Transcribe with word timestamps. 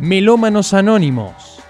Melómanos 0.00 0.72
Anónimos. 0.72 1.62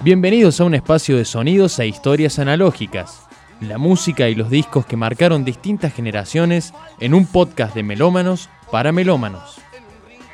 Bienvenidos 0.00 0.58
a 0.58 0.64
un 0.64 0.74
espacio 0.74 1.18
de 1.18 1.26
sonidos 1.26 1.78
e 1.78 1.86
historias 1.86 2.38
analógicas, 2.38 3.26
la 3.60 3.76
música 3.76 4.30
y 4.30 4.34
los 4.34 4.48
discos 4.48 4.86
que 4.86 4.96
marcaron 4.96 5.44
distintas 5.44 5.92
generaciones 5.92 6.72
en 6.98 7.12
un 7.12 7.26
podcast 7.26 7.74
de 7.74 7.82
melómanos 7.82 8.48
para 8.70 8.90
melómanos. 8.90 9.60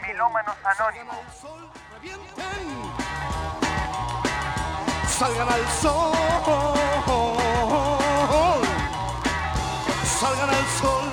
Melómanos 0.01 0.55
Anónimos. 0.79 1.17
Salgan 5.09 5.49
al 5.49 5.69
sol. 5.83 6.13
Salgan 10.21 10.51
al 10.51 10.67
sol, 10.81 11.10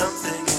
something 0.00 0.49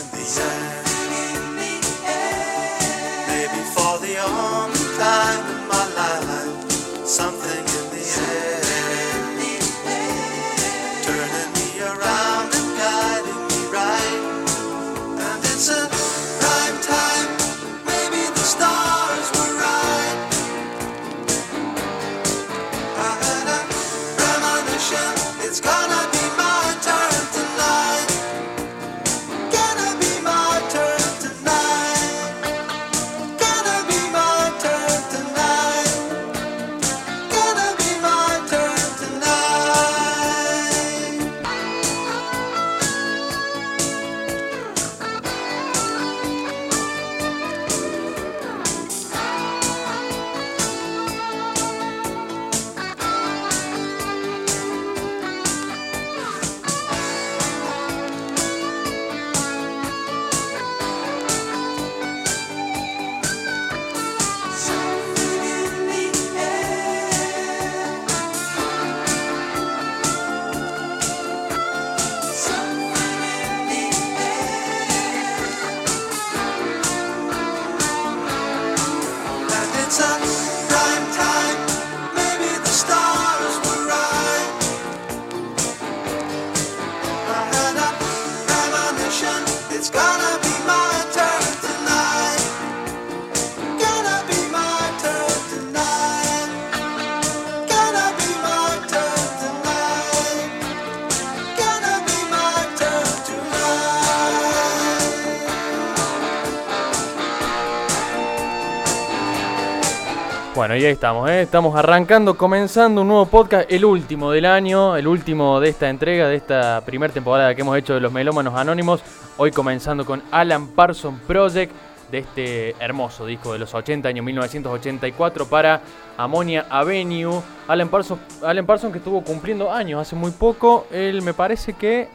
Bueno, 110.71 110.83
y 110.83 110.85
ahí 110.85 110.93
estamos, 110.93 111.29
¿eh? 111.29 111.41
estamos 111.41 111.75
arrancando, 111.75 112.37
comenzando 112.37 113.01
un 113.01 113.09
nuevo 113.09 113.25
podcast, 113.25 113.69
el 113.69 113.83
último 113.83 114.31
del 114.31 114.45
año, 114.45 114.95
el 114.95 115.05
último 115.05 115.59
de 115.59 115.67
esta 115.67 115.89
entrega, 115.89 116.29
de 116.29 116.37
esta 116.37 116.79
primera 116.85 117.13
temporada 117.13 117.53
que 117.53 117.59
hemos 117.59 117.77
hecho 117.77 117.93
de 117.93 117.99
los 117.99 118.09
Melómanos 118.13 118.55
Anónimos. 118.55 119.01
Hoy 119.35 119.51
comenzando 119.51 120.05
con 120.05 120.23
Alan 120.31 120.69
Parson 120.69 121.19
Project, 121.27 121.73
de 122.09 122.19
este 122.19 122.75
hermoso 122.79 123.25
disco 123.25 123.51
de 123.51 123.59
los 123.59 123.73
80 123.73 124.07
años 124.07 124.23
1984 124.23 125.45
para 125.47 125.81
Ammonia 126.15 126.65
Avenue. 126.69 127.41
Alan 127.67 127.89
Parsons, 127.89 128.21
Alan 128.41 128.65
Parsons 128.65 128.93
que 128.93 128.99
estuvo 128.99 129.21
cumpliendo 129.25 129.69
años 129.69 129.99
hace 129.99 130.15
muy 130.15 130.31
poco. 130.31 130.87
Él 130.89 131.21
me 131.21 131.33
parece 131.33 131.73
que 131.73 132.07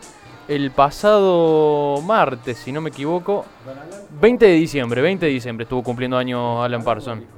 el 0.49 0.71
pasado 0.71 2.01
martes, 2.01 2.57
si 2.57 2.73
no 2.73 2.81
me 2.81 2.89
equivoco, 2.89 3.45
20 4.19 4.47
de 4.47 4.53
diciembre, 4.53 5.03
20 5.03 5.27
de 5.27 5.33
diciembre 5.33 5.65
estuvo 5.65 5.83
cumpliendo 5.83 6.17
años 6.17 6.65
Alan 6.65 6.83
Parsons. 6.83 7.36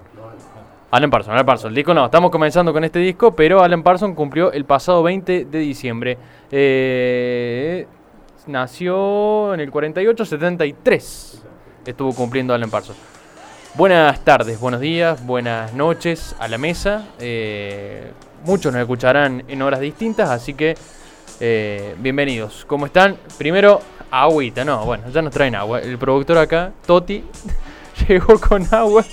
Alan 0.90 1.11
Parsons, 1.11 1.32
Alan 1.35 1.44
Parsons. 1.44 1.70
El 1.70 1.75
disco 1.75 1.93
no, 1.93 2.06
estamos 2.06 2.31
comenzando 2.31 2.73
con 2.73 2.82
este 2.82 2.99
disco, 2.99 3.32
pero 3.32 3.62
Alan 3.62 3.82
Parsons 3.82 4.17
cumplió 4.17 4.52
el 4.52 4.64
pasado 4.64 5.02
20 5.02 5.44
de 5.44 5.58
diciembre. 5.58 6.17
Eh, 6.50 7.87
nació 8.46 9.52
en 9.52 9.61
el 9.61 9.70
48, 9.70 10.25
73. 10.25 11.43
Estuvo 11.85 12.14
cumpliendo 12.14 12.55
Alan 12.55 12.70
Parsons. 12.70 12.99
Buenas 13.75 14.25
tardes, 14.25 14.58
buenos 14.58 14.81
días, 14.81 15.25
buenas 15.26 15.75
noches 15.75 16.35
a 16.38 16.49
la 16.49 16.56
mesa. 16.56 17.06
Eh, 17.20 18.11
muchos 18.44 18.73
nos 18.73 18.81
escucharán 18.81 19.44
en 19.46 19.61
horas 19.61 19.81
distintas, 19.81 20.31
así 20.31 20.55
que 20.55 20.75
eh, 21.38 21.94
bienvenidos. 21.99 22.64
¿Cómo 22.67 22.87
están? 22.87 23.19
Primero, 23.37 23.81
agüita, 24.11 24.64
no, 24.64 24.87
bueno, 24.87 25.05
ya 25.12 25.20
nos 25.20 25.35
traen 25.35 25.55
agua. 25.55 25.81
El 25.81 25.99
productor 25.99 26.38
acá, 26.38 26.73
Toti, 26.87 27.23
llegó 28.08 28.40
con 28.40 28.67
agua. 28.75 29.05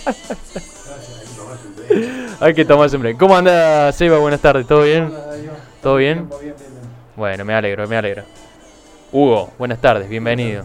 Hay 2.40 2.54
que 2.54 2.66
tomarse 2.66 2.96
un 2.98 3.02
break. 3.02 3.18
¿Cómo 3.18 3.36
anda, 3.36 3.92
Seba? 3.92 4.18
Buenas 4.18 4.42
tardes, 4.42 4.68
¿todo 4.68 4.84
bien? 4.84 5.10
¿Todo 5.82 5.96
bien? 5.96 6.28
Bueno, 7.16 7.46
me 7.46 7.54
alegro, 7.54 7.88
me 7.88 7.96
alegro. 7.96 8.24
Hugo, 9.12 9.52
buenas 9.58 9.80
tardes, 9.80 10.10
bienvenido. 10.10 10.64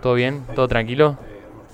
¿Todo 0.00 0.14
bien? 0.14 0.42
¿Todo 0.54 0.66
tranquilo? 0.66 1.18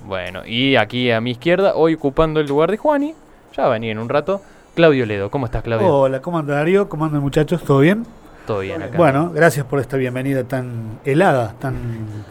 Bueno, 0.07 0.45
y 0.45 0.77
aquí 0.77 1.11
a 1.11 1.21
mi 1.21 1.33
izquierda, 1.33 1.75
hoy 1.77 1.95
ocupando 1.95 2.41
el 2.41 2.49
lugar 2.49 2.71
de 2.71 2.79
Juani, 2.79 3.15
ya 3.57 3.63
va 3.65 3.69
a 3.69 3.73
venir 3.73 3.93
en 3.93 3.99
un 3.99 4.09
rato, 4.09 4.41
Claudio 4.75 5.07
Ledo. 5.07 5.31
¿Cómo 5.31 5.47
estás, 5.47 5.63
Claudio? 5.63 5.87
Hola, 5.87 6.21
¿cómo 6.21 6.39
anda 6.39 6.55
Darío? 6.55 6.89
¿Cómo 6.89 7.05
andan 7.05 7.21
muchachos? 7.21 7.63
¿Todo 7.63 7.81
bien? 7.81 8.05
Todo 8.47 8.61
bien 8.61 8.83
acá. 8.83 8.97
Bueno, 8.97 9.31
gracias 9.33 9.65
por 9.67 9.79
esta 9.81 9.97
bienvenida 9.97 10.43
tan 10.45 10.99
helada, 11.05 11.55
tan 11.61 11.75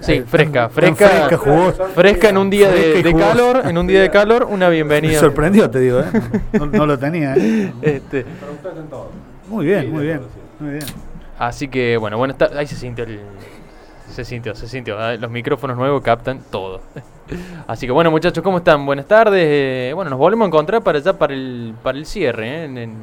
Sí, 0.01 0.13
eh, 0.13 0.23
fresca, 0.27 0.63
tan- 0.63 0.71
fresca. 0.71 1.07
tan 1.09 1.17
fresca, 1.29 1.38
jugosa. 1.38 1.85
Fresca 1.95 2.29
en 2.29 2.38
un 2.38 2.50
día 2.50 2.69
de, 2.69 3.15
calor, 3.17 3.61
en 3.65 3.77
un 3.77 3.88
día 3.88 4.01
de 4.01 4.09
calor, 4.09 4.44
una 4.50 4.67
Me 4.67 4.75
bienvenida. 4.75 5.19
sorprendió, 5.19 5.69
te 5.69 5.79
digo, 5.79 6.00
¿eh? 6.01 6.06
No, 6.53 6.65
no 6.65 6.85
lo 6.85 6.97
tenía, 7.00 7.35
¿eh? 7.38 7.71
Este, 7.81 8.25
Muy 9.47 9.65
bien, 9.65 9.91
muy 9.94 10.03
bien, 10.03 10.21
muy 10.59 10.71
bien. 10.71 10.83
así 11.38 11.67
que, 11.69 11.95
bueno, 11.97 12.17
bueno, 12.17 12.33
está, 12.33 12.50
ahí 12.57 12.67
se 12.67 12.75
sintió 12.75 13.06
el... 13.06 13.21
Se 14.09 14.25
sintió, 14.25 14.56
se 14.56 14.67
sintió. 14.67 15.00
¿eh? 15.11 15.17
Los 15.19 15.29
micrófonos 15.31 15.77
nuevos 15.77 16.01
captan 16.01 16.41
todo. 16.51 16.81
Así 17.67 17.85
que 17.85 17.91
bueno 17.91 18.09
muchachos, 18.09 18.44
¿cómo 18.44 18.57
están? 18.57 18.83
Buenas 18.83 19.06
tardes. 19.06 19.44
eh, 19.45 19.91
bueno, 19.94 20.09
nos 20.09 20.17
volvemos 20.17 20.45
a 20.45 20.47
encontrar 20.47 20.81
para 20.81 20.97
ya 20.97 21.13
para 21.13 21.33
el, 21.35 21.75
para 21.83 21.95
el 21.97 22.07
cierre. 22.07 22.47
¿eh? 22.50 22.65
En- 22.65 22.77
en- 22.79 22.97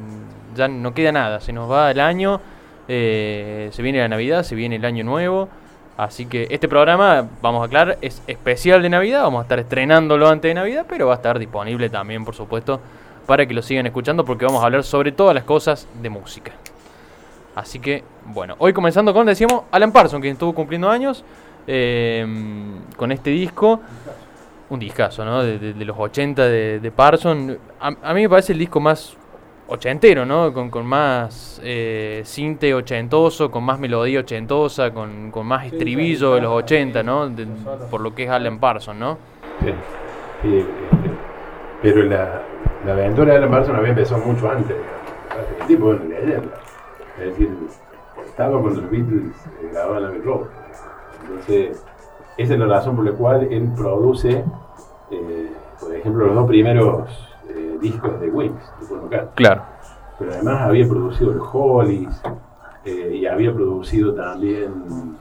ya 0.53 0.67
no 0.67 0.93
queda 0.93 1.13
nada, 1.13 1.39
se 1.39 1.53
nos 1.53 1.71
va 1.71 1.89
el 1.91 1.99
año. 2.01 2.41
Eh, 2.87 3.69
se 3.71 3.81
viene 3.81 3.99
la 3.99 4.07
Navidad, 4.07 4.43
se 4.43 4.55
viene 4.55 4.77
el 4.77 4.85
año 4.85 5.03
nuevo. 5.03 5.49
Así 5.97 6.27
que 6.27 6.47
este 6.51 6.67
programa, 6.67 7.27
vamos 7.41 7.63
a 7.63 7.65
aclarar, 7.65 7.97
es 8.01 8.21
especial 8.27 8.81
de 8.83 8.89
Navidad. 8.89 9.23
Vamos 9.23 9.39
a 9.39 9.43
estar 9.43 9.59
estrenándolo 9.59 10.29
antes 10.29 10.49
de 10.49 10.53
Navidad, 10.53 10.85
pero 10.87 11.07
va 11.07 11.13
a 11.13 11.15
estar 11.15 11.39
disponible 11.39 11.89
también, 11.89 12.23
por 12.23 12.35
supuesto, 12.35 12.79
para 13.25 13.45
que 13.45 13.53
lo 13.53 13.61
sigan 13.61 13.87
escuchando 13.87 14.23
porque 14.23 14.45
vamos 14.45 14.61
a 14.61 14.65
hablar 14.65 14.83
sobre 14.83 15.11
todas 15.11 15.33
las 15.33 15.43
cosas 15.43 15.87
de 15.99 16.09
música. 16.09 16.51
Así 17.55 17.79
que, 17.79 18.03
bueno, 18.25 18.55
hoy 18.59 18.73
comenzando 18.73 19.11
con, 19.13 19.25
decíamos, 19.25 19.63
Alan 19.71 19.91
Parsons, 19.91 20.21
que 20.21 20.29
estuvo 20.29 20.53
cumpliendo 20.53 20.87
años 20.89 21.23
eh, 21.65 22.25
con 22.95 23.11
este 23.11 23.31
disco. 23.31 23.81
Un 24.69 24.79
discazo, 24.79 25.25
¿no? 25.25 25.41
De, 25.43 25.73
los 25.85 25.97
80 25.97 26.43
de, 26.43 26.79
de 26.79 26.91
Parsons. 26.91 27.57
A, 27.79 27.87
a 27.87 28.13
mí 28.13 28.21
me 28.21 28.29
parece 28.29 28.53
el 28.53 28.59
disco 28.59 28.79
más 28.79 29.17
ochentero, 29.67 30.25
¿no? 30.25 30.53
Con, 30.53 30.69
con 30.69 30.85
más 30.85 31.59
eh, 31.63 32.21
cinte 32.25 32.73
ochentoso, 32.73 33.51
con 33.51 33.63
más 33.63 33.79
melodía 33.79 34.19
ochentosa, 34.21 34.91
con, 34.91 35.31
con 35.31 35.45
más 35.45 35.65
estribillo 35.65 36.35
de 36.35 36.41
los 36.41 36.51
80, 36.51 37.03
¿no? 37.03 37.27
De- 37.29 37.47
por 37.91 38.01
lo 38.01 38.13
que 38.15 38.23
es 38.23 38.29
Alan 38.29 38.59
Parsons, 38.59 38.99
¿no? 38.99 39.17
Sí. 39.61 39.73
Sí, 40.41 40.57
este, 40.59 41.11
pero 41.81 42.03
la, 42.03 42.43
la 42.85 42.93
aventura 42.93 43.31
de 43.33 43.37
Alan 43.39 43.51
Parsons 43.51 43.77
había 43.77 43.89
empezado 43.89 44.23
mucho 44.25 44.49
antes. 44.49 44.75
digamos. 44.75 45.61
El 45.61 45.67
tipo 45.67 45.93
era 45.93 46.01
una 46.03 46.19
leyenda. 46.19 46.53
Es 47.19 47.25
decir, 47.25 47.49
estaba 48.25 48.61
cuando 48.61 48.81
los 48.81 48.91
Beatles 48.91 49.23
eh, 49.61 49.69
grababan 49.73 50.03
la 50.03 50.23
Road. 50.23 50.47
Entonces, 51.23 51.83
esa 52.37 52.53
es 52.53 52.59
la 52.59 52.67
razón 52.67 52.95
por 52.95 53.05
la 53.05 53.11
cual 53.11 53.47
él 53.51 53.69
produce, 53.75 54.43
eh, 55.11 55.51
por 55.79 55.95
ejemplo, 55.95 56.27
los 56.27 56.35
dos 56.35 56.47
primeros 56.47 57.26
eh, 57.57 57.77
discos 57.81 58.19
de 58.19 58.29
Wings, 58.29 58.61
de 58.79 58.87
Paul 58.87 59.01
McCartney. 59.03 59.33
Claro. 59.35 59.63
Pero 60.19 60.33
además 60.33 60.61
había 60.61 60.87
producido 60.87 61.33
los 61.33 61.47
Hollies 61.51 62.21
eh, 62.85 63.15
y 63.15 63.25
había 63.25 63.53
producido 63.53 64.13
también 64.13 65.17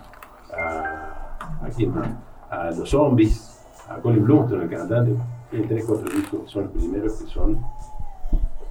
a, 0.56 1.38
¿a 1.62 1.68
quién 1.76 1.94
más? 1.94 2.08
A 2.50 2.70
los 2.70 2.90
Zombies, 2.90 3.64
a 3.88 3.96
Colin 3.96 4.24
Blumstone, 4.24 4.64
el 4.64 4.70
cantante. 4.70 5.14
Tiene 5.50 5.66
tres, 5.66 5.84
cuatro 5.86 6.08
discos 6.14 6.40
que 6.42 6.48
son 6.48 6.62
los 6.64 6.72
primeros 6.72 7.12
que 7.14 7.26
son 7.28 7.60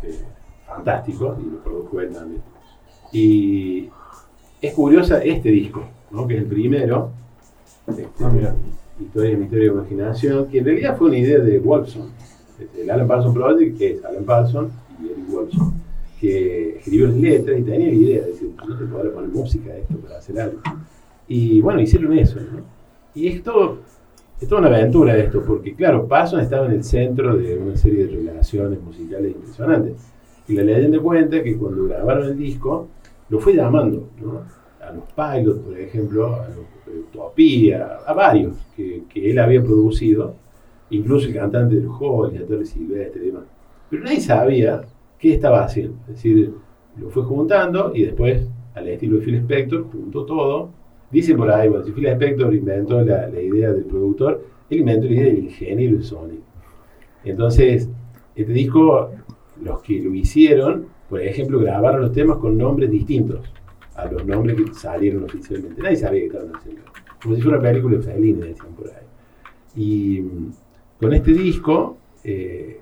eh, 0.04 0.26
fantásticos 0.66 1.38
y 1.40 1.50
los 1.50 1.62
produjo 1.62 2.02
él 2.02 2.14
también. 2.14 2.42
Y 3.12 3.90
es 4.62 4.74
curiosa 4.74 5.24
este 5.24 5.50
disco, 5.50 5.84
¿no? 6.12 6.28
que 6.28 6.36
es 6.36 6.42
el 6.42 6.48
primero, 6.48 7.12
este, 7.88 8.08
Historia, 9.00 9.38
Misterio 9.38 9.66
y 9.66 9.76
Imaginación, 9.76 10.48
que 10.48 10.60
en 10.60 10.66
realidad 10.66 10.98
fue 10.98 11.08
una 11.08 11.18
idea 11.18 11.40
de 11.40 11.60
Wolfson. 11.60 12.10
El 12.78 12.90
Alan 12.90 13.08
Parsons 13.08 13.34
Project 13.34 13.82
es 13.82 14.06
Alan 14.06 14.24
Parsons 14.24 14.72
y 15.02 15.06
Eric 15.08 15.30
Wolfson, 15.30 15.74
que 16.20 16.78
escribió 16.78 17.08
las 17.08 17.18
letras 17.18 17.60
y 17.60 17.64
tenía 17.64 17.88
la 17.88 17.94
idea 17.94 18.22
de 18.22 18.28
decir, 18.28 18.52
no 18.68 18.78
te 18.78 18.86
podrá 18.86 19.12
poner 19.12 19.30
música 19.30 19.72
a 19.72 19.78
esto 19.78 19.96
para 19.98 20.18
hacer 20.18 20.40
algo. 20.40 20.60
Y 21.28 21.60
bueno, 21.62 21.82
hicieron 21.82 22.14
eso. 22.18 22.40
¿no? 22.40 22.62
Y 23.14 23.28
esto 23.28 23.80
es 24.40 24.48
toda 24.48 24.62
una 24.62 24.70
aventura 24.70 25.18
esto, 25.18 25.44
porque 25.46 25.76
claro, 25.76 26.08
Parsons 26.08 26.44
estaba 26.44 26.66
en 26.68 26.74
el 26.74 26.84
centro 26.84 27.36
de 27.36 27.58
una 27.58 27.76
serie 27.76 28.06
de 28.06 28.16
relaciones 28.16 28.82
musicales 28.82 29.34
impresionantes. 29.34 29.94
Y 30.48 30.54
la 30.54 30.64
leyenda 30.64 31.00
cuenta 31.00 31.42
que 31.42 31.58
cuando 31.58 31.86
grabaron 31.86 32.28
el 32.28 32.38
disco, 32.38 32.88
lo 33.30 33.40
fue 33.40 33.56
llamando, 33.56 34.10
¿no? 34.22 34.42
A 34.86 34.92
los 34.92 35.04
Pilots, 35.16 35.60
por 35.62 35.80
ejemplo, 35.80 36.36
a 36.36 36.48
los 36.50 36.60
eh, 36.88 37.00
Utopía, 37.00 37.98
a 38.06 38.14
varios 38.14 38.56
que, 38.76 39.04
que 39.10 39.32
él 39.32 39.40
había 39.40 39.64
producido, 39.64 40.36
incluso 40.90 41.28
el 41.28 41.34
cantante 41.34 41.76
del 41.76 41.88
Holly, 41.88 42.38
a 42.38 42.46
Torres 42.46 42.70
Silvestre 42.70 43.24
y 43.24 43.28
demás. 43.28 43.44
Pero 43.90 44.04
nadie 44.04 44.22
sabía 44.22 44.82
qué 45.20 45.34
estaba 45.34 45.64
haciendo. 45.64 45.98
Es 46.08 46.16
decir, 46.16 46.54
lo 46.98 47.10
fue 47.10 47.24
juntando 47.24 47.92
y 47.94 48.04
después, 48.04 48.48
al 48.74 48.88
estilo 48.88 49.18
de 49.18 49.26
Phil 49.26 49.36
Spector, 49.36 49.86
juntó 49.92 50.26
todo. 50.26 50.70
Dice 51.12 51.36
por 51.36 51.52
ahí, 51.52 51.70
bueno, 51.70 51.86
si 51.86 51.92
Phil 51.92 52.08
Spector 52.08 52.54
inventó 52.54 53.02
la, 53.02 53.30
idea 53.30 53.72
del 53.72 53.86
productor, 53.86 54.44
él 54.70 54.80
inventó 54.80 55.06
la 55.08 55.14
idea 55.14 55.26
del 55.26 55.40
ingeniero 55.40 55.98
de 55.98 56.04
Sony. 56.04 56.40
Entonces, 57.24 57.90
este 58.36 58.52
disco, 58.52 59.12
los 59.62 59.82
que 59.82 60.02
lo 60.02 60.14
hicieron, 60.14 60.88
por 61.10 61.22
ejemplo, 61.22 61.60
grabaron 61.60 62.02
los 62.02 62.12
temas 62.12 62.38
con 62.38 62.58
nombres 62.58 62.90
distintos 62.90 63.42
a 63.96 64.06
los 64.06 64.26
nombres 64.26 64.58
que 64.58 64.74
salieron 64.74 65.24
oficialmente. 65.24 65.82
Nadie 65.82 65.96
sabía 65.96 66.22
que 66.22 66.28
estaban 66.28 66.56
haciendo. 66.56 66.82
Como 67.22 67.36
si 67.36 67.42
fuera 67.42 67.60
una 67.60 67.70
película 67.70 67.98
de 67.98 68.04
Fellini, 68.04 68.42
decían 68.42 68.74
por 68.76 68.88
ahí. 68.88 69.06
Y 69.76 70.24
con 71.06 71.14
este 71.14 71.34
disco, 71.34 71.98
eh, 72.24 72.80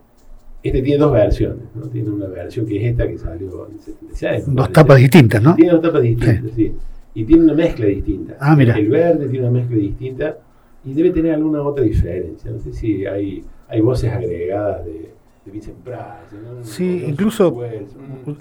este 0.63 0.81
tiene 0.81 0.97
dos 0.97 1.11
versiones. 1.11 1.65
¿no? 1.75 1.87
Tiene 1.87 2.09
una 2.09 2.27
versión 2.27 2.65
que 2.65 2.77
es 2.77 2.91
esta 2.91 3.07
que 3.07 3.17
salió 3.17 3.67
en 3.67 3.73
el 3.73 3.79
76. 3.81 4.47
me 4.47 4.53
Dos 4.55 4.71
tapas 4.71 4.97
distintas, 4.97 5.41
¿no? 5.41 5.55
Tiene 5.55 5.71
dos 5.73 5.81
tapas 5.81 6.01
distintas, 6.01 6.51
sí. 6.55 6.73
Y 7.15 7.25
tiene 7.25 7.43
una 7.43 7.53
mezcla 7.53 7.85
distinta. 7.85 8.37
Ah, 8.39 8.55
mira. 8.55 8.75
El 8.77 8.89
verde 8.89 9.27
tiene 9.27 9.47
una 9.47 9.59
mezcla 9.59 9.75
distinta 9.77 10.37
y 10.85 10.93
debe 10.93 11.11
tener 11.11 11.33
alguna 11.33 11.61
otra 11.61 11.83
diferencia. 11.83 12.49
No 12.49 12.59
sé 12.59 12.73
si 12.73 13.05
hay, 13.05 13.43
hay 13.67 13.81
voces 13.81 14.11
agregadas 14.11 14.85
de, 14.85 15.11
de 15.45 15.51
Vincent 15.51 15.77
Price. 15.83 15.97
¿no? 16.41 16.63
Sí, 16.63 17.03
incluso- 17.07 17.49
Wells. 17.49 17.95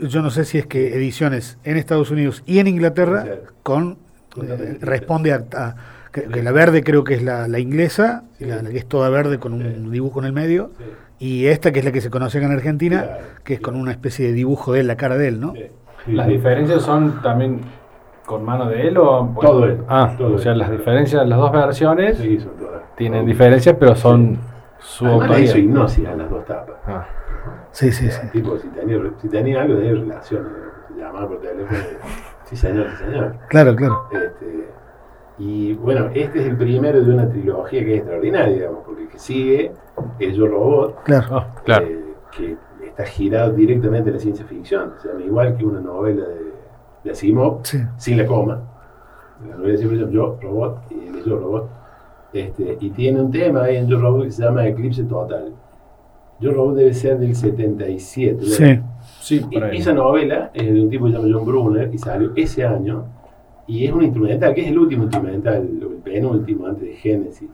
Yo 0.08 0.22
no 0.22 0.30
sé 0.30 0.44
si 0.44 0.58
es 0.58 0.66
que 0.66 0.94
ediciones 0.94 1.58
en 1.64 1.76
Estados 1.76 2.10
Unidos 2.10 2.42
y 2.46 2.58
en 2.60 2.68
Inglaterra 2.68 3.40
con 3.62 3.98
eh, 4.40 4.78
responde 4.80 5.32
a, 5.32 5.44
a- 5.54 5.76
que, 6.12 6.22
que 6.24 6.42
la 6.42 6.52
verde 6.52 6.82
creo 6.84 7.04
que 7.04 7.14
es 7.14 7.22
la, 7.22 7.48
la 7.48 7.58
inglesa, 7.58 8.24
Sí. 8.38 8.44
la, 8.44 8.62
la 8.62 8.70
que 8.70 8.78
es 8.78 8.86
toda 8.86 9.08
verde 9.10 9.38
con 9.38 9.52
un 9.54 9.62
Sí. 9.62 9.90
dibujo 9.90 10.20
en 10.20 10.26
el 10.26 10.32
medio, 10.32 10.70
Sí, 10.78 10.84
y 11.26 11.46
esta 11.46 11.72
que 11.72 11.78
es 11.80 11.84
la 11.84 11.92
que 11.92 12.00
se 12.00 12.10
conoce 12.10 12.38
acá 12.38 12.46
en 12.46 12.52
Argentina, 12.52 13.02
Claro, 13.02 13.22
que 13.44 13.54
es 13.54 13.60
con 13.60 13.76
una 13.76 13.90
especie 13.92 14.26
de 14.26 14.32
dibujo 14.32 14.72
de 14.72 14.80
él, 14.80 14.86
la 14.86 14.96
cara 14.96 15.16
de 15.16 15.28
él, 15.28 15.40
¿no? 15.40 15.52
sí, 15.54 15.64
sí, 16.06 16.12
¿Las 16.12 16.26
diferencias 16.28 16.82
son 16.82 17.22
también 17.22 17.60
con 18.26 18.44
mano 18.44 18.66
de 18.66 18.88
él 18.88 18.98
o...? 18.98 19.34
Todo 19.40 19.64
él, 19.66 19.78
Ah, 19.88 20.14
todo 20.18 20.34
o 20.34 20.38
sea, 20.38 20.52
él. 20.52 20.58
las 20.58 20.70
diferencias, 20.70 21.26
las 21.26 21.38
dos 21.38 21.52
versiones 21.52 22.18
Sí, 22.18 22.38
son 22.40 22.56
todas. 22.56 22.82
tienen 22.96 23.20
Todas. 23.20 23.26
diferencias, 23.26 23.76
pero 23.78 23.94
son 23.94 24.38
su 24.78 25.06
Además 25.06 25.40
hizo 25.40 25.56
en 25.58 25.74
las 26.18 26.30
dos 26.30 26.44
tapas. 26.44 26.76
Ah, 26.86 27.06
Sí, 27.70 27.90
sí, 27.90 28.10
sí. 28.10 28.20
Tipo, 28.32 28.58
si 28.58 28.68
tenía, 28.68 28.98
si 29.20 29.28
tenía 29.28 29.62
algo 29.62 29.76
de 29.76 29.94
relación, 29.94 30.46
se 30.88 31.00
llamaba 31.00 31.26
por 31.28 31.40
teléfono. 31.40 31.78
Sí, 32.44 32.56
señor, 32.56 32.86
sí, 32.98 33.04
señor. 33.04 33.34
Claro, 33.48 33.74
claro. 33.74 34.08
Este, 34.12 34.68
y 35.38 35.74
bueno, 35.74 36.10
este 36.14 36.40
es 36.40 36.46
el 36.46 36.56
primero 36.56 37.02
de 37.02 37.12
una 37.14 37.28
trilogía 37.28 37.80
que 37.84 37.92
es 37.94 37.98
extraordinaria, 38.00 38.54
digamos, 38.54 38.80
porque 38.84 39.02
el 39.04 39.08
que 39.08 39.18
sigue 39.18 39.72
es 40.18 40.34
Yo 40.36 40.46
Robot, 40.46 41.02
Claro. 41.04 41.26
ah, 41.36 41.54
Claro. 41.64 41.86
eh, 41.86 41.98
que 42.36 42.56
está 42.86 43.04
girado 43.04 43.52
directamente 43.52 44.10
en 44.10 44.16
la 44.16 44.20
ciencia 44.20 44.44
ficción. 44.46 44.92
Se 45.00 45.08
llama 45.08 45.22
igual 45.22 45.56
que 45.56 45.64
una 45.64 45.80
novela 45.80 46.24
de, 46.26 46.52
de 47.04 47.10
Asimov, 47.10 47.60
Sí. 47.64 47.78
sin 47.96 48.18
la 48.18 48.26
coma. 48.26 48.60
La 49.48 49.56
novela 49.56 49.72
de 49.72 49.78
ciencia 49.78 49.88
ficción, 49.98 50.10
Yo 50.12 50.38
Robot, 50.40 50.78
y 50.90 51.28
Yo 51.28 51.36
Robot. 51.38 51.68
Este, 52.32 52.76
y 52.80 52.90
tiene 52.90 53.20
un 53.20 53.30
tema 53.30 53.64
ahí 53.64 53.76
en 53.76 53.86
Yo 53.88 53.98
Robot 53.98 54.24
que 54.24 54.30
se 54.30 54.42
llama 54.42 54.66
Eclipse 54.66 55.04
Total. 55.04 55.52
Yo 56.40 56.50
Robot 56.52 56.74
debe 56.76 56.94
ser 56.94 57.18
del 57.18 57.34
77. 57.34 58.44
Sí. 58.44 58.62
¿verdad? 58.64 58.82
Sí, 59.20 59.46
Y- 59.50 59.54
por 59.54 59.64
ahí. 59.64 59.78
Esa 59.78 59.92
novela 59.92 60.50
es 60.54 60.72
de 60.72 60.80
un 60.80 60.88
tipo 60.90 61.04
que 61.06 61.12
se 61.12 61.18
llama 61.18 61.30
John 61.32 61.44
Brunner 61.46 61.90
y 61.92 61.98
salió 61.98 62.32
ese 62.36 62.64
año. 62.64 63.04
Y 63.66 63.86
es 63.86 63.92
un 63.92 64.02
instrumental, 64.02 64.54
que 64.54 64.62
es 64.62 64.68
el 64.68 64.78
último 64.78 65.04
instrumental, 65.04 65.56
el 65.62 65.88
penúltimo 66.02 66.66
antes 66.66 66.82
de 66.88 66.94
Génesis. 66.96 67.50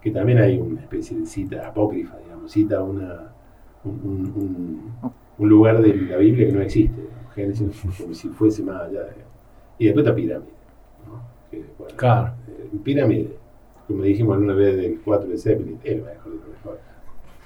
Que 0.00 0.10
también 0.10 0.38
hay 0.38 0.58
una 0.58 0.80
especie 0.80 1.18
de 1.18 1.26
cita 1.26 1.66
apócrifa, 1.68 2.16
digamos. 2.18 2.50
Cita 2.52 2.82
una, 2.82 3.32
un, 3.84 3.92
un- 4.04 4.32
un- 4.36 5.12
un 5.38 5.48
lugar 5.48 5.80
de 5.82 5.94
la 5.94 6.16
Biblia 6.16 6.46
que 6.46 6.52
no 6.52 6.60
existe. 6.62 7.00
digamos. 7.00 7.34
Génesis 7.34 7.82
como 8.02 8.14
si 8.14 8.28
fuese 8.28 8.62
más 8.62 8.82
allá. 8.82 9.00
digamos. 9.02 9.32
Y 9.78 9.84
después 9.86 10.04
está 10.06 10.14
Pirámide. 10.16 10.50
¿no? 11.06 11.20
Que, 11.50 11.64
bueno, 11.78 11.96
Claro. 11.96 12.32
eh, 12.48 12.70
Pirámide, 12.82 13.36
como 13.86 14.02
dijimos 14.02 14.34
alguna 14.34 14.54
vez 14.54 14.76
del 14.76 15.00
4 15.04 15.28
de 15.28 15.38
Zeppelin, 15.38 15.78
es 15.84 15.98
lo 15.98 16.04
mejor 16.04 16.32
de 16.32 16.38
lo 16.38 16.52
mejor. 16.52 16.80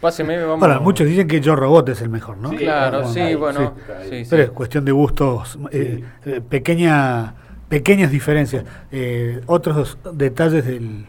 Páseme, 0.01 0.43
vamos. 0.43 0.61
Bueno, 0.61 0.81
muchos 0.81 1.07
dicen 1.07 1.29
que 1.29 1.41
Yo 1.43 1.55
Robot 1.55 1.91
es 1.91 2.01
el 2.01 2.09
mejor, 2.09 2.39
¿no? 2.39 2.49
Sí, 2.51 2.57
Claro, 2.57 3.05
sí, 3.07 3.21
ahí, 3.21 3.35
bueno. 3.35 3.75
sí. 3.77 4.09
Sí, 4.09 4.25
sí. 4.25 4.31
Pero 4.31 4.43
es 4.45 4.51
cuestión 4.51 4.85
de 4.87 4.93
gustos, 4.93 5.59
eh, 5.73 6.03
eh, 6.25 6.41
pequeña, 6.41 7.35
pequeñas 7.71 8.11
diferencias. 8.11 8.65
Eh, 8.93 9.41
otros 9.47 9.97
detalles 10.13 10.67
del... 10.67 11.07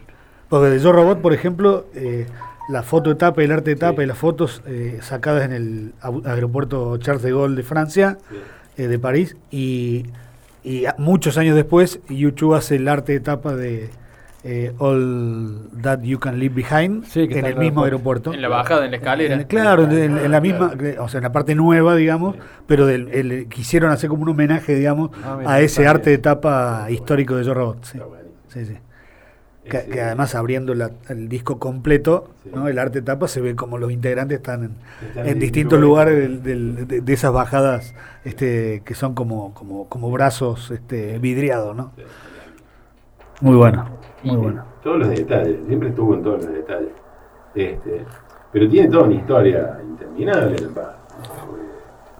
Porque 0.48 0.68
de 0.70 0.78
Yo 0.78 0.92
Robot, 0.92 1.20
por 1.20 1.34
ejemplo, 1.34 1.86
eh, 1.94 2.26
la 2.70 2.82
foto 2.82 3.10
de 3.10 3.16
tapa, 3.16 3.42
el 3.42 3.52
arte 3.52 3.70
de 3.70 3.76
tapa 3.76 3.96
Sí. 3.98 4.02
y 4.04 4.06
las 4.06 4.16
fotos 4.18 4.62
eh, 4.66 4.98
sacadas 5.02 5.44
en 5.44 5.52
el 5.52 5.92
aeropuerto 6.24 6.96
Charles 6.98 7.22
de 7.22 7.30
Gaulle 7.32 7.56
de 7.56 7.62
Francia, 7.62 8.18
Sí. 8.30 8.36
eh, 8.82 8.86
de 8.88 8.98
París, 8.98 9.36
y, 9.50 10.06
y 10.62 10.84
muchos 10.98 11.36
años 11.38 11.56
después 11.56 12.00
YouTube 12.08 12.54
hace 12.54 12.76
el 12.76 12.86
arte 12.88 13.12
de 13.12 13.20
tapa 13.20 13.54
de 13.56 13.90
eh, 14.44 14.72
All 14.78 15.68
That 15.82 16.00
You 16.02 16.18
Can 16.18 16.38
Leave 16.40 16.54
Behind 16.54 17.04
Sí, 17.04 17.28
que 17.28 17.38
en 17.38 17.46
el 17.46 17.56
mismo 17.56 17.84
aeropuerto. 17.84 18.30
aeropuerto. 18.30 18.34
En 18.34 18.42
la 18.42 18.48
bajada, 18.48 18.84
en 18.84 18.90
la 18.90 18.96
escalera. 18.96 19.34
En- 19.36 19.44
claro, 19.44 19.84
en, 19.84 19.92
en- 19.92 20.18
en 20.18 20.30
la 20.30 20.40
misma, 20.40 20.72
o 20.98 21.08
sea, 21.08 21.18
en 21.18 21.22
la 21.24 21.32
parte 21.32 21.54
nueva, 21.54 21.94
digamos, 21.94 22.36
pero 22.66 22.86
del, 22.86 23.08
el- 23.12 23.46
quisieron 23.48 23.90
hacer 23.92 24.10
como 24.10 24.22
un 24.22 24.30
homenaje, 24.30 24.74
digamos, 24.74 25.10
Ah, 25.24 25.36
mira, 25.38 25.50
a 25.52 25.60
ese 25.60 25.86
arte 25.86 26.10
de 26.10 26.16
bien. 26.16 26.22
tapa 26.22 26.86
histórico 26.90 27.36
de 27.36 27.44
Yo 27.44 27.54
Robot. 27.54 27.84
Sí, 27.84 27.98
sí, 28.48 28.66
sí. 28.66 28.76
Que, 29.64 29.84
que 29.84 30.00
además 30.00 30.34
abriendo 30.34 30.74
la- 30.74 30.90
el 31.08 31.28
disco 31.28 31.60
completo, 31.60 32.30
Sí. 32.42 32.50
¿no? 32.52 32.66
el 32.66 32.80
arte 32.80 32.98
de 33.00 33.06
tapa, 33.06 33.28
se 33.28 33.40
ve 33.40 33.54
como 33.54 33.78
los 33.78 33.92
integrantes 33.92 34.38
están 34.38 34.64
en, 34.64 34.72
Están 35.06 35.28
en 35.28 35.38
distintos 35.38 35.78
lugares. 35.78 36.14
lugares 36.18 36.42
del- 36.44 36.74
del- 36.76 36.88
de, 36.88 37.00
de 37.00 37.12
esas 37.12 37.32
bajadas 37.32 37.94
este, 38.24 38.82
que 38.84 38.94
son 38.96 39.14
como, 39.14 39.54
como, 39.54 39.88
como 39.88 40.10
brazos 40.10 40.72
este, 40.72 41.20
vidriados, 41.20 41.76
¿no? 41.76 41.92
Muy 43.40 43.54
bueno, 43.56 43.86
muy 44.22 44.36
bueno. 44.36 44.64
Todos 44.82 44.98
los 44.98 45.08
detalles, 45.08 45.58
siempre 45.66 45.88
estuvo 45.90 46.14
en 46.14 46.22
todos 46.22 46.44
los 46.44 46.52
detalles. 46.52 46.92
Este, 47.54 48.04
pero 48.52 48.68
tiene 48.68 48.88
toda 48.88 49.04
una 49.04 49.14
historia 49.14 49.80
interminable 49.82 50.56
el. 50.56 50.70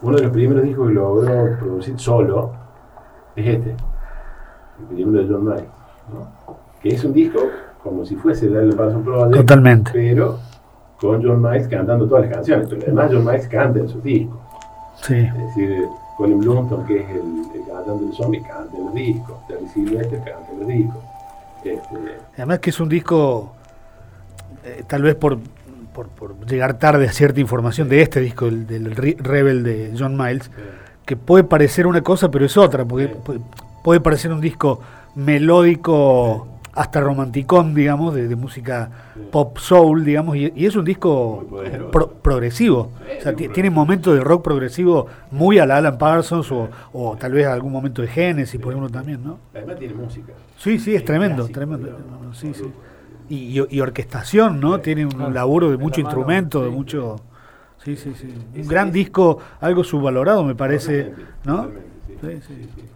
Uno 0.03 0.17
de 0.17 0.23
los 0.25 0.33
primeros 0.33 0.65
discos 0.65 0.89
que 0.89 0.95
logró 0.95 1.59
producir 1.59 1.99
solo 1.99 2.53
es 3.37 3.47
este, 3.47 3.71
el 3.71 4.87
primero 4.95 5.23
de 5.23 5.33
John 5.33 5.45
¿no? 5.45 6.57
que 6.83 6.89
es 6.89 7.05
un 7.05 7.13
disco 7.13 7.41
como 7.83 8.05
si 8.05 8.17
fuese 8.17 8.47
el 8.47 8.57
Alan 8.57 8.77
Parsons 8.77 9.05
Project, 9.05 9.37
Totalmente. 9.37 9.91
pero 9.93 10.39
con 11.01 11.23
John 11.23 11.43
Miles 11.43 11.69
cantando 11.69 12.07
todas 12.07 12.27
las 12.27 12.35
canciones, 12.35 12.67
pero 12.69 12.83
además 12.83 13.11
John 13.13 13.25
Miles 13.25 13.49
canta 13.49 13.79
en 13.81 13.89
sus 13.89 14.03
discos. 14.03 14.39
Sí. 14.97 15.15
Es 15.15 15.35
decir, 15.35 15.87
Colin 16.17 16.39
Blunton, 16.41 16.85
que 16.85 17.01
es 17.01 17.11
el, 17.11 17.43
el 17.55 17.67
cantante 17.67 18.05
del 18.05 18.13
zombie, 18.13 18.43
canta 18.43 18.77
en 18.77 18.85
los 18.85 18.95
discos. 18.95 19.47
Terry 19.49 19.67
Sylvester 19.69 20.19
canta 20.19 20.53
en 20.53 20.59
los 20.59 20.69
discos. 20.69 21.03
Este, 21.65 21.79
Además 22.37 22.59
que 22.61 22.71
es 22.71 22.81
un 22.81 22.89
disco, 22.89 23.55
eh, 24.65 24.83
tal 24.87 25.03
vez 25.03 25.15
por, 25.15 25.39
por, 25.95 26.09
por 26.09 26.47
llegar 26.47 26.79
tarde 26.79 27.07
a 27.09 27.13
cierta 27.13 27.41
información 27.41 27.89
de 27.89 28.03
este 28.03 28.21
disco, 28.21 28.47
el, 28.47 28.67
del 28.67 28.95
Re- 28.97 29.17
Rebel 29.19 29.63
de 29.63 29.95
John 29.99 30.17
Miles, 30.17 30.51
que 31.07 31.17
puede 31.17 31.45
parecer 31.45 31.87
una 31.87 32.03
cosa, 32.03 32.31
pero 32.31 32.45
es 32.47 32.57
otra, 32.57 32.85
porque 32.85 33.09
Sí. 33.27 33.39
puede 33.85 34.01
parecer 34.01 34.33
un 34.33 34.41
disco 34.41 34.81
melódico, 35.15 36.49
hasta 36.75 37.01
romanticón, 37.01 37.75
digamos, 37.75 38.15
de, 38.15 38.29
de 38.29 38.37
música 38.37 38.91
pop 39.31 39.59
soul, 39.59 40.05
digamos, 40.05 40.37
y, 40.37 40.53
y 40.55 40.67
es 40.67 40.77
un 40.77 40.85
disco 40.85 41.47
pro- 41.91 42.13
progresivo. 42.15 42.91
Sí, 42.99 43.05
O 43.19 43.23
sea, 43.23 43.35
tiene 43.35 43.71
momentos 43.71 44.15
de 44.15 44.21
rock 44.21 44.43
progresivo 44.45 45.07
muy 45.31 45.59
a 45.59 45.67
la 45.67 45.77
Alan 45.79 45.99
Parsons 45.99 46.51
o, 46.53 46.71
o 46.93 47.17
tal 47.17 47.33
vez 47.33 47.47
algún 47.47 47.73
momento 47.73 48.03
de 48.03 48.09
Genesis, 48.09 48.61
por 48.61 48.73
ejemplo, 48.73 48.91
también, 48.91 49.23
¿no? 49.25 49.39
además 49.55 49.77
tiene 49.79 49.95
música. 49.95 50.33
Sí, 50.59 50.79
sí, 50.79 50.95
es 50.95 51.05
tremendo, 51.05 51.49
clásico, 51.49 51.55
tremendo. 51.55 51.89
digamos, 51.89 52.39
sí, 52.39 52.55
sí. 52.55 52.73
Y, 53.29 53.61
y- 53.61 53.67
y 53.71 53.81
orquestación, 53.81 54.61
¿no? 54.61 54.81
Tiene 54.81 55.07
un 55.07 55.13
claro. 55.13 55.31
laburo 55.31 55.71
de 55.71 55.77
mucho 55.77 56.01
mano, 56.01 56.09
instrumento, 56.09 56.65
de 56.65 56.71
mucho... 56.71 57.17
Sí, 57.85 57.97
sí, 57.97 58.15
sí. 58.15 58.33
Un 58.55 58.69
gran 58.69 58.93
disco, 58.93 59.39
algo 59.61 59.83
subvalorado 59.83 60.45
me 60.45 60.55
parece, 60.55 61.05
Totalmente, 61.05 61.33
¿no? 61.45 61.57
totalmente, 61.57 62.47
sí. 62.47 62.92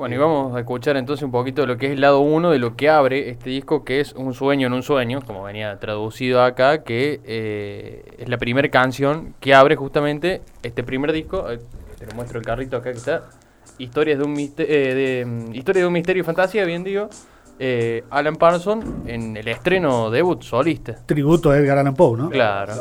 Bueno, 0.00 0.14
y 0.14 0.18
vamos 0.18 0.56
a 0.56 0.60
escuchar 0.60 0.96
entonces 0.96 1.22
un 1.24 1.30
poquito 1.30 1.60
de 1.60 1.66
lo 1.68 1.76
que 1.76 1.84
es 1.88 1.92
el 1.92 2.00
lado 2.00 2.20
1 2.20 2.50
de 2.50 2.58
lo 2.58 2.74
que 2.74 2.88
abre 2.88 3.28
este 3.28 3.50
disco, 3.50 3.84
que 3.84 4.00
es 4.00 4.14
Un 4.14 4.32
sueño 4.32 4.66
en 4.68 4.72
un 4.72 4.82
sueño, 4.82 5.20
como 5.26 5.42
venía 5.42 5.78
traducido 5.78 6.42
acá, 6.42 6.82
que 6.84 7.20
eh, 7.22 8.02
es 8.16 8.26
la 8.30 8.38
primera 8.38 8.66
canción 8.70 9.34
que 9.40 9.52
abre 9.52 9.76
justamente 9.76 10.40
este 10.62 10.82
primer 10.84 11.12
disco. 11.12 11.50
Eh, 11.50 11.60
te 11.98 12.06
lo 12.06 12.14
muestro 12.14 12.38
el 12.38 12.46
carrito 12.46 12.78
acá 12.78 12.92
que 12.92 12.96
está. 12.96 13.28
Historias 13.76 14.18
de 14.18 14.24
un, 14.24 14.32
miste- 14.32 14.64
eh, 14.66 14.94
de, 14.94 15.26
mm, 15.26 15.54
Historia 15.54 15.82
de 15.82 15.86
un 15.88 15.92
misterio 15.92 16.22
y 16.22 16.24
fantasía, 16.24 16.64
bien 16.64 16.82
digo. 16.82 17.10
eh, 17.58 18.02
Alan 18.08 18.36
Parsons 18.36 18.86
en 19.06 19.36
el 19.36 19.48
estreno 19.48 20.08
debut 20.10 20.40
solista. 20.42 20.96
Tributo 21.04 21.50
a 21.50 21.58
Edgar 21.58 21.76
Allan 21.76 21.94
Poe, 21.94 22.16
¿no? 22.16 22.30
Claro. 22.30 22.72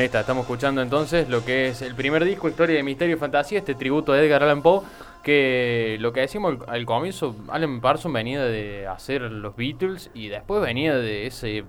Bueno, 0.00 0.04
ahí 0.04 0.06
está, 0.06 0.20
estamos 0.20 0.44
escuchando 0.44 0.80
entonces 0.80 1.28
lo 1.28 1.44
que 1.44 1.68
es 1.68 1.82
el 1.82 1.94
primer 1.94 2.24
disco, 2.24 2.48
Historia 2.48 2.74
de 2.76 2.82
Misterio 2.82 3.16
y 3.16 3.18
Fantasía, 3.18 3.58
este 3.58 3.74
tributo 3.74 4.12
a 4.14 4.18
Edgar 4.18 4.42
Allan 4.42 4.62
Poe, 4.62 4.80
que 5.22 5.98
lo 6.00 6.14
que 6.14 6.20
decimos 6.20 6.56
al, 6.66 6.74
al 6.74 6.86
comienzo, 6.86 7.36
Alan 7.50 7.82
Parsons 7.82 8.14
venía 8.14 8.42
de 8.42 8.86
hacer 8.86 9.20
los 9.20 9.54
Beatles 9.56 10.10
y 10.14 10.28
después 10.28 10.62
venía 10.62 10.96
de 10.96 11.26
ese 11.26 11.64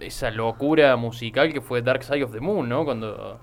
esa 0.00 0.30
locura 0.30 0.96
musical 0.96 1.52
que 1.52 1.60
fue 1.60 1.82
Dark 1.82 2.02
Side 2.02 2.24
of 2.24 2.32
the 2.32 2.40
Moon, 2.40 2.66
¿no? 2.66 2.86
Cuando 2.86 3.38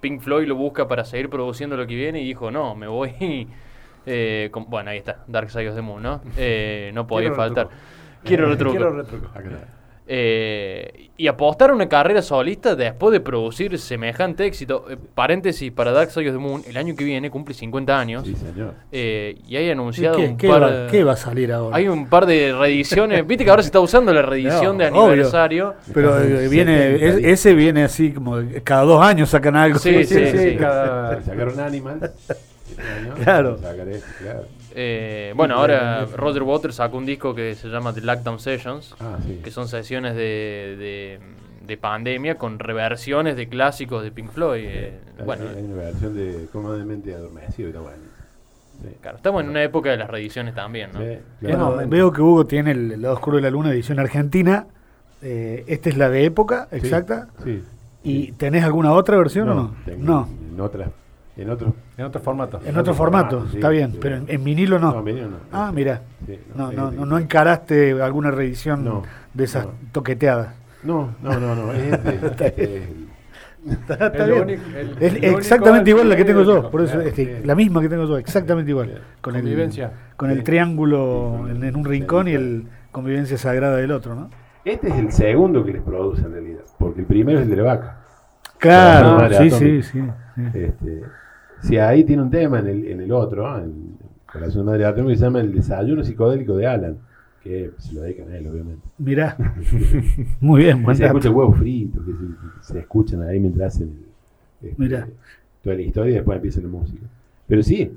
Pink 0.00 0.22
Floyd 0.22 0.46
lo 0.48 0.54
busca 0.56 0.88
para 0.88 1.04
seguir 1.04 1.28
produciendo 1.28 1.76
lo 1.76 1.86
que 1.86 1.96
viene 1.96 2.22
y 2.22 2.24
dijo, 2.24 2.50
no, 2.50 2.74
me 2.74 2.86
voy... 2.86 3.46
eh, 4.06 4.48
con- 4.52 4.70
bueno, 4.70 4.88
ahí 4.88 4.96
está, 4.98 5.22
Dark 5.26 5.50
Side 5.50 5.68
of 5.68 5.76
the 5.76 5.82
Moon, 5.82 6.02
¿no? 6.02 6.22
Eh, 6.38 6.92
no 6.94 7.06
podía 7.06 7.28
Quiero 7.28 7.36
faltar. 7.36 7.66
retruco. 7.66 8.24
Quiero 8.24 8.48
retruco. 8.48 8.74
Quiero 8.74 8.92
retruco. 8.92 9.28
Eh, 10.08 11.08
y 11.18 11.26
apostar 11.28 11.70
a 11.70 11.74
una 11.74 11.88
carrera 11.88 12.20
solista 12.22 12.76
después 12.76 13.10
de 13.12 13.20
producir 13.20 13.76
semejante 13.78 14.44
éxito. 14.46 14.84
Eh, 14.88 14.96
paréntesis, 15.14 15.72
para 15.72 15.90
Dark 15.90 16.10
Side 16.10 16.28
of 16.28 16.34
the 16.36 16.38
Moon, 16.40 16.62
el 16.68 16.76
año 16.76 16.94
que 16.94 17.04
viene 17.04 17.30
cumple 17.30 17.54
50 17.54 17.98
años. 17.98 18.24
Sí, 18.24 18.34
señor. 18.36 18.74
Eh, 18.92 19.36
y 19.48 19.56
hay 19.56 19.66
¿Y 19.66 19.70
anunciado 19.70 20.18
¿Qué, 20.18 20.24
un 20.28 20.36
qué 20.36 20.48
par 20.48 20.62
va, 20.62 20.70
de- 20.70 20.90
qué 20.90 21.02
va 21.04 21.12
a 21.12 21.16
salir 21.16 21.52
ahora? 21.52 21.74
Hay 21.76 21.88
un 21.88 22.08
par 22.08 22.26
de 22.26 22.54
reediciones. 22.56 23.26
Viste 23.26 23.44
que 23.44 23.50
ahora 23.50 23.62
se 23.62 23.68
está 23.68 23.80
usando 23.80 24.12
la 24.12 24.22
reedición 24.22 24.76
No, 24.76 24.84
de 24.84 24.90
obvio. 24.90 25.04
aniversario. 25.06 25.74
Pero 25.92 26.20
eh, 26.22 26.48
viene, 26.48 26.98
70, 26.98 27.06
es- 27.06 27.24
ese 27.24 27.54
viene 27.54 27.82
así 27.84 28.12
como 28.12 28.36
cada 28.62 28.82
dos 28.82 29.02
años 29.02 29.30
sacan 29.30 29.56
algo. 29.56 29.78
Sí, 29.78 30.04
sí, 30.04 30.26
sí. 30.36 30.56
cada- 30.56 31.20
Sacaron 31.22 31.58
Animal. 31.58 32.12
Claro. 33.22 33.58
Eh, 34.74 35.32
bueno, 35.36 35.54
ahora 35.56 36.04
Roger 36.14 36.42
Waters 36.42 36.74
sacó 36.76 36.98
un 36.98 37.06
disco 37.06 37.34
que 37.34 37.54
se 37.54 37.68
llama 37.68 37.92
The 37.94 38.02
Lockdown 38.02 38.38
Sessions, 38.38 38.94
Ah, 39.00 39.18
sí. 39.24 39.40
que 39.42 39.50
son 39.50 39.68
sesiones 39.68 40.14
de, 40.14 40.76
de, 40.78 41.20
de 41.66 41.76
pandemia 41.78 42.36
con 42.36 42.58
reversiones 42.58 43.36
de 43.36 43.48
clásicos 43.48 44.02
de 44.02 44.10
Pink 44.10 44.30
Floyd. 44.30 44.64
eh, 44.66 45.00
bueno, 45.24 45.44
hay 45.56 45.64
una 45.64 45.76
versión 45.76 46.14
de 46.14 46.46
Cómodamente 46.52 47.14
Adormecido, 47.14 47.68
está 47.68 47.80
bueno. 47.80 47.98
Sí. 48.82 48.88
claro, 49.00 49.16
estamos 49.16 49.42
en 49.42 49.48
una 49.48 49.62
época 49.62 49.90
de 49.90 49.96
las 49.96 50.10
reediciones 50.10 50.54
también, 50.54 50.90
¿no? 50.92 51.00
Sí, 51.00 51.18
claro. 51.40 51.82
veo 51.88 52.12
que 52.12 52.20
Hugo 52.20 52.44
tiene 52.44 52.72
el, 52.72 52.92
el 52.92 53.00
lado 53.02 53.14
oscuro 53.14 53.36
de 53.36 53.42
la 53.42 53.50
luna, 53.50 53.70
edición 53.70 53.98
argentina. 53.98 54.66
Eh, 55.22 55.64
esta 55.66 55.88
es 55.88 55.96
la 55.96 56.10
de 56.10 56.26
época, 56.26 56.68
exacta. 56.70 57.28
Sí. 57.42 57.62
¿Y 58.04 58.32
tenés 58.32 58.62
alguna 58.64 58.92
otra 58.92 59.16
versión 59.16 59.48
o 59.48 59.54
no? 59.54 59.76
tengo 59.86 60.04
No, 60.04 60.28
En 60.52 60.60
otra. 60.60 60.90
En 61.36 61.50
otro. 61.50 61.74
En 61.98 62.04
otro 62.06 62.20
formato. 62.20 62.60
en 62.64 62.76
otro 62.78 62.94
formato, 62.94 63.30
formato, 63.30 63.50
sí, 63.50 63.56
está 63.58 63.68
bien, 63.68 63.92
sí. 63.92 63.98
pero 64.00 64.16
en, 64.16 64.24
en 64.28 64.42
vinilo 64.44 64.78
no. 64.78 64.92
No, 64.92 64.98
en 65.00 65.04
vinilo 65.04 65.28
no. 65.28 65.36
Ah, 65.52 65.70
mira. 65.74 66.00
Sí, 66.26 66.38
No, 66.54 66.72
no, 66.72 66.90
no, 66.90 67.04
no 67.06 67.18
encaraste 67.18 68.00
alguna 68.00 68.30
reedición 68.30 68.84
No, 68.84 69.02
de 69.34 69.44
esas 69.44 69.66
no. 69.66 69.72
toqueteadas. 69.92 70.54
No, 70.82 71.10
no, 71.22 71.38
no, 71.38 71.54
no. 71.54 71.72
Es 71.72 71.92
este. 71.92 72.14
este 72.26 72.46
es 72.46 72.58
el- 72.88 73.06
Está, 73.66 73.94
está 74.06 74.26
bien. 74.26 74.42
único- 74.42 74.62
el- 74.78 74.96
Es 75.00 75.14
el 75.14 75.24
exactamente 75.24 75.90
igual 75.90 76.08
la 76.08 76.14
que 76.16 76.24
tengo 76.24 76.44
yo, 76.44 76.70
por 76.70 76.82
eso 76.82 76.92
claro, 76.94 77.08
es 77.08 77.14
que 77.14 77.24
sí. 77.40 77.44
la 77.44 77.54
misma 77.56 77.80
que 77.82 77.88
tengo 77.88 78.04
yo, 78.06 78.16
exactamente 78.16 78.70
igual. 78.70 79.02
Con 79.20 79.34
el, 79.34 79.42
Convivencia. 79.42 79.90
con 80.16 80.30
el 80.30 80.44
triángulo 80.44 81.48
en, 81.50 81.74
un 81.74 81.84
rincón 81.84 82.28
y 82.28 82.32
el 82.34 82.68
convivencia 82.92 83.36
sagrada 83.36 83.76
del 83.78 83.90
otro, 83.90 84.14
¿no? 84.14 84.30
Este 84.64 84.88
es 84.88 84.94
el 84.94 85.10
segundo 85.12 85.64
que 85.64 85.72
les 85.72 85.82
produce 85.82 86.22
en 86.24 86.32
realidad. 86.32 86.60
Porque 86.78 87.00
el 87.00 87.06
primero 87.06 87.38
es 87.40 87.44
el 87.44 87.50
de 87.50 87.56
la 87.56 87.62
vaca. 87.64 87.96
Claro, 88.58 89.28
sí, 89.36 89.50
sí, 89.50 89.82
sí, 89.82 89.82
sí. 89.82 90.00
Este, 90.54 91.02
si 91.66 91.78
ahí 91.78 92.04
tiene 92.04 92.22
un 92.22 92.30
tema 92.30 92.58
en 92.60 92.66
el, 92.68 92.86
en 92.86 93.00
el 93.00 93.12
otro, 93.12 93.58
en 93.58 93.96
Corazón 94.30 94.62
de 94.66 94.72
Madre 94.72 94.84
Atómica, 94.84 95.12
que 95.12 95.18
se 95.18 95.24
llama 95.24 95.40
El 95.40 95.52
desayuno 95.52 96.04
psicodélico 96.04 96.56
de 96.56 96.66
Alan. 96.66 96.96
Que 97.42 97.70
se 97.78 97.94
lo 97.94 98.00
dedican 98.00 98.28
a 98.32 98.36
él, 98.38 98.48
obviamente. 98.48 98.82
Mirá. 98.98 99.36
Muy 100.40 100.64
bien, 100.64 100.82
buen 100.82 100.96
se 100.96 101.04
dato. 101.04 101.18
escucha 101.18 101.32
huevos 101.34 101.56
fritos, 101.58 102.04
que 102.04 102.10
se, 102.12 102.72
se 102.72 102.78
escuchan 102.80 103.22
ahí 103.22 103.38
mientras 103.38 103.74
hacen 103.76 103.88
el- 104.62 104.68
este, 104.70 104.82
Mirá. 104.82 105.06
toda 105.62 105.76
la 105.76 105.82
historia 105.82 106.10
y 106.10 106.14
después 106.14 106.36
empieza 106.36 106.60
la 106.60 106.68
música. 106.68 107.02
Pero 107.46 107.62
sí, 107.62 107.92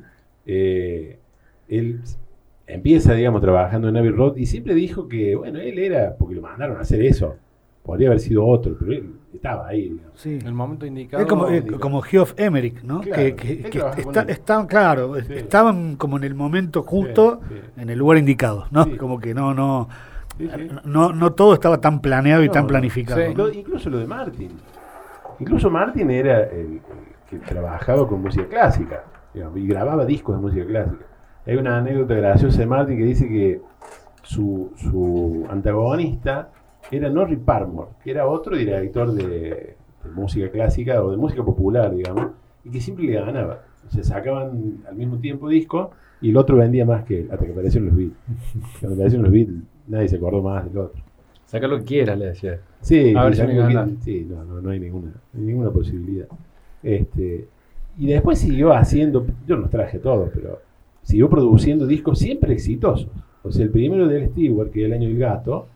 eh, 0.46 1.18
él 1.68 2.00
empieza, 2.68 3.14
digamos, 3.16 3.42
trabajando 3.42 3.90
en 3.90 3.98
Abbey 3.98 4.12
Road 4.12 4.38
y 4.38 4.46
siempre 4.46 4.76
dijo 4.76 5.08
que, 5.08 5.36
bueno, 5.36 5.58
él 5.60 5.80
era, 5.80 6.16
porque 6.16 6.36
lo 6.36 6.42
mandaron 6.44 6.78
a 6.78 6.82
hacer 6.82 7.02
eso, 7.02 7.36
podría 7.82 8.10
haber 8.10 8.20
sido 8.20 8.46
otro, 8.46 8.76
pero 8.80 8.92
él 8.92 9.10
estaba 9.34 9.68
ahí, 9.68 9.90
digamos. 9.90 10.20
Sí. 10.20 10.38
En 10.42 10.48
el 10.48 10.54
momento 10.54 10.86
indicado. 10.86 11.22
Es 11.24 11.30
como, 11.30 11.48
eh, 11.50 11.66
como 11.80 12.02
Geoff 12.02 12.34
Emerick, 12.38 12.84
¿no? 12.84 13.02
Claro, 13.02 13.22
que 13.24 13.36
que- 13.36 13.70
que 13.70 14.32
está- 14.32 14.66
claro, 14.68 15.16
Sí. 15.22 15.34
estaban 15.34 15.96
como 15.96 16.18
en 16.18 16.24
el 16.24 16.36
momento 16.36 16.84
justo, 16.84 17.40
Sí, 17.48 17.56
sí. 17.56 17.82
en 17.82 17.90
el 17.90 18.00
lugar 18.00 18.18
indicado, 18.18 18.66
¿no? 18.72 18.84
Sí. 18.86 18.98
Como 18.98 19.20
que 19.20 19.34
no, 19.34 19.54
no, 19.54 19.88
Sí, 20.38 20.50
sí. 20.56 20.70
no, 20.86 21.12
no 21.14 21.32
todo 21.34 21.54
estaba 21.54 21.80
tan 21.80 22.00
planeado 22.02 22.44
y 22.44 22.50
tan 22.50 22.66
planificado. 22.68 23.20
Sí. 23.22 23.34
¿no? 23.36 23.48
Lo- 23.48 23.54
incluso 23.54 23.90
lo 23.90 23.98
de 24.00 24.08
Martin. 24.08 24.50
Incluso 25.40 25.70
Martin 25.70 26.10
era 26.12 26.44
el, 26.44 26.82
el 27.32 27.40
que 27.40 27.40
trabajaba 27.40 28.08
con 28.08 28.22
música 28.22 28.48
clásica 28.48 29.04
digamos, 29.34 29.58
y 29.60 29.68
grababa 29.68 30.06
discos 30.06 30.36
de 30.36 30.42
música 30.42 30.66
clásica. 30.66 31.06
Hay 31.46 31.56
una 31.56 31.78
anécdota 31.78 32.16
graciosa 32.16 32.60
de 32.60 32.66
Martin 32.66 32.98
que 32.98 33.04
dice 33.06 33.28
que 33.28 33.62
su, 34.24 34.72
su 34.76 35.48
antagonista 35.50 36.50
era 36.92 37.10
Norrie 37.10 37.38
Parmore, 37.38 37.92
que 38.04 38.12
era 38.12 38.28
otro 38.28 38.56
director 38.56 39.12
de, 39.12 39.28
de 39.28 40.10
música 40.14 40.50
clásica 40.50 41.04
o 41.04 41.12
de 41.12 41.18
música 41.18 41.44
popular, 41.44 41.94
digamos, 41.94 42.28
y 42.64 42.70
que 42.70 42.82
siempre 42.82 43.06
le 43.06 43.14
ganaba. 43.14 43.62
Se 43.90 44.04
sacaban 44.04 44.78
al 44.88 44.96
mismo 44.96 45.18
tiempo 45.18 45.50
discos 45.50 45.90
y 46.22 46.30
el 46.30 46.38
otro 46.38 46.58
vendía 46.58 46.86
más 46.86 47.04
que 47.06 47.22
él, 47.22 47.30
hasta 47.32 47.46
que 47.46 47.52
aparecieron 47.52 47.90
los 47.90 47.98
Beatles. 47.98 48.18
Cuando 48.80 48.96
aparecieron 48.96 49.24
los 49.24 49.34
Beatles, 49.34 49.64
nadie 49.88 50.08
se 50.08 50.16
acordó 50.18 50.42
más 50.42 50.66
del 50.66 50.78
otro. 50.78 51.02
Saca 51.46 51.68
lo 51.68 51.80
que 51.80 51.86
quieras, 51.86 52.18
le 52.20 52.26
decía. 52.28 52.60
Sí, 52.82 53.14
A 53.16 53.24
ver 53.24 53.36
sí, 53.36 53.42
si 53.42 53.48
me 53.48 53.54
no, 54.36 54.46
no, 54.46 54.62
no 54.62 54.70
hay 54.70 54.80
ninguna, 54.80 55.14
hay 55.34 55.42
ninguna 55.42 55.72
posibilidad. 55.72 56.28
Este, 56.84 57.48
y 57.98 58.08
después 58.08 58.40
siguió 58.40 58.74
haciendo, 58.74 59.26
yo 59.48 59.56
no 59.56 59.64
los 59.64 59.72
traje 59.72 60.00
todos, 60.00 60.30
pero 60.34 60.60
siguió 61.02 61.30
produciendo 61.30 61.88
discos 61.88 62.20
siempre 62.20 62.54
exitosos. 62.54 63.10
O 63.42 63.52
sea, 63.52 63.64
el 63.64 63.72
primero 63.72 64.08
de 64.08 64.22
Al 64.24 64.30
Stewart, 64.30 64.70
que 64.70 64.82
es 64.82 64.86
El 64.86 64.94
Año 64.94 65.08
del 65.08 65.18
Gato, 65.18 65.68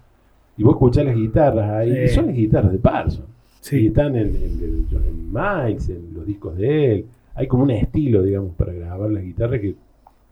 y 0.57 0.63
vos 0.63 0.73
escuchás 0.75 1.05
las 1.05 1.15
guitarras 1.15 1.69
ahí, 1.69 1.91
y 1.91 2.07
Sí. 2.07 2.15
son 2.15 2.27
las 2.27 2.35
guitarras 2.35 2.71
de 2.71 2.77
Parson. 2.79 3.25
Sí. 3.59 3.79
Y 3.83 3.87
están 3.87 4.15
en, 4.15 4.35
en, 4.35 4.87
en 4.91 5.31
Miles, 5.33 5.89
en 5.89 6.13
los 6.13 6.25
discos 6.25 6.57
de 6.57 6.93
él. 6.93 7.05
Hay 7.35 7.47
como 7.47 7.63
un 7.63 7.71
estilo, 7.71 8.21
digamos, 8.21 8.53
para 8.55 8.73
grabar 8.73 9.09
las 9.09 9.23
guitarras 9.23 9.59
que 9.61 9.75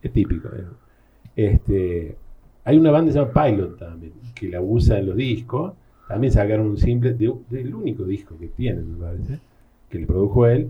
es 0.04 0.12
típico. 0.12 0.50
digamos. 0.50 0.76
Este, 1.36 2.16
hay 2.64 2.78
una 2.78 2.92
banda 2.92 3.08
que 3.08 3.14
se 3.14 3.20
llama 3.26 3.32
Pilot 3.46 3.78
también, 3.80 4.14
que 4.36 4.50
la 4.50 4.62
usa 4.62 5.00
en 5.00 5.06
los 5.08 5.16
discos. 5.16 5.74
También 6.08 6.34
sacaron 6.34 6.68
un 6.68 6.78
simple 6.78 7.14
de- 7.14 7.34
del 7.50 7.74
único 7.74 8.04
disco 8.04 8.36
que 8.38 8.48
tienen, 8.50 8.92
me 8.94 8.98
parece, 9.06 9.40
que 9.90 10.00
le 10.00 10.06
produjo 10.06 10.46
él. 10.46 10.68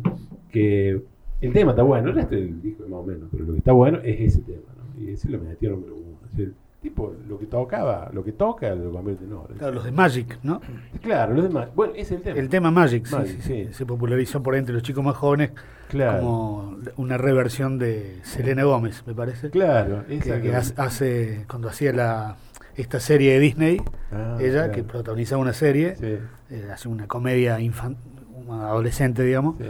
Que 0.51 1.01
el 1.41 1.53
tema 1.53 1.71
está 1.71 1.81
bueno, 1.83 2.09
el 2.09 2.15
resto 2.15 2.35
del 2.35 2.61
disco 2.61 2.83
más 2.83 2.99
o 2.99 3.03
menos, 3.03 3.27
pero 3.31 3.45
lo 3.45 3.53
que 3.53 3.57
está 3.57 3.71
bueno 3.71 3.99
es 4.03 4.19
ese 4.35 4.41
tema, 4.41 4.61
¿no? 4.77 5.03
Y 5.03 5.09
ese 5.09 5.29
lo 5.29 5.39
metieron 5.39 5.81
número 5.81 5.95
uno. 5.95 6.17
Tipo, 6.81 7.13
lo 7.27 7.37
que 7.37 7.45
tocaba, 7.45 8.09
lo 8.11 8.23
que 8.23 8.31
toca, 8.31 8.73
lo 8.73 8.91
convierte 8.91 9.23
en 9.25 9.33
oro. 9.33 9.53
Claro, 9.55 9.73
los 9.75 9.83
de 9.83 9.91
Magic, 9.91 10.39
¿no? 10.41 10.61
Claro, 11.01 11.35
los 11.35 11.43
demás. 11.43 11.67
Bueno, 11.75 11.93
ese 11.93 12.01
es 12.15 12.19
el 12.19 12.21
tema. 12.23 12.39
El 12.39 12.49
tema 12.49 12.71
Magic, 12.71 13.05
sí, 13.05 13.15
Magic, 13.15 13.35
sí, 13.35 13.41
sí, 13.43 13.65
sí. 13.67 13.73
se 13.73 13.85
popularizó 13.85 14.41
por 14.41 14.55
entre 14.55 14.73
los 14.73 14.81
chicos 14.81 15.03
más 15.03 15.15
jóvenes 15.15 15.51
Claro. 15.89 16.19
como 16.21 16.77
una 16.97 17.17
reversión 17.19 17.77
de 17.77 18.19
Selena 18.23 18.63
Gómez, 18.63 19.03
me 19.05 19.13
parece. 19.13 19.51
Claro, 19.51 20.05
que, 20.07 20.15
esa 20.17 20.41
que 20.41 20.55
hace, 20.55 20.73
hace- 20.77 21.45
cuando 21.47 21.69
hacía 21.69 21.93
la 21.93 22.37
esta 22.75 22.99
serie 22.99 23.33
de 23.33 23.39
Disney, 23.39 23.81
Ah, 24.11 24.37
ella 24.39 24.51
claro. 24.63 24.71
que 24.71 24.83
protagonizaba 24.83 25.39
una 25.41 25.53
serie, 25.53 25.95
Sí, 25.97 26.17
eh, 26.49 26.69
hace 26.73 26.87
una 26.89 27.05
comedia 27.07 27.59
infan- 27.59 27.97
una 28.47 28.69
adolescente, 28.69 29.21
digamos. 29.23 29.55
sí. 29.59 29.65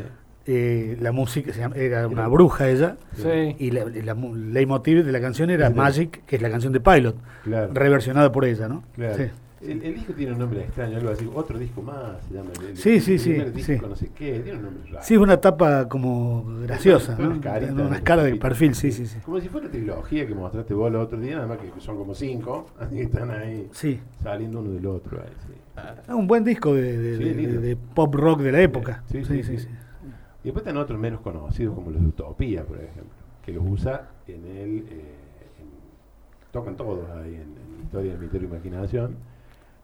Eh, 0.47 0.97
la 0.99 1.11
música 1.11 1.53
se 1.53 1.59
llama- 1.59 1.75
era 1.75 2.07
una 2.07 2.27
bruja 2.27 2.69
ella 2.69 2.97
Sí. 3.15 3.55
y 3.59 3.71
la, 3.71 3.85
la 3.85 4.13
leitmotiv 4.15 5.05
de 5.05 5.11
la 5.11 5.21
canción 5.21 5.49
era 5.49 5.67
Sí. 5.69 5.73
Magic, 5.75 6.25
que 6.25 6.35
es 6.37 6.41
la 6.41 6.49
canción 6.49 6.73
de 6.73 6.79
Pilot, 6.79 7.15
Claro. 7.43 7.71
reversionada 7.73 8.31
por 8.31 8.45
ella, 8.45 8.67
¿no? 8.67 8.83
claro. 8.95 9.17
Sí. 9.17 9.23
El, 9.63 9.83
el 9.83 9.93
disco 9.93 10.13
tiene 10.13 10.31
un 10.33 10.39
nombre 10.39 10.61
extraño, 10.61 10.97
algo 10.97 11.11
así. 11.11 11.29
Otro 11.35 11.59
disco 11.59 11.83
más 11.83 11.95
se 12.27 12.33
llama. 12.33 12.49
El, 12.59 12.69
el- 12.69 12.77
Sí, 12.77 12.99
sí, 12.99 13.13
el 13.13 13.19
sí, 13.19 13.33
disco, 13.53 13.61
sí. 13.61 13.79
no 13.89 13.95
sé 13.95 14.09
qué. 14.17 14.39
Tiene 14.39 14.57
un 14.57 14.63
nombre 14.65 14.83
raro. 14.89 15.05
Sí, 15.05 15.13
es 15.13 15.19
una 15.19 15.37
tapa 15.37 15.87
como 15.87 16.43
graciosa, 16.63 17.15
¿no? 17.15 17.27
unas 17.27 17.39
caritas, 17.41 17.75
unas 17.75 18.01
caras 18.01 18.25
de 18.25 18.35
perfil, 18.37 18.73
sí, 18.73 18.91
sí, 18.91 19.05
sí. 19.05 19.19
Como 19.23 19.39
si 19.39 19.49
fuera 19.49 19.69
trilogía 19.69 20.25
que 20.25 20.33
mostraste 20.33 20.73
vos 20.73 20.89
el 20.89 20.95
otro 20.95 21.19
día, 21.19 21.35
nada 21.35 21.45
más 21.47 21.57
que 21.59 21.69
son 21.79 21.95
como 21.95 22.15
cinco, 22.15 22.71
así 22.79 22.95
que 22.95 23.01
están 23.03 23.29
ahí 23.29 23.67
Sí. 23.71 23.99
saliendo 24.23 24.61
uno 24.61 24.71
del 24.71 24.87
otro. 24.87 25.19
ahí, 25.21 25.29
sí. 25.45 25.53
Es 26.07 26.13
un 26.15 26.25
buen 26.25 26.43
disco 26.43 26.73
de, 26.73 26.97
de- 26.97 27.17
Sí, 27.17 27.23
de- 27.23 27.33
lindo. 27.35 27.61
de 27.61 27.75
pop 27.75 28.15
rock 28.15 28.41
de 28.41 28.51
la 28.51 28.61
época. 28.61 29.03
Sí, 29.11 29.23
sí, 29.23 29.43
sí. 29.43 29.57
Y 30.43 30.45
después 30.45 30.65
están 30.65 30.77
otros 30.77 30.99
menos 30.99 31.21
conocidos, 31.21 31.75
como 31.75 31.91
los 31.91 32.01
de 32.01 32.07
Utopía, 32.07 32.63
por 32.63 32.77
ejemplo, 32.77 33.13
que 33.45 33.53
los 33.53 33.63
usa 33.65 34.09
en 34.27 34.45
el. 34.45 34.77
eh, 34.79 35.15
en- 35.59 36.51
tocan 36.51 36.75
todos 36.75 37.09
ahí 37.11 37.35
en, 37.35 37.41
en 37.41 37.83
Historia 37.83 38.11
del 38.11 38.21
Misterio 38.21 38.47
y 38.47 38.51
Imaginación. 38.51 39.15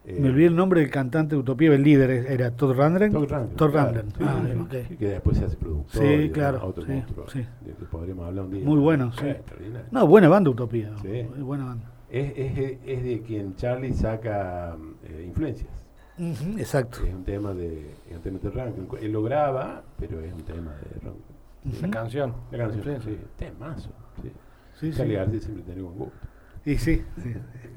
Eh, 0.04 0.18
Me 0.20 0.30
olvidé 0.30 0.46
el 0.46 0.56
nombre 0.56 0.80
del 0.80 0.90
cantante 0.90 1.34
de 1.34 1.40
Utopía, 1.40 1.72
el 1.74 1.82
líder 1.82 2.10
era 2.10 2.50
Todd 2.52 2.74
Rundgren. 2.76 3.12
Todd 3.12 3.28
Rundgren. 3.30 3.56
Todd 3.56 3.70
claro. 3.70 4.02
Sí, 4.06 4.14
Ah, 4.20 4.42
sí, 4.88 4.96
que 4.96 5.06
después 5.08 5.36
se 5.36 5.44
hace 5.44 5.56
productor. 5.56 6.02
Sí, 6.02 6.30
claro, 6.30 6.64
Otro 6.66 6.84
sí, 6.84 6.92
monstruo. 6.92 7.28
sí. 7.28 7.38
De 7.64 7.72
que 7.72 7.84
podríamos 7.84 8.26
hablar 8.26 8.44
un 8.46 8.50
día. 8.52 8.64
Muy 8.64 8.78
bueno, 8.78 9.12
sí. 9.12 9.26
No, 9.90 10.06
buena 10.06 10.28
banda 10.28 10.50
Utopía. 10.50 10.92
Sí. 11.02 11.24
Muy 11.28 11.42
buena 11.42 11.64
banda. 11.66 11.92
Es, 12.10 12.32
es, 12.36 12.78
es 12.86 13.04
de 13.04 13.22
quien 13.26 13.54
Charlie 13.56 13.92
saca 13.92 14.76
eh, 15.04 15.24
influencias. 15.26 15.70
Ujú, 16.18 16.58
exacto. 16.58 16.98
Es 17.06 17.14
un 17.14 17.24
tema 17.24 17.54
de, 17.54 17.90
es 18.10 18.16
un 18.16 18.22
tema 18.22 18.38
de 18.42 18.50
Rundgren. 18.50 19.04
Él 19.04 19.12
lo 19.12 19.22
graba, 19.22 19.82
pero 19.98 20.20
es 20.20 20.32
un 20.32 20.42
tema 20.42 20.72
de 20.72 21.00
Rundgren. 21.00 21.82
La 21.82 21.90
canción. 21.90 22.34
La 22.50 22.58
canción, 22.58 23.02
Sí. 23.02 23.10
sí. 23.10 23.18
Temazo. 23.36 23.90
Sí. 24.22 24.30
Sí, 24.80 24.92
sí. 24.92 24.98
García 25.12 25.40
siempre 25.40 25.62
tenía 25.64 25.82
buen 25.82 25.96
gusto. 25.98 26.14
Y 26.64 26.76
sí, 26.76 27.02
sí. 27.22 27.34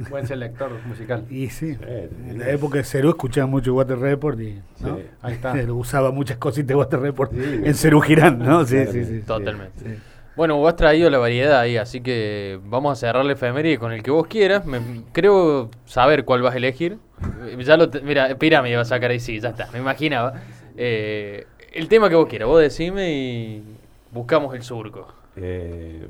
Buen 0.10 0.28
selector 0.28 0.72
musical. 0.86 1.26
Y 1.30 1.50
sí. 1.50 1.76
Sí, 1.76 1.80
En 1.82 2.40
la 2.40 2.50
época 2.50 2.78
de 2.80 2.84
Cerú 2.84 3.10
escuchaba 3.10 3.48
mucho 3.48 3.74
Water 3.74 3.98
Report 3.98 4.40
y 4.42 4.62
¿no? 4.82 4.98
Sí. 4.98 5.04
Ahí 5.22 5.34
está. 5.36 5.54
Usaba 5.74 6.12
muchas 6.12 6.38
cositas 6.38 6.68
de 6.70 6.76
Water 6.76 7.00
Report 7.00 7.32
Sí, 7.32 7.62
en. 7.64 7.74
Cerú 7.76 8.02
Girán, 8.02 8.40
¿no? 8.40 8.66
Sí, 8.66 8.86
sí, 8.92 9.06
sí. 9.06 9.20
Totalmente. 9.22 10.00
Bueno, 10.36 10.58
vos 10.58 10.70
has 10.70 10.76
traído 10.78 11.10
la 11.10 11.18
variedad 11.18 11.60
ahí, 11.60 11.78
así 11.78 12.02
que 12.02 12.60
vamos 12.66 12.94
a 12.94 12.96
cerrar 12.96 13.26
la 13.26 13.34
efeméride 13.34 13.78
con 13.78 13.92
el 13.92 14.02
que 14.02 14.12
vos 14.12 14.28
quieras. 14.28 14.66
Me- 14.66 15.04
creo 15.12 15.70
saber 15.86 16.24
cuál 16.24 16.42
vas 16.42 16.54
a 16.54 16.58
elegir. 16.58 16.98
Eh, 17.46 17.58
Ya 17.64 17.76
lo 17.78 17.90
te- 17.90 18.02
mira, 18.02 18.34
Pirámide 18.36 18.76
va 18.78 18.84
a 18.84 18.86
sacar 18.86 19.12
ahí, 19.12 19.20
sí, 19.20 19.40
ya 19.40 19.50
está, 19.50 19.70
me 19.74 19.80
imaginaba. 19.80 20.34
Eh, 20.78 21.46
el 21.74 21.88
tema 21.90 22.08
que 22.10 22.16
vos 22.16 22.28
quieras, 22.28 22.48
vos 22.48 22.62
decime 22.62 23.12
y 23.12 23.64
buscamos 24.12 24.56
el 24.56 24.64
surco. 24.64 25.08
Eh, 25.36 26.08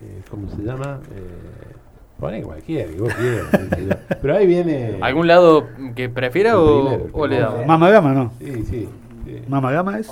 eh, 0.00 0.22
¿Cómo 0.30 0.48
se 0.48 0.62
llama? 0.62 1.00
Eh, 1.14 1.74
pone 2.20 2.42
cualquiera, 2.42 2.90
que 2.90 2.96
vos 3.00 3.12
quieras. 3.12 3.98
Pero 4.22 4.36
ahí 4.36 4.46
viene. 4.46 4.98
¿Algún 5.00 5.26
lado 5.26 5.66
que 5.96 6.08
prefiera 6.08 6.58
o, 6.60 6.84
primero, 6.84 7.10
o 7.12 7.26
le 7.26 7.38
damos? 7.40 7.66
Mama 7.66 7.90
Gama, 7.90 8.12
¿no? 8.12 8.32
Sí, 8.38 8.64
sí. 8.64 8.88
sí. 9.26 9.42
Mama 9.48 9.72
Gama 9.72 9.98
es. 9.98 10.10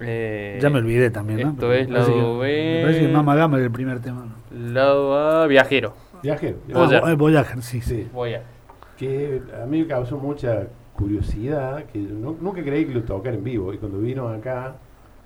Eh, 0.00 0.58
Ya 0.60 0.68
me 0.70 0.78
olvidé 0.78 1.10
también, 1.10 1.40
¿no? 1.40 1.48
esto 1.50 1.60
Pero 1.62 1.72
es 1.74 1.88
me 1.88 1.94
parece 1.94 2.10
lado 2.16 2.40
que- 2.40 2.46
B. 2.46 2.74
Me 2.76 2.82
parece 2.82 3.00
que 3.00 3.08
Mama 3.08 3.34
Gama 3.34 3.56
era 3.56 3.66
el 3.66 3.72
primer 3.72 4.00
tema. 4.00 4.26
¿no? 4.26 4.72
Lado 4.72 5.18
A, 5.18 5.46
viajero. 5.46 5.94
Viajero. 6.22 6.56
Ah, 6.68 6.78
Voyager. 6.78 7.02
Vo- 7.02 7.10
eh, 7.10 7.14
Voyager, 7.14 7.62
sí, 7.62 7.80
sí. 7.80 7.94
Sí. 8.02 8.08
Voy 8.12 8.34
a. 8.34 8.42
Que 8.98 9.40
a 9.62 9.66
mí 9.66 9.80
me 9.82 9.86
causó 9.86 10.16
mucha 10.18 10.66
curiosidad, 10.94 11.84
que 11.84 11.98
no- 11.98 12.36
nunca 12.40 12.62
creí 12.62 12.84
que 12.86 12.94
lo 12.94 13.02
tocara 13.02 13.36
en 13.36 13.44
vivo. 13.44 13.72
Y 13.72 13.78
cuando 13.78 13.98
vino 13.98 14.28
acá 14.28 14.76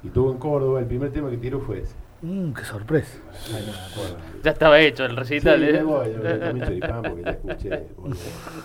y 0.02 0.08
estuvo 0.08 0.30
en 0.32 0.38
Córdoba, 0.38 0.80
el 0.80 0.86
primer 0.86 1.10
tema 1.12 1.30
que 1.30 1.36
tiró 1.36 1.60
fue 1.60 1.80
ese. 1.80 1.94
Mm, 2.22 2.52
qué 2.52 2.64
sorpresa. 2.64 3.18
Ay, 3.54 3.64
no 3.66 3.72
me 3.72 3.78
acuerdo. 3.78 4.16
Ya 4.44 4.50
estaba 4.50 4.78
hecho 4.80 5.04
el 5.04 5.12
Sí, 5.12 5.16
recital. 5.16 5.62
¿eh? 5.64 5.72
me 5.72 5.82
voy, 5.84 6.06
yo 6.12 6.20
choripán 6.66 7.02
porque 7.02 7.22
ya 7.22 7.30
escuché. 7.30 7.86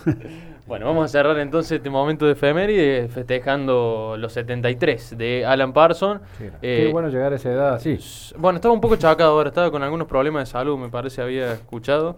Bueno, 0.66 0.86
vamos 0.86 1.04
a 1.04 1.08
cerrar 1.08 1.38
entonces 1.38 1.72
este 1.72 1.90
momento 1.90 2.26
de 2.26 2.32
efeméride 2.32 3.06
festejando 3.08 4.16
los 4.18 4.32
73 4.32 5.16
de 5.16 5.46
Alan 5.46 5.72
Parsons. 5.72 6.20
Eh, 6.60 6.86
Qué 6.86 6.92
bueno 6.92 7.08
llegar 7.08 7.32
a 7.32 7.36
esa 7.36 7.52
edad 7.52 7.74
así. 7.74 7.98
Bueno, 8.36 8.56
estaba 8.56 8.74
un 8.74 8.80
poco 8.80 8.96
chacado 8.96 9.30
ahora, 9.30 9.50
estaba 9.50 9.70
con 9.70 9.84
algunos 9.84 10.08
problemas 10.08 10.48
de 10.48 10.52
salud, 10.52 10.76
me 10.76 10.88
parece, 10.88 11.22
había 11.22 11.52
escuchado. 11.52 12.16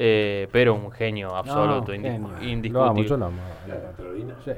eh, 0.00 0.46
pero 0.52 0.74
un 0.76 0.92
genio 0.92 1.34
absoluto, 1.34 1.92
No, 1.92 2.00
genio. 2.00 2.28
indiscutible. 2.40 2.70
Lo 2.70 2.84
amo, 2.84 3.02
yo 3.02 3.16
lo 3.16 3.26
amo. 3.26 3.38
La 3.66 3.90
Carolina. 3.96 4.34
Sí. 4.44 4.52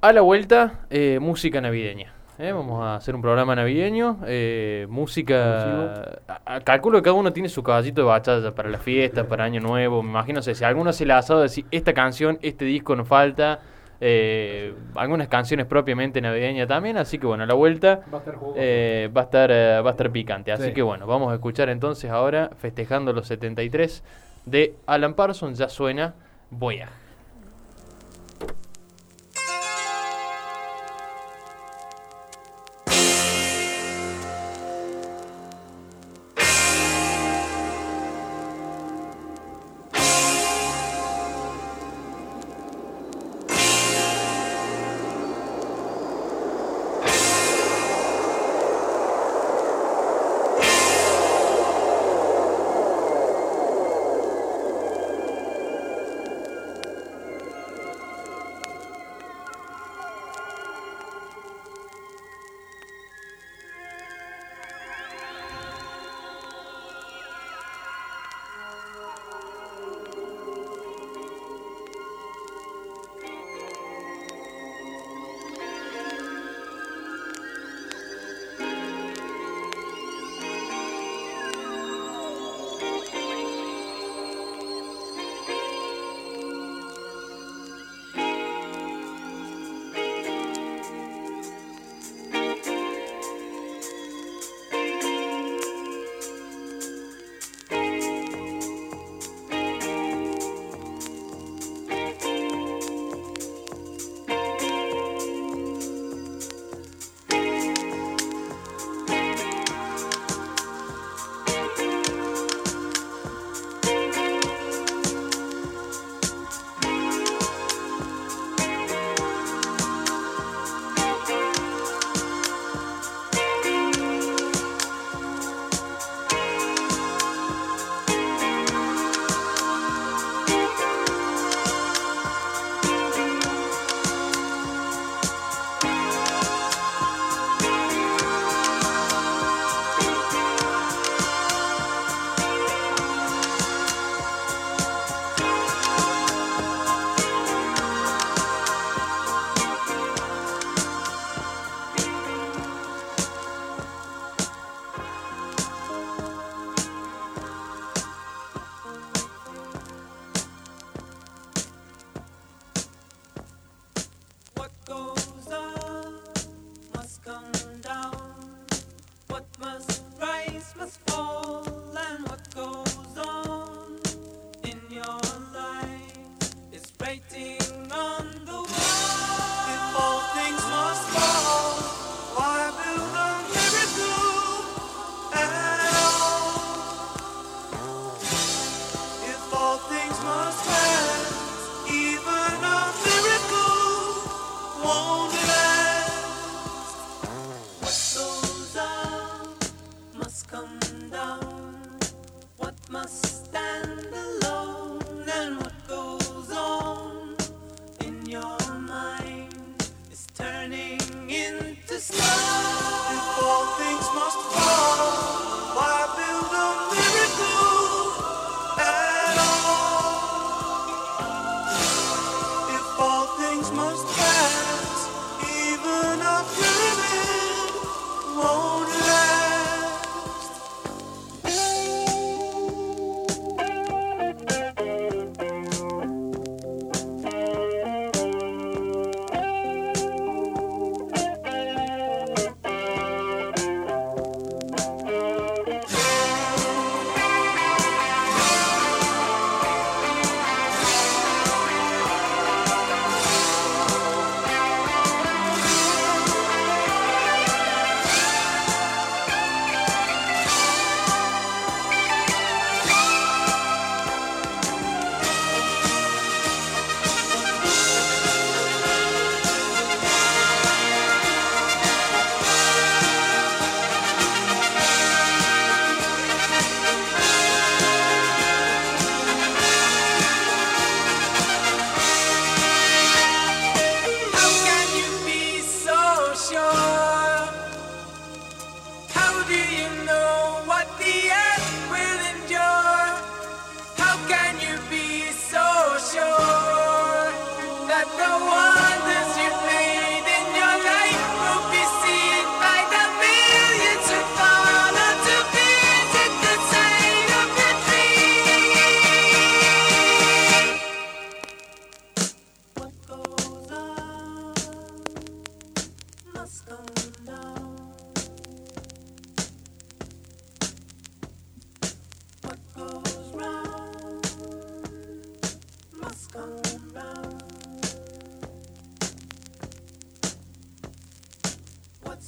A 0.00 0.12
la 0.14 0.20
vuelta, 0.22 0.86
eh, 0.88 1.18
música 1.20 1.60
navideña. 1.60 2.13
¿Eh? 2.38 2.52
Vamos 2.52 2.82
a 2.82 2.96
hacer 2.96 3.14
un 3.14 3.22
programa 3.22 3.54
navideño. 3.54 4.18
eh, 4.26 4.86
música. 4.88 6.18
a- 6.28 6.40
a- 6.56 6.60
calculo 6.60 6.98
que 6.98 7.04
cada 7.04 7.14
uno 7.16 7.32
tiene 7.32 7.48
su 7.48 7.62
caballito 7.62 8.00
de 8.02 8.06
bachata 8.08 8.54
para 8.54 8.68
la 8.68 8.78
fiesta, 8.78 9.24
para 9.28 9.44
Año 9.44 9.60
Nuevo. 9.60 10.02
Me 10.02 10.10
imagino, 10.10 10.42
sé, 10.42 10.54
si 10.54 10.64
alguno 10.64 10.92
se 10.92 11.06
le 11.06 11.12
ha 11.12 11.18
asado 11.18 11.40
decir 11.42 11.64
esta 11.70 11.92
canción, 11.94 12.38
este 12.42 12.64
disco 12.64 12.96
nos 12.96 13.08
falta. 13.08 13.60
eh, 14.06 14.74
algunas 14.96 15.28
canciones 15.28 15.64
propiamente 15.66 16.20
navideñas 16.20 16.66
también. 16.68 16.98
Así 16.98 17.16
que 17.18 17.26
bueno, 17.26 17.44
a 17.44 17.46
la 17.46 17.54
vuelta 17.54 18.00
Va 18.12 18.18
a 18.18 18.20
estar 18.20 18.34
eh, 18.56 19.08
va, 19.16 19.20
a 19.20 19.24
estar, 19.24 19.50
eh, 19.50 19.80
va 19.80 19.88
a 19.88 19.92
estar 19.92 20.10
picante. 20.10 20.52
Así 20.52 20.64
Sí. 20.64 20.72
que 20.74 20.82
bueno, 20.82 21.06
vamos 21.06 21.30
a 21.30 21.34
escuchar 21.36 21.70
entonces 21.70 22.10
ahora, 22.10 22.50
festejando 22.58 23.12
los 23.14 23.28
73 23.28 24.02
de 24.44 24.74
Alan 24.86 25.14
Parsons, 25.14 25.56
ya 25.56 25.68
suena 25.70 26.14
Voyage. 26.50 26.90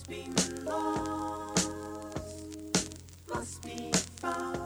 must 0.08 0.54
be 0.54 0.62
lost, 0.64 1.68
must 3.28 3.62
be 3.62 3.92
found. 4.20 4.65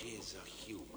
It 0.00 0.04
is 0.06 0.36
a 0.40 0.48
human. 0.48 0.87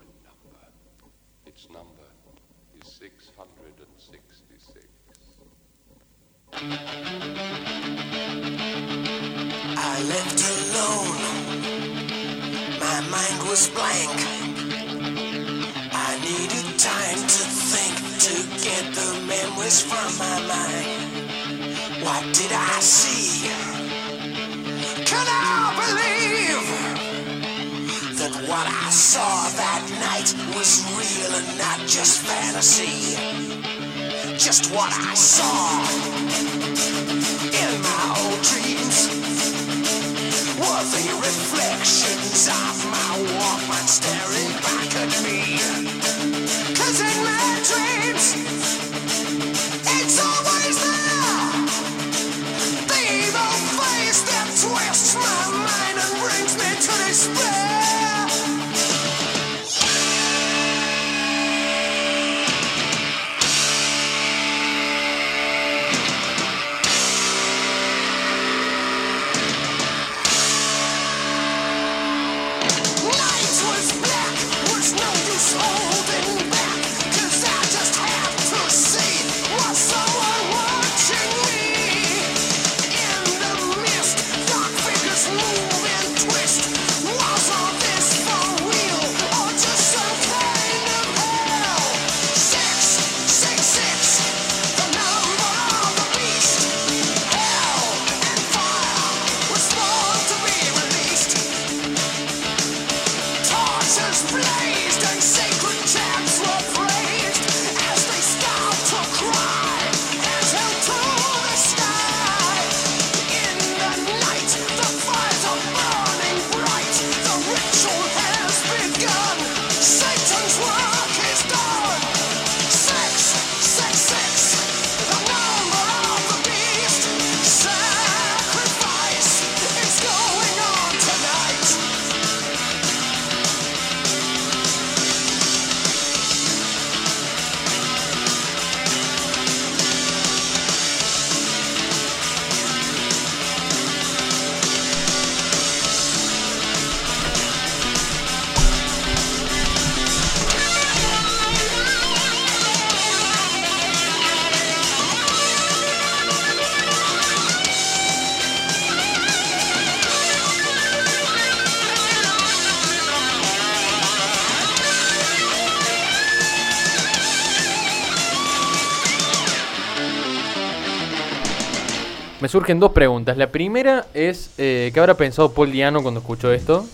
Surgen 172.52 172.82
dos 172.82 172.92
preguntas. 172.92 173.38
La 173.38 173.48
primera 173.48 174.06
es, 174.14 174.52
eh, 174.58 174.92
¿qué 174.94 175.00
habrá 175.00 175.16
pensado 175.16 175.54
Paul 175.54 175.72
Diano 175.72 176.02
cuando 176.02 176.20
escuchó 176.20 176.52
esto? 176.52 176.86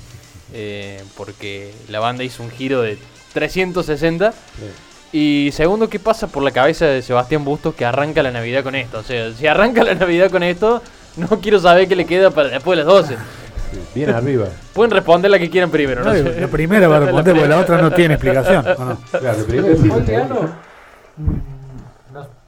Eh, 0.53 1.03
porque 1.17 1.73
la 1.89 1.99
banda 1.99 2.23
hizo 2.23 2.43
un 2.43 2.51
giro 2.51 2.83
de 2.83 2.97
360. 3.33 4.33
Y 5.11 5.49
segundo, 5.53 5.89
¿qué 5.89 5.99
pasa 5.99 6.27
por 6.27 6.43
la 6.43 6.51
cabeza 6.51 6.85
de 6.85 7.01
Sebastián 7.01 7.43
Bustos 7.43 7.73
que 7.73 7.85
arranca 7.85 8.21
la 8.21 8.31
Navidad 8.31 8.63
con 8.63 8.75
esto? 8.75 8.99
O 8.99 9.03
sea, 9.03 9.33
si 9.33 9.47
arranca 9.47 9.83
la 9.83 9.95
Navidad 9.95 10.29
con 10.29 10.43
esto, 10.43 10.81
no 11.17 11.27
quiero 11.41 11.59
saber 11.59 11.87
qué 11.87 11.95
le 11.95 12.05
queda 12.05 12.29
para 12.29 12.49
después 12.49 12.77
de 12.77 12.83
las 12.83 12.93
12. 12.93 13.17
Bien 13.95 14.11
arriba. 14.11 14.45
Pueden 14.73 14.91
responder 14.91 15.31
la 15.31 15.39
que 15.39 15.49
quieran 15.49 15.71
primero, 15.71 16.03
¿no? 16.03 16.13
No, 16.13 16.31
sé. 16.31 16.39
la 16.39 16.47
primera 16.47 16.87
va 16.87 16.97
a 16.97 16.99
responder 16.99 17.33
porque 17.33 17.49
la 17.49 17.59
otra 17.59 17.81
no 17.81 17.91
tiene 17.91 18.13
explicación. 18.13 18.63
¿o 18.77 18.85
no? 18.85 18.97
Claro, 19.19 19.43
primero 19.45 19.75
sí, 19.75 19.89
Paul 19.89 20.05
Diano, 20.05 20.49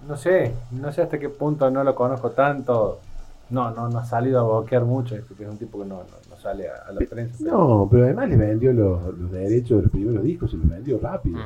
no, 0.09 0.17
sé, 0.17 0.51
no 0.71 0.91
sé 0.91 1.03
hasta 1.03 1.17
qué 1.19 1.29
punto 1.29 1.69
no 1.71 1.83
lo 1.83 1.95
conozco 1.95 2.31
tanto. 2.31 2.99
No, 3.51 3.71
no, 3.71 3.89
no 3.89 3.97
ha 3.99 4.05
salido 4.05 4.39
a 4.41 4.43
boquear 4.43 4.83
mucho, 4.85 5.15
es 5.15 5.23
porque 5.23 5.43
es 5.43 5.49
un 5.49 5.57
tipo 5.57 5.79
que 5.79 5.85
no, 5.85 5.95
no, 5.97 6.03
no 6.29 6.35
sale 6.39 6.67
a, 6.69 6.87
a 6.87 6.91
la 6.91 6.99
prensa. 7.09 7.35
pero- 7.39 7.51
No, 7.57 7.87
pero 7.89 8.03
además 8.03 8.29
le 8.29 8.35
vendió 8.37 8.71
los, 8.73 9.17
los 9.17 9.31
derechos 9.31 9.77
de 9.77 9.81
los 9.83 9.91
primeros 9.91 10.23
discos, 10.23 10.51
se 10.51 10.57
los 10.57 10.69
vendió 10.69 10.99
rápido. 10.99 11.39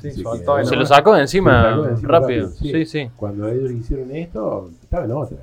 Que- 0.00 0.08
el- 0.08 0.14
Se 0.14 0.22
lo 0.22 0.36
sacó 0.36 0.54
de 0.56 0.60
encima, 0.60 0.68
Se 0.68 0.76
lo 0.76 0.86
sacó 0.86 1.12
de 1.14 1.20
encima 1.22 2.12
rápido. 2.20 2.46
rápido, 2.46 2.48
Sí, 2.50 2.86
sí. 2.86 3.10
Cuando 3.16 3.48
ellos 3.48 3.72
hicieron 3.72 4.08
esto, 4.12 4.70
estaba 4.82 5.04
en 5.04 5.12
otra. 5.12 5.38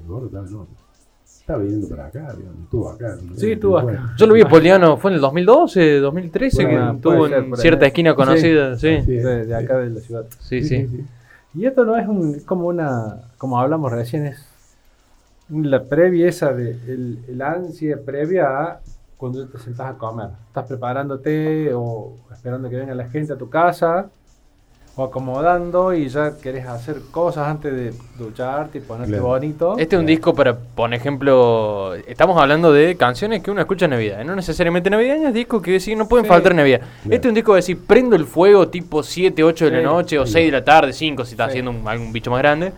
El 0.00 0.06
gordo 0.08 0.26
estaba 0.26 0.48
en 0.48 0.54
otra. 0.56 0.74
Estaba 1.24 1.62
viniendo 1.62 1.88
para 1.88 2.06
acá, 2.06 2.34
digamos, 2.36 2.60
estuvo 2.64 2.90
acá. 2.90 3.16
Sí, 3.36 3.52
estuvo 3.52 3.80
bueno. 3.82 3.98
acá. 4.00 4.14
Yo 4.16 4.26
lo 4.26 4.34
vi 4.34 4.40
a 4.42 4.48
Poliano, 4.48 4.96
fue 4.96 5.10
en 5.12 5.14
el 5.16 5.20
2012, 5.20 5.98
2013, 6.00 6.64
Bueno, 6.64 6.90
que 6.90 6.96
estuvo 6.96 7.26
en 7.28 7.56
cierta 7.56 7.86
esquina 7.86 8.14
conocida. 8.16 8.76
Sí, 8.76 9.00
Sí. 9.04 9.12
de, 9.12 9.46
de 9.46 9.54
acá 9.54 9.78
de 9.78 9.90
la 9.90 10.00
ciudad. 10.00 10.24
sí, 10.40 10.62
sí. 10.64 11.04
Y 11.54 11.66
esto 11.66 11.84
no 11.84 11.96
es 11.96 12.06
un, 12.06 12.40
como 12.40 12.68
una, 12.68 13.32
como 13.38 13.58
hablamos 13.58 13.90
recién, 13.90 14.26
es 14.26 14.46
la 15.48 15.84
previa 15.84 16.28
esa 16.28 16.52
de 16.52 16.70
el, 16.70 17.24
el 17.28 17.42
ansia 17.42 17.98
previa 18.04 18.46
a 18.46 18.80
cuando 19.16 19.46
te 19.48 19.58
sentás 19.58 19.94
a 19.94 19.98
comer. 19.98 20.30
Estás 20.46 20.66
preparándote 20.66 21.74
o 21.74 22.14
esperando 22.32 22.70
que 22.70 22.76
venga 22.76 22.94
la 22.94 23.08
gente 23.08 23.32
a 23.32 23.36
tu 23.36 23.50
casa 23.50 24.10
o 25.00 25.04
acomodando 25.04 25.94
y 25.94 26.08
ya 26.08 26.36
querés 26.36 26.66
hacer 26.66 26.96
cosas 27.10 27.48
antes 27.48 27.72
de 27.72 27.94
ducharte 28.18 28.78
y 28.78 28.80
ponerte 28.82 29.12
Claro. 29.12 29.28
bonito. 29.28 29.78
Este 29.78 29.96
es 29.96 30.00
un 30.00 30.04
disco 30.04 30.34
para, 30.34 30.54
por 30.54 30.92
ejemplo, 30.92 31.94
estamos 32.06 32.38
hablando 32.40 32.70
de 32.70 32.96
canciones 32.98 33.42
que 33.42 33.50
uno 33.50 33.62
escucha 33.62 33.86
en 33.86 33.92
Navidad, 33.92 34.22
no 34.24 34.36
necesariamente 34.36 34.90
navideñas, 34.90 35.32
discos 35.32 35.62
que 35.62 35.80
sí, 35.80 35.96
no 35.96 36.06
pueden 36.06 36.26
Sí. 36.26 36.28
faltar 36.28 36.52
en 36.52 36.56
Navidad. 36.58 36.80
Claro. 36.80 37.14
Este 37.14 37.28
es 37.28 37.30
un 37.30 37.34
disco 37.34 37.52
de 37.54 37.56
decir, 37.56 37.78
prendo 37.86 38.14
el 38.14 38.26
fuego 38.26 38.68
tipo 38.68 39.02
7, 39.02 39.42
8 39.42 39.64
de 39.64 39.70
la 39.70 39.82
noche 39.82 40.18
o 40.18 40.26
Sí. 40.26 40.32
6 40.34 40.46
de 40.46 40.52
la 40.52 40.64
tarde, 40.64 40.92
5 40.92 41.24
si 41.24 41.30
estás 41.32 41.46
Sí. 41.46 41.50
haciendo 41.52 41.70
un- 41.70 41.88
algún 41.88 42.12
bicho 42.12 42.30
más 42.30 42.40
grande, 42.40 42.72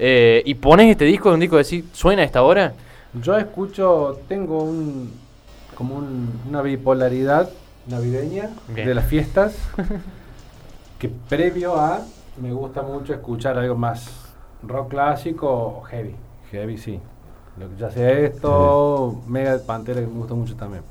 eh, 0.00 0.42
y 0.44 0.54
pones 0.54 0.90
este 0.90 1.04
disco, 1.04 1.30
un 1.32 1.38
disco 1.38 1.54
de 1.56 1.60
decir, 1.60 1.84
¿suena 1.92 2.22
a 2.22 2.24
esta 2.24 2.42
hora? 2.42 2.72
Yo 3.22 3.38
escucho, 3.38 4.18
tengo 4.26 4.64
un 4.64 5.12
como 5.76 5.94
un- 5.94 6.40
una 6.48 6.60
bipolaridad 6.60 7.48
navideña 7.86 8.50
Bien. 8.74 8.88
de 8.88 8.94
las 8.96 9.06
fiestas 9.06 9.54
que 10.98 11.08
previo 11.08 11.76
a 11.76 12.00
me 12.40 12.52
gusta 12.52 12.82
mucho 12.82 13.12
escuchar 13.14 13.58
algo 13.58 13.74
más 13.76 14.08
rock 14.62 14.90
clásico 14.90 15.48
o 15.50 15.82
heavy. 15.82 16.14
Heavy 16.50 16.78
sí. 16.78 17.00
Lo 17.58 17.68
que 17.68 17.76
ya 17.76 17.90
sea 17.90 18.10
esto, 18.12 19.20
Mega 19.26 19.52
de 19.52 19.58
Pantera 19.60 20.00
que 20.00 20.06
me 20.06 20.14
gusta 20.18 20.34
mucho 20.34 20.54
también. 20.56 20.82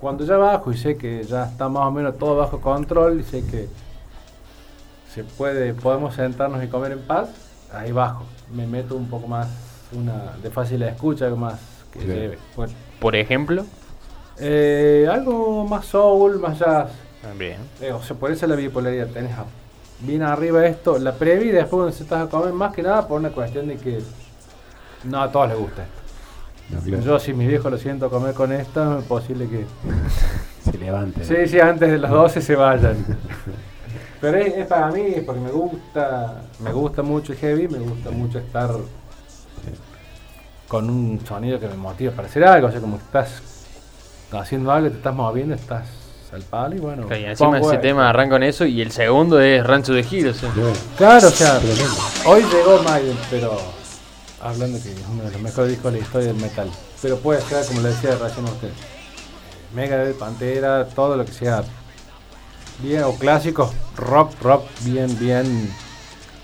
Cuando 0.00 0.24
ya 0.24 0.36
bajo 0.36 0.72
y 0.72 0.76
sé 0.76 0.96
que 0.96 1.22
ya 1.24 1.44
está 1.44 1.68
más 1.68 1.84
o 1.86 1.90
menos 1.90 2.16
todo 2.18 2.36
bajo 2.36 2.60
control 2.60 3.20
y 3.20 3.22
sé 3.22 3.44
que 3.46 3.68
se 5.12 5.24
puede, 5.24 5.74
podemos 5.74 6.14
sentarnos 6.14 6.62
y 6.64 6.68
comer 6.68 6.92
en 6.92 7.00
paz, 7.02 7.28
ahí 7.72 7.92
bajo. 7.92 8.24
Me 8.54 8.66
meto 8.66 8.96
un 8.96 9.08
poco 9.08 9.26
más 9.26 9.48
una 9.92 10.36
de 10.42 10.50
fácil 10.50 10.82
escucha, 10.82 11.26
algo 11.26 11.36
más 11.36 11.60
que 11.92 12.00
Sí. 12.00 12.06
lleve. 12.06 12.38
Bueno, 12.56 12.72
Por 13.00 13.14
ejemplo. 13.16 13.64
eh, 14.38 15.06
algo 15.10 15.64
más 15.66 15.84
soul, 15.86 16.38
más 16.38 16.58
jazz. 16.58 16.90
Bien. 17.38 17.58
Eh, 17.80 17.92
o 17.92 18.02
sea, 18.02 18.16
por 18.16 18.30
eso 18.30 18.46
la 18.46 18.56
bipolaridad. 18.56 19.08
Tenés 19.08 19.32
bien 20.00 20.22
arriba 20.22 20.66
esto, 20.66 20.98
la 20.98 21.12
previa 21.12 21.46
y 21.46 21.52
después 21.52 21.70
cuando 21.70 21.92
se 21.92 22.02
estás 22.02 22.26
a 22.26 22.30
comer, 22.30 22.52
más 22.52 22.72
que 22.74 22.82
nada 22.82 23.06
por 23.06 23.20
una 23.20 23.30
cuestión 23.30 23.68
de 23.68 23.76
que 23.76 24.00
no 25.04 25.20
a 25.22 25.30
todos 25.30 25.48
les 25.48 25.58
gusta 25.58 25.82
esto. 25.82 25.94
No, 26.70 26.80
claro. 26.80 27.02
Yo, 27.02 27.18
si 27.18 27.32
mis 27.32 27.48
viejos 27.48 27.70
lo 27.70 27.78
siento 27.78 28.08
comer 28.08 28.34
con 28.34 28.52
esto, 28.52 28.98
es 28.98 29.04
posible 29.04 29.48
que. 29.48 29.66
Se 30.70 30.78
levanta. 30.78 31.24
Sí, 31.24 31.34
sí, 31.46 31.58
antes 31.58 31.90
de 31.90 31.98
las 31.98 32.10
12 32.10 32.42
se 32.42 32.54
vayan. 32.54 32.96
Pero 34.20 34.36
es, 34.36 34.54
es 34.54 34.66
para 34.66 34.90
mí, 34.90 35.00
es 35.16 35.24
porque 35.24 35.40
me 35.40 35.50
gusta, 35.50 36.42
me 36.60 36.70
gusta 36.70 37.02
mucho 37.02 37.32
el 37.32 37.38
heavy, 37.38 37.66
me 37.66 37.78
gusta 37.78 38.10
mucho 38.10 38.38
estar 38.38 38.70
con 40.68 40.88
un 40.88 41.18
sonido 41.26 41.58
que 41.58 41.66
me 41.66 41.74
motiva 41.74 42.12
para 42.12 42.28
hacer 42.28 42.44
algo, 42.44 42.68
o 42.68 42.70
sea, 42.70 42.80
como 42.80 42.98
que 42.98 43.04
estás 43.04 43.42
haciendo 44.30 44.70
algo, 44.70 44.90
te 44.90 44.98
estás 44.98 45.14
moviendo, 45.14 45.54
estás 45.54 45.88
al 46.32 46.42
palo 46.42 46.76
y 46.76 46.78
bueno. 46.78 47.06
Y 47.16 47.24
encima 47.24 47.58
ese 47.58 47.78
tema 47.78 48.08
arranca 48.08 48.34
con 48.34 48.42
eso 48.42 48.64
y 48.64 48.80
el 48.80 48.92
segundo 48.92 49.40
es 49.40 49.64
Rancho 49.66 49.92
de 49.92 50.02
Giro. 50.04 50.32
sí. 50.32 50.46
Claro, 50.96 51.28
o 51.28 51.30
sea, 51.30 51.60
hoy 52.26 52.42
llegó 52.42 52.82
Maiden, 52.82 53.18
pero 53.30 53.58
hablando 54.40 54.80
que 54.82 54.92
es 54.92 54.98
uno 55.10 55.24
de 55.24 55.30
los 55.30 55.40
mejores 55.40 55.70
discos 55.70 55.92
de 55.92 55.98
la 55.98 56.04
historia 56.04 56.28
del 56.28 56.36
metal. 56.36 56.70
Pero 57.02 57.18
puede 57.18 57.40
ser, 57.42 57.66
como 57.66 57.80
le 57.80 57.88
decía 57.88 58.16
recién 58.16 58.46
a 58.46 58.50
usted, 58.50 58.70
Megadeth, 59.74 60.18
Pantera, 60.18 60.86
todo 60.86 61.16
lo 61.16 61.24
que 61.24 61.32
sea 61.32 61.64
bien 62.82 63.02
o 63.04 63.14
clásicos, 63.14 63.70
rock, 63.96 64.32
rock, 64.42 64.64
bien, 64.82 65.18
bien 65.18 65.74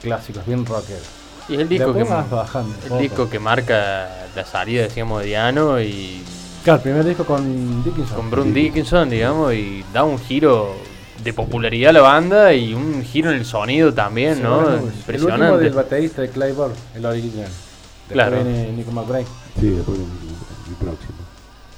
clásicos, 0.03 0.45
bien 0.47 0.65
rockeros. 0.65 1.07
Y 1.49 1.55
es 1.55 1.61
el 1.61 1.69
disco 1.69 1.95
que, 1.95 2.03
bajando 2.03 2.75
el 2.91 2.99
disco 2.99 3.31
que 3.31 3.39
marca 3.39 4.27
la 4.35 4.45
salida, 4.45 4.83
decíamos, 4.83 5.21
de 5.21 5.29
Diano 5.29 5.81
y 5.81 6.25
Claro, 6.67 6.79
el 6.79 6.83
primer 6.83 7.05
disco 7.05 7.25
con 7.25 7.85
Dickinson. 7.85 8.17
con 8.17 8.29
Bruce 8.31 8.51
Dickinson, 8.51 9.09
digamos, 9.09 9.55
y 9.55 9.85
da 9.93 10.03
un 10.03 10.19
giro 10.19 10.75
de 11.23 11.33
popularidad 11.33 11.91
a 11.91 11.93
la 11.93 12.01
banda 12.03 12.53
y 12.55 12.75
un 12.75 13.05
giro 13.05 13.31
en 13.31 13.37
el 13.39 13.45
sonido 13.45 13.95
también, 13.95 14.35
Sí, 14.37 14.43
¿no? 14.43 14.57
bueno, 14.57 14.69
El 14.71 14.75
último 14.83 14.97
Impresionante. 14.99 15.65
del 15.65 15.73
baterista 15.75 16.23
de 16.23 16.29
Claybor, 16.31 16.73
el 16.97 17.07
original. 17.07 17.45
Después 17.47 18.13
Claro. 18.13 18.43
viene 18.43 18.73
Nico 18.73 18.91
McBride. 18.91 19.27
Sí, 19.61 19.69
después 19.71 19.97
el, 19.97 20.05
el 20.05 20.75
próximo. 20.75 21.13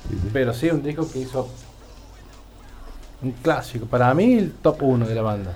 Sí, 0.08 0.14
sí. 0.22 0.28
Pero 0.32 0.54
sí, 0.54 0.70
un 0.70 0.82
disco 0.82 1.06
que 1.12 1.18
hizo 1.18 1.48
un 3.20 3.32
clásico. 3.32 3.84
Para 3.84 4.14
mí, 4.14 4.34
el 4.38 4.52
top 4.52 4.82
1 4.84 5.06
de 5.06 5.14
la 5.14 5.20
banda. 5.22 5.54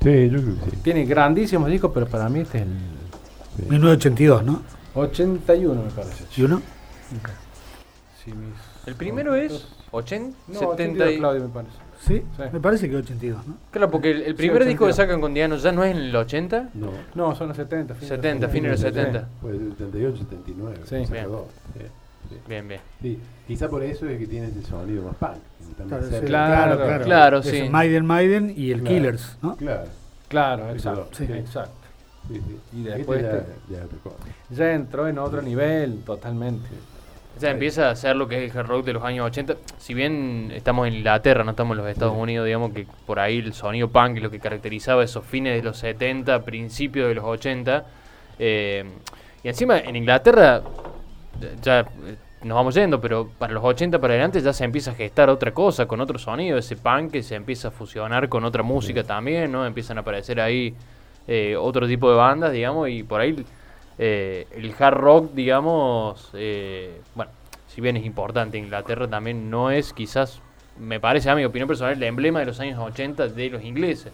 Sí, 0.00 0.30
yo 0.30 0.40
creo 0.40 0.54
que 0.64 0.70
sí. 0.70 0.76
Tiene 0.84 1.04
grandísimos 1.04 1.68
discos, 1.68 1.90
pero 1.92 2.06
para 2.06 2.28
mí 2.28 2.40
este 2.40 2.58
es 2.58 2.62
el 2.64 2.68
1982, 3.70 4.44
¿no? 4.44 4.62
81, 4.94 5.82
me 5.82 5.90
parece. 5.90 6.24
¿Y 6.36 6.42
uno? 6.42 6.62
Sí, 8.24 8.30
mis- 8.32 8.67
El 8.88 8.94
primero 8.96 9.34
es 9.34 9.68
80, 9.90 10.36
No, 10.48 10.54
70 10.58 10.72
82, 10.72 11.12
y... 11.12 11.18
Claudio, 11.18 11.42
me 11.42 11.48
parece. 11.48 11.72
Sí, 12.00 12.22
Sí. 12.36 12.42
me 12.52 12.60
parece 12.60 12.88
que 12.88 12.96
82, 12.96 13.46
¿no? 13.46 13.56
Claro, 13.70 13.90
porque 13.90 14.10
el, 14.12 14.22
el 14.22 14.34
primer 14.36 14.62
Sí, 14.62 14.68
disco 14.68 14.84
que 14.86 14.92
82. 14.92 14.96
sacan 14.96 15.20
con 15.20 15.34
Diano 15.34 15.56
ya 15.56 15.72
no 15.72 15.82
es 15.84 15.90
en 15.90 15.98
el 15.98 16.16
80. 16.16 16.70
No. 16.74 16.90
No, 17.14 17.34
son 17.34 17.48
los 17.48 17.56
70. 17.56 17.94
fines 17.94 18.08
de 18.08 18.16
los 18.16 18.22
70, 18.22 18.48
fines 18.48 18.62
de 18.62 18.70
los 18.70 18.80
Sí. 18.80 19.00
70. 19.00 19.28
Puede 19.40 19.58
ser 19.58 19.68
78, 19.76 20.16
79. 20.18 20.76
Sí. 20.84 20.96
Bien. 21.12 21.24
dos, 21.28 21.44
sí, 21.74 21.84
sí. 22.30 22.36
Bien, 22.48 22.68
bien. 22.68 22.80
Sí, 23.02 23.18
quizá 23.46 23.68
por 23.68 23.82
eso 23.82 24.06
es 24.08 24.18
que 24.18 24.26
tiene 24.26 24.46
ese 24.48 24.62
sonido 24.62 25.02
más 25.04 25.16
punk. 25.16 25.38
Claro, 25.88 26.04
sí, 26.08 26.16
Claro, 26.26 27.04
claro, 27.04 27.38
Es 27.38 27.46
sí. 27.46 27.68
Maiden, 27.68 28.06
Maiden 28.06 28.52
y 28.56 28.70
el 28.70 28.80
Claro. 28.80 28.94
Killers, 28.96 29.36
¿no? 29.42 29.56
Claro, 29.56 29.84
Claro, 30.28 30.70
exacto. 30.70 31.08
Sí. 31.12 31.24
exacto. 31.24 31.72
sí, 32.28 32.34
sí. 32.46 32.58
Y 32.78 32.82
después 32.84 33.20
Este 33.22 33.32
ya, 33.32 33.38
este- 33.38 33.52
ya 33.70 33.78
es 33.78 33.84
otra 33.84 33.98
cosa. 34.04 34.16
Ya 34.50 34.72
entró 34.74 35.08
en 35.08 35.18
otro 35.18 35.42
nivel, 35.42 36.02
totalmente. 36.04 36.68
Ya 37.38 37.50
empieza 37.50 37.90
a 37.90 37.96
ser 37.96 38.16
lo 38.16 38.26
que 38.26 38.44
es 38.44 38.50
el 38.50 38.58
hard 38.58 38.66
rock 38.66 38.84
de 38.84 38.92
los 38.94 39.04
años 39.04 39.26
80. 39.26 39.56
Si 39.78 39.94
bien 39.94 40.50
estamos 40.54 40.88
en 40.88 40.94
Inglaterra, 40.94 41.44
no 41.44 41.52
estamos 41.52 41.76
en 41.76 41.84
los 41.84 41.90
Estados 41.90 42.16
Unidos, 42.16 42.46
digamos 42.46 42.72
que 42.72 42.86
por 43.06 43.20
ahí 43.20 43.38
el 43.38 43.52
sonido 43.52 43.88
punk 43.88 44.16
es 44.16 44.22
lo 44.22 44.30
que 44.30 44.40
caracterizaba 44.40 45.04
esos 45.04 45.24
fines 45.24 45.54
de 45.54 45.62
los 45.62 45.78
70, 45.78 46.42
principios 46.44 47.08
de 47.08 47.14
los 47.14 47.24
80. 47.24 47.86
eh, 48.38 48.84
y 49.42 49.48
encima 49.48 49.78
en 49.78 49.94
Inglaterra, 49.94 50.62
ya 51.62 51.80
eh, 51.80 52.16
nos 52.42 52.56
vamos 52.56 52.74
yendo, 52.74 53.00
pero 53.00 53.30
para 53.38 53.52
los 53.52 53.64
80 53.64 54.00
para 54.00 54.14
adelante 54.14 54.40
ya 54.40 54.52
se 54.52 54.64
empieza 54.64 54.92
a 54.92 54.94
gestar 54.94 55.30
otra 55.30 55.52
cosa, 55.52 55.86
con 55.86 56.00
otro 56.00 56.18
sonido, 56.18 56.58
ese 56.58 56.76
punk 56.76 57.12
que 57.12 57.22
se 57.22 57.34
empieza 57.34 57.68
a 57.68 57.70
fusionar 57.70 58.28
con 58.28 58.44
otra 58.44 58.62
música 58.62 59.04
también, 59.04 59.50
¿no? 59.52 59.64
Empiezan 59.66 59.98
a 59.98 60.00
aparecer 60.00 60.40
ahí 60.40 60.74
eh, 61.26 61.56
otro 61.56 61.86
tipo 61.86 62.10
de 62.10 62.16
bandas, 62.16 62.52
digamos, 62.52 62.88
y 62.88 63.02
por 63.02 63.20
ahí 63.20 63.44
eh, 63.98 64.46
el 64.54 64.74
hard 64.78 64.94
rock, 64.96 65.32
digamos, 65.34 66.30
eh, 66.34 67.00
bueno, 67.14 67.30
si 67.68 67.80
bien 67.80 67.96
es 67.96 68.04
importante, 68.04 68.58
Inglaterra 68.58 69.08
también 69.08 69.50
no 69.50 69.70
es 69.70 69.92
quizás, 69.92 70.40
me 70.78 71.00
parece 71.00 71.30
a 71.30 71.34
mi 71.34 71.44
opinión 71.44 71.66
personal, 71.68 71.94
el 71.94 72.02
emblema 72.04 72.40
de 72.40 72.46
los 72.46 72.60
años 72.60 72.78
80 72.78 73.28
de 73.28 73.50
los 73.50 73.62
ingleses. 73.64 74.12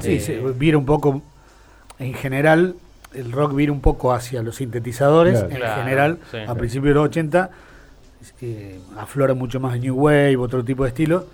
Sí, 0.00 0.12
Eh, 0.12 0.20
se 0.20 0.38
vira 0.52 0.78
un 0.78 0.86
poco, 0.86 1.22
en 1.98 2.14
general, 2.14 2.74
el 3.14 3.32
rock 3.32 3.54
vira 3.54 3.72
un 3.72 3.80
poco 3.80 4.12
hacia 4.12 4.42
los 4.42 4.56
sintetizadores, 4.56 5.34
Claro. 5.40 5.50
en 5.50 5.56
Claro, 5.56 5.82
general, 5.82 6.18
sí. 6.30 6.38
a 6.46 6.54
principios 6.54 6.90
de 6.90 6.94
los 6.94 7.04
80, 7.06 7.50
eh, 8.40 8.80
aflora 8.96 9.34
mucho 9.34 9.60
más 9.60 9.74
el 9.74 9.80
New 9.82 9.94
Wave, 9.96 10.36
otro 10.36 10.64
tipo 10.64 10.84
de 10.84 10.88
estilo, 10.90 11.26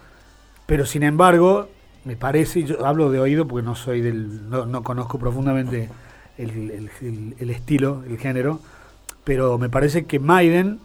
pero 0.67 0.87
sin 0.87 1.03
embargo, 1.03 1.69
me 2.05 2.17
parece, 2.17 2.61
y 2.61 2.65
yo 2.65 2.85
hablo 2.87 3.11
de 3.11 3.19
oído 3.21 3.47
porque 3.47 3.65
no 3.65 3.75
soy 3.75 4.01
del, 4.01 4.49
no, 4.51 4.67
no 4.67 4.83
conozco 4.83 5.19
profundamente 5.19 5.89
el, 6.39 6.91
el- 7.39 7.51
estilo, 7.51 8.03
el 8.09 8.19
género, 8.19 8.61
pero 9.25 9.59
me 9.59 9.69
parece 9.69 10.05
que 10.07 10.19
Maiden, 10.19 10.79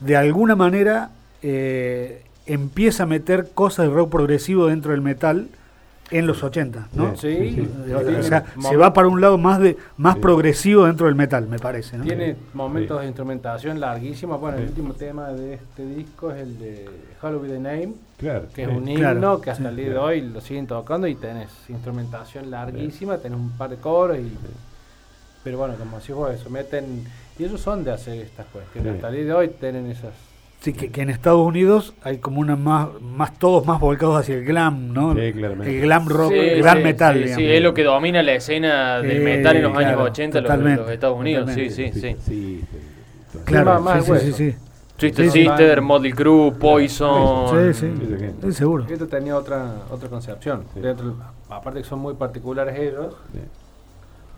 de 0.00 0.16
alguna 0.16 0.56
manera, 0.56 1.10
eh, 1.42 2.24
empieza 2.46 3.04
a 3.04 3.06
meter 3.06 3.50
cosas 3.54 3.86
de 3.88 3.92
rock 3.94 4.10
progresivo 4.10 4.66
dentro 4.66 4.92
del 4.92 5.00
metal 5.00 5.48
en 6.10 6.26
los 6.26 6.42
80, 6.42 6.88
¿no? 6.92 7.16
Sí, 7.16 7.54
Sí, 7.54 7.68
sí. 7.86 7.92
O 7.94 8.22
sea, 8.22 8.44
se 8.60 8.76
va 8.76 8.92
para 8.92 9.08
un 9.08 9.20
lado 9.20 9.38
más 9.38 9.58
de 9.60 9.78
más 9.96 10.14
Sí. 10.16 10.20
progresivo 10.20 10.84
dentro 10.84 11.06
del 11.06 11.14
metal, 11.14 11.46
me 11.46 11.58
parece, 11.58 11.96
¿no? 11.96 12.04
Tiene 12.04 12.36
momentos 12.52 12.98
Sí. 12.98 13.02
de 13.02 13.06
instrumentación 13.08 13.80
larguísimos. 13.80 14.38
Bueno, 14.40 14.58
el 14.58 14.64
último 14.64 14.92
tema 14.92 15.28
de 15.28 15.54
este 15.54 15.86
disco 15.86 16.30
es 16.32 16.42
el 16.42 16.58
de 16.58 16.90
Hollow 17.22 17.40
Be 17.40 17.48
the 17.48 17.58
Name, 17.60 17.94
Claro. 18.18 18.44
que 18.54 18.62
es 18.64 18.68
un 18.68 18.86
himno 18.88 19.00
Claro, 19.00 19.40
que 19.40 19.50
hasta 19.50 19.62
sí. 19.64 19.68
el 19.70 19.76
día 19.76 19.88
de 19.90 19.98
hoy 19.98 20.20
lo 20.20 20.40
siguen 20.42 20.66
tocando 20.66 21.06
y 21.06 21.14
tenés 21.14 21.48
instrumentación 21.70 22.50
larguísima, 22.50 23.16
tenés 23.18 23.38
un 23.38 23.50
par 23.52 23.70
de 23.70 23.76
coros 23.76 24.18
y... 24.18 24.36
Pero 25.44 25.58
bueno, 25.58 25.74
como 25.76 25.98
decís 25.98 26.14
vos, 26.14 26.30
eso, 26.32 26.50
meten... 26.50 27.04
Y 27.38 27.44
ellos 27.44 27.60
son 27.60 27.82
de 27.84 27.90
hacer 27.90 28.18
estas 28.20 28.46
cuestiones. 28.46 28.92
Sí. 28.92 28.96
Hasta 28.96 29.08
el 29.08 29.14
día 29.14 29.24
de 29.24 29.32
hoy 29.32 29.48
tienen 29.48 29.86
esas... 29.86 30.12
Sí, 30.62 30.72
que, 30.72 30.90
que 30.92 31.02
en 31.02 31.10
Estados 31.10 31.44
Unidos 31.44 31.92
hay 32.04 32.18
como 32.18 32.38
una 32.40 32.54
más, 32.54 32.88
más 33.00 33.36
todos 33.36 33.66
más 33.66 33.80
volcados 33.80 34.16
hacia 34.20 34.36
el 34.36 34.44
glam, 34.44 34.92
¿no? 34.92 35.12
Sí, 35.14 35.32
claramente. 35.32 35.74
El 35.76 35.82
glam 35.82 36.08
rock, 36.08 36.30
Sí, 36.32 36.38
el 36.38 36.62
glam 36.62 36.76
sí, 36.78 36.82
metal, 36.84 37.14
sí, 37.14 37.18
digamos. 37.24 37.36
sí, 37.44 37.50
es 37.52 37.62
lo 37.62 37.74
que 37.74 37.82
domina 37.82 38.22
la 38.22 38.32
escena 38.34 38.98
del 39.00 39.18
Sí, 39.18 39.24
metal 39.24 39.56
en 39.56 39.62
los 39.64 39.72
años 39.76 39.92
claro, 39.94 40.02
80 40.04 40.38
en 40.38 40.44
los, 40.44 40.76
los 40.78 40.90
Estados 40.90 41.18
Unidos. 41.18 41.50
Sí, 41.52 41.68
sí, 41.70 41.90
sí. 41.92 42.00
sí, 42.00 42.16
sí. 42.26 42.64
Claro, 43.44 43.80
Más- 43.80 43.82
más 43.82 43.94
sí, 43.94 44.00
sí, 44.00 44.06
sí, 44.06 44.12
hueso. 44.12 44.36
sí. 44.36 44.54
Twisted 44.98 45.24
Sí, 45.24 45.30
sí. 45.32 45.46
Sister, 45.48 45.80
Motley 45.82 46.12
Crue, 46.12 46.52
Poison. 46.52 47.74
Sí, 47.74 47.88
sí, 48.44 48.52
seguro. 48.52 48.86
Esto 48.88 49.08
tenía 49.08 49.36
otra 49.36 49.74
otra 49.90 50.08
concepción. 50.08 50.62
Sí. 50.74 50.80
Dentro- 50.80 51.16
aparte 51.50 51.80
que 51.80 51.88
son 51.88 51.98
muy 51.98 52.14
particulares 52.14 52.78
ellos, 52.78 53.16
Sí, 53.32 53.40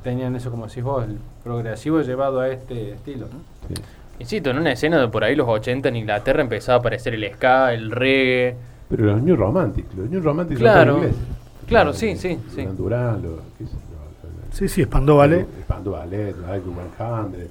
tenían 0.02 0.34
eso 0.36 0.50
como 0.50 0.66
decís 0.68 0.82
vos, 0.82 1.04
el 1.04 1.18
progresivo 1.42 2.00
llevado 2.00 2.40
a 2.40 2.48
este 2.48 2.92
estilo. 2.92 3.26
¿no? 3.26 3.74
Insisto, 4.18 4.50
en 4.50 4.58
una 4.58 4.72
escena 4.72 5.00
de 5.00 5.08
por 5.08 5.24
ahí 5.24 5.34
los 5.34 5.48
80 5.48 5.88
en 5.88 5.96
Inglaterra 5.96 6.40
empezaba 6.42 6.76
a 6.76 6.78
aparecer 6.80 7.14
el 7.14 7.24
ska, 7.34 7.72
el 7.74 7.90
reggae. 7.90 8.54
Pero 8.88 9.04
los 9.06 9.22
New 9.22 9.34
Romantic, 9.36 9.86
los 9.96 10.08
New 10.08 10.20
Romantic 10.22 10.58
Claro. 10.58 10.92
son 10.92 11.00
todos 11.00 11.10
ingleses. 11.12 11.36
Claro, 11.66 11.90
Eh, 11.90 11.94
sí, 11.94 12.16
sí, 12.16 12.38
sí. 12.54 12.62
Duran 12.62 12.76
Duran, 12.76 13.22
los, 13.22 13.40
qué 13.58 13.64
sé 13.66 13.72
yo, 13.72 14.28
los- 14.48 14.54
Sí, 14.56 14.68
sí, 14.68 14.82
Espandó, 14.82 15.16
¿vale? 15.16 15.46
Espando 15.58 15.92
Ballet, 15.92 16.34
los 16.36 16.56
IQ 16.56 16.64
100, 16.96 17.48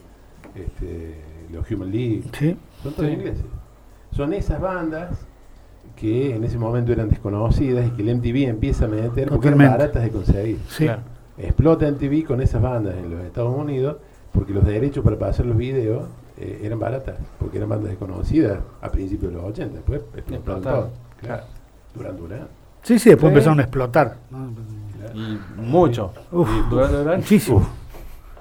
este, 0.56 1.16
los 1.52 1.70
Human 1.72 1.92
League, 1.92 2.24
Sí. 2.34 2.56
son 2.82 2.94
todos 2.94 3.10
Sí. 3.10 3.16
ingleses. 3.16 3.46
Son 4.12 4.34
esas 4.34 4.62
bandas 4.62 5.26
que 5.96 6.36
en 6.36 6.44
ese 6.44 6.58
momento 6.58 6.92
eran 6.92 7.10
desconocidas 7.10 7.86
y 7.88 7.90
que 7.92 8.02
el 8.04 8.10
MTV 8.10 8.48
empieza 8.48 8.86
a 8.86 8.88
meter 8.88 9.30
porque 9.30 9.48
eran 9.50 9.60
baratas 9.60 10.04
de 10.04 10.10
conseguir. 10.12 10.60
Sí. 10.70 10.86
Claro. 10.86 11.02
Explota 11.38 11.88
MTV 11.88 12.24
con 12.26 12.42
esas 12.42 12.62
bandas 12.62 12.96
en 12.96 13.10
los 13.10 13.22
Estados 13.24 13.56
Unidos 13.58 13.98
porque 14.32 14.54
los 14.54 14.66
derechos 14.66 15.04
para 15.04 15.18
pasar 15.18 15.46
los 15.48 15.58
videos 15.58 16.04
eh, 16.38 16.62
eran 16.64 16.80
baratas, 16.80 17.16
porque 17.40 17.58
eran 17.58 17.70
bandas 17.70 17.90
desconocidas 17.90 18.60
a 18.82 18.90
principios 18.90 19.32
de 19.32 19.38
los 19.38 19.50
80, 19.50 19.76
después 19.76 20.02
explotaron 20.16 20.62
todo. 20.62 20.72
Claro. 20.72 20.92
claro. 21.20 21.44
Duran 21.96 22.18
Duran. 22.18 22.48
Sí, 22.82 22.98
sí, 23.00 23.10
después 23.12 23.30
Sí. 23.32 23.34
empezaron 23.34 23.60
a 23.60 23.64
explotar. 23.64 24.18
¿no? 24.32 24.52
Y 25.14 25.40
mucho. 25.58 26.12
Uf, 26.32 26.50
Durán, 26.70 26.92
Durán. 26.92 27.18
muchísimo. 27.20 27.58
Uf, 27.58 27.68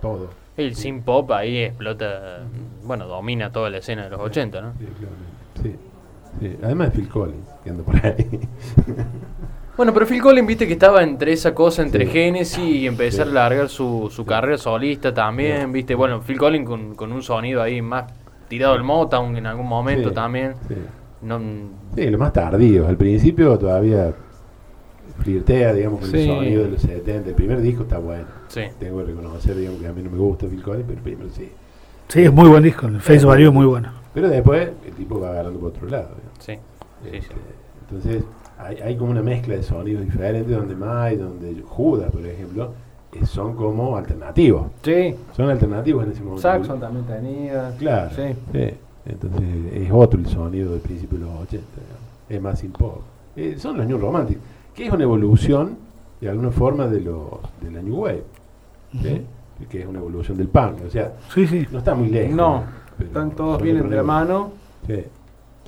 todo. 0.01 0.31
El 0.57 0.75
synth 0.75 1.05
pop 1.05 1.31
ahí 1.33 1.59
explota, 1.65 2.41
bueno, 2.85 3.07
domina 3.07 3.51
toda 3.53 3.71
la 3.71 3.79
escena 3.79 4.05
de 4.05 4.11
los 4.11 4.21
80, 4.21 4.61
¿no? 4.61 4.73
Sí, 4.79 4.87
claramente. 4.99 5.63
Sí, 5.63 5.77
sí. 6.41 6.59
Además 6.63 6.91
de 6.93 6.97
Phil 6.99 7.09
Collins, 7.09 7.49
que 7.65 7.71
anda 7.71 7.83
por 7.85 7.97
ahí. 7.97 8.41
Bueno, 9.77 9.95
pero 9.95 10.07
Phil 10.07 10.21
Collins, 10.21 10.47
viste 10.47 10.67
que 10.67 10.75
estaba 10.75 11.03
entre 11.03 11.33
esa 11.33 11.55
cosa, 11.55 11.83
entre 11.83 12.05
Sí. 12.07 12.13
Genesis 12.13 12.59
y 12.59 12.87
empezar 12.87 13.27
Sí. 13.27 13.31
a 13.31 13.35
largar 13.35 13.69
su, 13.69 14.09
su 14.11 14.25
carrera 14.27 14.59
solista 14.59 15.15
también, 15.15 15.67
Sí. 15.69 15.73
viste. 15.73 15.95
Bueno, 15.95 16.21
Phil 16.21 16.37
Collins 16.39 16.67
con, 16.69 16.95
con 16.95 17.11
un 17.13 17.23
sonido 17.23 17.63
ahí 17.63 17.81
más 17.81 18.13
tirado 18.49 18.75
al 18.75 18.85
Motown 18.85 19.35
en 19.37 19.47
algún 19.47 19.67
momento 19.67 20.11
Sí, 20.11 20.15
también. 20.15 20.55
Sí. 20.69 20.75
No, 21.23 21.41
Sí, 21.95 22.11
lo 22.11 22.19
más 22.19 22.33
tardío. 22.33 22.87
Al 22.87 22.97
principio 22.97 23.59
todavía 23.59 24.13
flirtea, 25.21 25.73
digamos, 25.73 26.01
con 26.01 26.11
Sí. 26.11 26.19
el 26.21 26.27
sonido 26.27 26.63
de 26.65 26.71
los 26.71 26.81
70. 26.83 27.29
El 27.31 27.35
primer 27.35 27.61
disco 27.61 27.85
está 27.85 27.99
bueno. 27.99 28.25
sí. 28.49 28.63
Tengo 28.79 28.99
que 28.99 29.05
reconocer, 29.13 29.57
digamos, 29.57 29.81
que 29.81 29.87
a 29.87 29.93
mí 29.93 30.03
no 30.03 30.11
me 30.11 30.19
gusta 30.19 30.47
Phil 30.47 30.63
Collins, 30.63 30.85
pero 30.87 30.99
el 30.99 31.03
primero 31.05 31.31
sí. 31.31 31.51
Sí, 32.09 32.23
es 32.25 32.33
muy 32.33 32.49
buen 32.51 32.63
disco. 32.63 32.87
El 32.89 33.01
Face 33.01 33.25
Value 33.25 33.47
es 33.49 33.53
muy 33.55 33.65
bueno. 33.65 33.91
Pero 34.13 34.29
después 34.29 34.69
el 34.87 34.93
tipo 34.93 35.19
va 35.19 35.31
agarrando 35.31 35.59
por 35.59 35.71
otro 35.71 35.89
lado. 35.89 36.09
digamos. 36.17 36.39
Sí, 36.41 36.59
sí, 37.03 37.17
Este, 37.17 37.35
sí. 37.35 37.41
Entonces 37.89 38.25
hay, 38.65 38.77
hay 38.77 38.97
como 38.97 39.11
una 39.11 39.23
mezcla 39.23 39.55
de 39.57 39.63
sonidos 39.63 40.05
diferentes 40.05 40.51
donde 40.57 40.75
Mai, 40.75 41.17
donde 41.17 41.63
Judas, 41.63 42.11
por 42.11 42.25
ejemplo, 42.27 42.73
eh, 43.13 43.27
son 43.27 43.55
como 43.55 43.97
alternativos. 43.97 44.69
Sí, 44.83 45.15
Son 45.37 45.51
alternativos 45.51 46.05
en 46.05 46.13
ese 46.13 46.21
momento. 46.23 46.43
Saxon 46.43 46.81
también 46.81 47.05
tenía. 47.07 47.75
Claro. 47.79 48.11
Sí. 48.17 48.35
Sí. 48.53 48.75
Entonces 49.05 49.43
es 49.75 49.91
otro 49.93 50.21
el 50.21 50.27
sonido 50.27 50.73
del 50.73 50.81
principio 50.81 51.19
de 51.19 51.25
los 51.25 51.35
80. 51.41 51.49
digamos. 51.57 52.03
Es 52.29 52.41
más 52.43 52.59
sin 52.59 52.71
pop. 52.73 53.01
Eh, 53.37 53.57
son 53.59 53.77
los 53.77 53.87
New 53.87 53.99
Romantic, 53.99 54.39
que 54.75 54.87
es 54.87 54.93
una 54.93 55.03
evolución 55.05 55.77
de 56.21 56.29
alguna 56.31 56.51
forma 56.51 56.87
de, 56.87 57.01
los, 57.01 57.25
de 57.61 57.71
la 57.71 57.83
New 57.83 57.97
Wave. 57.97 58.23
¿sí? 59.03 59.23
Que 59.69 59.81
es 59.83 59.87
una 59.87 59.99
evolución 59.99 60.37
del 60.39 60.49
punk. 60.49 60.85
O 60.87 60.91
sea, 60.91 61.13
Sí, 61.35 61.47
sí. 61.47 61.67
no 61.71 61.79
está 61.79 61.95
muy 61.95 62.09
lejos. 62.09 62.35
No, 62.35 62.63
pero 62.97 63.09
están 63.09 63.31
todos 63.33 63.57
otro 63.57 63.67
de 63.89 63.97
la 63.97 64.03
mano. 64.03 64.53
Sí, 64.87 65.05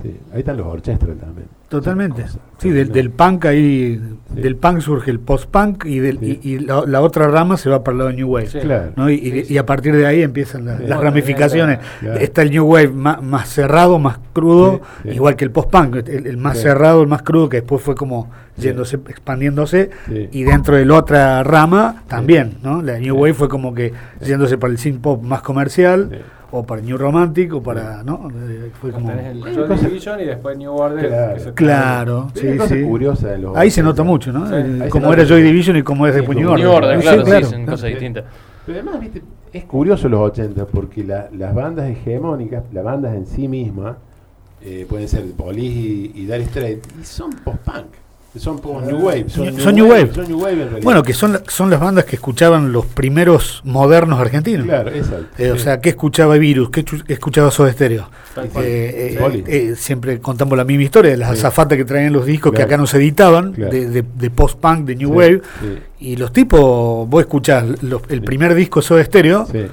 sí. 0.03 0.17
Ahí 0.33 0.41
están 0.41 0.57
los 0.57 0.67
orchestras 0.67 1.17
también. 1.19 1.47
Totalmente. 1.69 2.23
Cosa 2.23 2.39
Sí, 2.59 2.71
del, 2.71 2.93
del 2.93 3.11
punk 3.11 3.47
ahí, 3.47 4.01
del 4.31 4.57
punk 4.57 4.79
surge 4.81 5.11
el 5.11 5.19
post-punk 5.19 5.85
y, 5.87 5.99
del, 5.99 6.19
Sí. 6.21 6.39
y, 6.43 6.51
y 6.55 6.59
la, 6.61 6.85
la 6.87 7.01
otra 7.01 7.27
rama 7.29 7.57
se 7.57 7.69
va 7.69 7.83
para 7.83 7.93
el 7.95 7.99
lado 7.99 8.11
de 8.11 8.17
New 8.17 8.29
Wave. 8.29 8.47
Sí. 8.47 8.59
Claro. 8.61 8.93
¿no? 8.97 9.11
Y, 9.11 9.15
y- 9.15 9.31
Sí, 9.33 9.45
sí. 9.47 9.55
y 9.55 9.59
a 9.59 9.67
partir 9.67 9.95
de 9.97 10.07
ahí 10.07 10.23
empiezan 10.23 10.65
la- 10.67 10.77
Sí. 10.77 10.83
las 10.83 10.99
Bueno, 10.99 11.03
ramificaciones. 11.03 11.79
claro. 12.01 12.21
Está 12.21 12.43
el 12.43 12.51
New 12.53 12.65
Wave 12.65 12.89
más, 12.89 13.23
más 13.23 13.49
cerrado, 13.49 13.99
más 13.99 14.19
crudo, 14.33 14.81
Sí, 15.03 15.09
sí. 15.11 15.15
igual 15.17 15.35
que 15.37 15.45
el 15.45 15.51
post-punk, 15.51 15.97
el, 16.09 16.27
el 16.27 16.37
más 16.37 16.57
Sí. 16.59 16.63
cerrado, 16.63 17.03
el 17.03 17.09
más 17.09 17.23
crudo, 17.23 17.49
que 17.49 17.57
después 17.59 17.83
fue 17.83 17.95
como 17.97 18.31
Sí. 18.57 18.63
yéndose, 18.63 18.97
expandiéndose. 19.09 19.91
Sí. 20.07 20.29
Y 20.31 20.45
dentro 20.45 20.77
de 20.77 20.85
la 20.85 20.95
otra 20.95 21.43
rama 21.43 22.05
también, 22.07 22.59
¿no? 22.63 22.83
La 22.83 22.99
New 22.99 23.17
Wave 23.17 23.35
fue 23.35 23.49
como 23.49 23.75
que 23.75 23.93
yéndose 24.25 24.59
para 24.59 24.73
el 24.73 24.79
synth 24.79 25.01
pop 25.01 25.23
más 25.23 25.43
comercial, 25.43 26.09
Sí. 26.13 26.17
O 26.57 26.65
para 26.65 26.81
el 26.81 26.87
New 26.87 26.97
Romantic, 26.97 27.53
o 27.55 27.63
para, 27.63 28.03
¿no? 28.05 28.31
Fue 28.81 28.93
como... 28.93 29.09
Tenés 29.11 29.35
el 29.47 29.67
cosas- 29.67 29.83
Division 29.83 30.21
y 30.21 30.25
después 30.25 30.57
New 30.57 30.73
Order. 30.73 31.09
Claro. 31.09 31.35
que 31.35 31.41
se- 31.41 31.55
Claro, 31.55 32.31
sí, 32.35 32.57
cosa 32.57 32.75
sí. 32.75 32.83
curiosa 32.83 33.37
los 33.39 33.57
Ahí 33.57 33.71
se 33.71 33.81
80. 33.81 33.83
nota 33.91 34.03
mucho, 34.05 34.33
¿no? 34.33 34.47
Sí, 34.49 34.55
Eh, 34.57 34.89
como 34.89 35.13
era 35.13 35.25
Joy. 35.25 35.43
Division 35.43 35.77
y 35.77 35.83
como 35.83 36.07
es 36.07 36.13
Sí, 36.15 36.19
después 36.21 36.39
New 36.39 36.55
New 36.55 36.71
Order. 36.71 36.85
Order, 36.91 36.97
Sí, 36.99 37.03
claro, 37.03 37.19
sí, 37.25 37.31
claro, 37.31 37.47
son 37.47 37.53
claro. 37.57 37.71
cosas 37.73 37.91
distintas. 37.91 38.25
Pero 38.67 38.79
además, 38.81 39.01
viste, 39.01 39.23
es 39.53 39.65
curioso 39.65 40.09
los 40.09 40.21
80 40.21 40.67
porque 40.67 41.03
la- 41.05 41.29
las 41.37 41.55
bandas 41.55 41.89
hegemónicas, 41.91 42.65
las 42.73 42.85
bandas 42.85 43.15
en 43.15 43.27
sí 43.27 43.49
mismas, 43.49 43.97
eh, 44.63 44.87
pueden 44.89 45.09
ser 45.09 45.25
Police 45.33 45.77
y, 45.79 46.13
y 46.15 46.21
Dire 46.27 46.45
Straits, 46.47 46.89
y 47.01 47.05
son 47.05 47.31
post-punk. 47.45 47.87
Son 48.37 48.59
post 48.59 48.87
New 48.87 48.99
Wave. 48.99 49.27
Son, 49.29 49.61
Son 49.61 49.75
New 49.75 49.87
Wave. 49.89 50.11
Son 50.13 50.27
New 50.27 50.41
Wave 50.41 50.53
en 50.55 50.59
realidad. 50.59 50.83
Bueno, 50.83 51.03
que 51.05 51.13
son, 51.15 51.41
son 51.47 51.71
las 51.71 51.79
bandas 51.79 52.05
que 52.05 52.17
escuchaban 52.17 52.73
los 52.73 52.85
primeros 52.85 53.61
modernos 53.65 54.19
argentinos. 54.19 54.67
Claro, 54.67 54.91
exacto. 54.91 55.27
Eh, 55.39 55.53
O 55.53 55.59
sea, 55.59 55.81
¿qué 55.81 55.91
escuchaba 55.91 56.37
Virus? 56.37 56.71
¿Qué 56.71 56.85
escuchaba 57.09 57.51
Soda 57.53 57.73
Stereo? 57.73 58.09
Eh, 58.57 59.17
eh, 59.17 59.45
eh, 59.47 59.75
siempre 59.77 60.19
contamos 60.19 60.59
la 60.59 60.65
misma 60.65 60.83
historia, 60.83 61.13
de 61.13 61.17
las 61.17 61.31
Sí. 61.31 61.39
azafatas 61.39 61.79
que 61.79 61.85
traían 61.85 62.13
los 62.13 62.27
discos 62.27 62.53
que 62.53 62.63
acá 62.63 62.77
no 62.77 62.87
se 62.89 62.97
editaban, 62.97 63.53
Claro. 63.53 63.71
de, 63.73 63.89
de- 63.89 64.03
de 64.03 64.31
post-punk, 64.31 64.85
de 64.87 64.97
New 64.97 65.11
Sí, 65.11 65.15
Wave. 65.15 65.43
sí, 65.61 65.79
Y 66.01 66.17
los 66.17 66.33
tipos, 66.33 67.09
vos 67.09 67.21
escuchás 67.21 67.65
los- 67.83 68.03
el 68.09 68.19
Sí. 68.19 68.25
primer 68.27 68.55
disco 68.55 68.81
de 68.81 68.87
Soda 68.87 69.05
Stereo, 69.05 69.47
sí, 69.51 69.67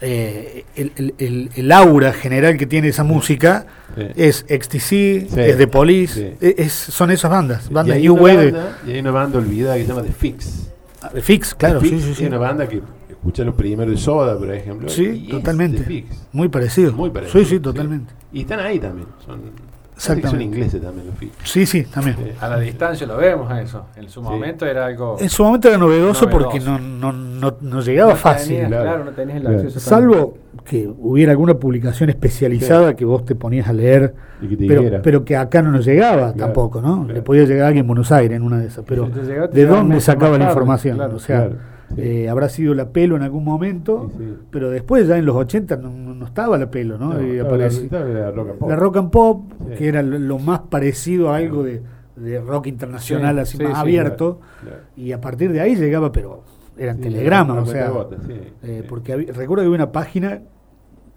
eh, 0.00 0.64
el, 0.76 0.92
el- 0.96 1.14
el- 1.18 1.50
el 1.54 1.72
aura 1.72 2.12
general 2.12 2.56
que 2.56 2.66
tiene 2.66 2.88
esa 2.88 3.02
música 3.04 3.66
sí. 3.96 4.02
es 4.16 4.44
XTC, 4.48 5.26
Sí. 5.28 5.28
es 5.40 5.56
The 5.58 5.66
Police, 5.68 6.14
Sí. 6.38 6.46
e- 6.46 6.54
es, 6.58 6.72
son 6.72 7.10
esas 7.10 7.30
bandas, 7.30 7.68
Y 7.70 7.74
bandas 7.74 7.96
hay 7.96 8.08
Wave. 8.08 8.36
de- 8.46 8.52
banda- 8.52 8.78
y 8.86 8.90
hay 8.92 8.98
una 9.00 9.10
banda 9.10 9.38
olvidada 9.38 9.76
que 9.76 9.82
se 9.82 9.88
llama 9.88 10.02
The 10.02 10.12
Fix. 10.12 10.70
de 11.14 11.22
Fix, 11.22 11.54
claro, 11.54 11.78
The 11.80 11.86
sí, 11.86 11.94
Fix 11.94 12.04
sí, 12.04 12.10
es 12.10 12.16
sí. 12.18 12.26
una 12.26 12.38
banda 12.38 12.68
que 12.68 12.82
escuché 13.08 13.44
los 13.44 13.54
primeros 13.54 13.94
de 13.94 14.00
Soda, 14.00 14.36
por 14.38 14.52
ejemplo. 14.52 14.88
Sí, 14.88 15.24
y 15.26 15.30
totalmente. 15.30 15.78
The 15.78 15.84
Fix. 15.84 16.26
Muy 16.32 16.48
parecido. 16.48 16.92
Muy 16.92 17.10
parecido. 17.10 17.44
Sí, 17.44 17.48
sí, 17.50 17.60
totalmente. 17.60 18.12
Y 18.32 18.40
están 18.42 18.60
ahí 18.60 18.78
también. 18.78 19.06
Son, 19.24 19.40
que 19.40 20.02
son 20.02 20.18
Exactamente. 20.18 20.44
ingleses 20.44 20.82
también 20.82 21.06
los 21.06 21.16
Fix. 21.16 21.32
Sí, 21.44 21.64
sí, 21.64 21.84
también. 21.84 22.16
Sí. 22.22 22.30
A 22.40 22.48
la 22.48 22.58
distancia 22.60 23.06
lo 23.06 23.16
vemos 23.16 23.50
a 23.50 23.62
eso. 23.62 23.86
En 23.96 24.10
su 24.10 24.20
Sí. 24.20 24.26
momento 24.28 24.66
era 24.66 24.84
algo. 24.86 25.16
En 25.20 25.30
su 25.30 25.42
momento 25.44 25.68
era 25.68 25.78
novedoso, 25.78 26.26
Novedoso. 26.26 26.44
porque 26.50 26.60
no, 26.60 26.78
no, 26.78 27.12
no, 27.40 27.56
no 27.60 27.80
llegaba 27.80 28.10
no 28.12 28.16
fácil. 28.16 28.56
tenías, 28.56 28.68
claro. 28.82 29.04
no 29.04 29.10
tenías 29.12 29.36
el 29.36 29.42
Claro. 29.42 29.58
acceso. 29.58 29.80
Salvo 29.80 30.38
que 30.64 30.88
hubiera 30.98 31.32
alguna 31.32 31.54
publicación 31.54 32.10
especializada 32.10 32.94
que 32.96 33.04
vos 33.04 33.24
te 33.24 33.34
ponías 33.34 33.68
a 33.68 33.72
leer, 33.72 34.14
Y 34.42 34.48
que 34.48 34.56
te 34.56 34.66
pero, 34.66 35.02
pero 35.02 35.24
que 35.24 35.36
acá 35.36 35.62
no 35.62 35.70
nos 35.70 35.84
llegaba 35.84 36.32
Claro, 36.32 36.36
tampoco, 36.36 36.80
¿no? 36.80 37.02
claro. 37.04 37.14
Le 37.14 37.22
podía 37.22 37.44
llegar 37.44 37.64
a 37.64 37.68
alguien 37.68 37.84
en 37.84 37.88
Buenos 37.88 38.10
Aires 38.12 38.36
en 38.36 38.42
una 38.42 38.58
de 38.58 38.66
esas, 38.66 38.84
pero 38.86 39.06
Si 39.06 39.20
¿de 39.56 39.66
dónde 39.66 40.00
sacaba 40.00 40.36
la 40.38 40.46
información? 40.48 40.96
claro. 40.96 41.16
o 41.16 41.18
sea, 41.20 41.46
Claro, 41.46 41.56
sí. 41.94 42.00
eh, 42.02 42.28
habrá 42.28 42.48
sido 42.48 42.74
la 42.74 42.88
pelo 42.90 43.14
en 43.16 43.22
algún 43.22 43.44
momento, 43.44 44.10
Sí, 44.18 44.24
sí. 44.24 44.34
pero 44.50 44.70
después 44.70 45.06
ya 45.06 45.16
en 45.18 45.24
los 45.26 45.36
80 45.36 45.76
no, 45.76 45.90
no- 45.90 46.26
estaba 46.26 46.58
la 46.58 46.68
pelo, 46.70 46.98
¿no? 46.98 47.14
No, 47.14 47.22
Y 47.22 47.38
estaba 47.38 47.56
la- 47.56 48.30
rock 48.32 48.48
and 48.50 48.58
pop. 48.58 48.68
la 48.70 48.76
rock 48.76 48.96
and 48.96 49.10
pop, 49.10 49.44
Sí. 49.68 49.74
que 49.78 49.88
era 49.88 50.02
lo, 50.02 50.18
lo 50.18 50.38
más 50.40 50.60
parecido 50.68 51.30
a 51.30 51.36
algo 51.36 51.62
de, 51.62 51.82
de 52.16 52.40
rock 52.40 52.66
internacional 52.66 53.36
Sí, 53.36 53.40
así 53.42 53.56
sí, 53.58 53.62
más 53.62 53.74
sí, 53.74 53.78
abierto, 53.80 54.40
Claro. 54.62 54.76
y 54.96 55.12
a 55.12 55.20
partir 55.20 55.52
de 55.52 55.60
ahí 55.60 55.76
llegaba, 55.76 56.10
pero 56.12 56.42
eran 56.78 56.96
Sí, 56.96 57.02
telegramas, 57.04 57.58
o 57.58 57.66
sea, 57.66 57.84
de 57.86 57.90
botas, 57.90 58.20
sí, 58.26 58.32
eh, 58.62 58.78
sí. 58.82 58.86
porque 58.88 59.12
había- 59.12 59.32
recuerdo 59.32 59.62
que 59.62 59.66
había 59.66 59.74
una 59.84 59.92
página 59.92 60.42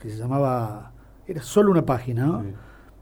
que 0.01 0.09
se 0.09 0.17
llamaba, 0.17 0.91
era 1.27 1.41
solo 1.41 1.71
una 1.71 1.85
página, 1.85 2.25
¿no? 2.25 2.43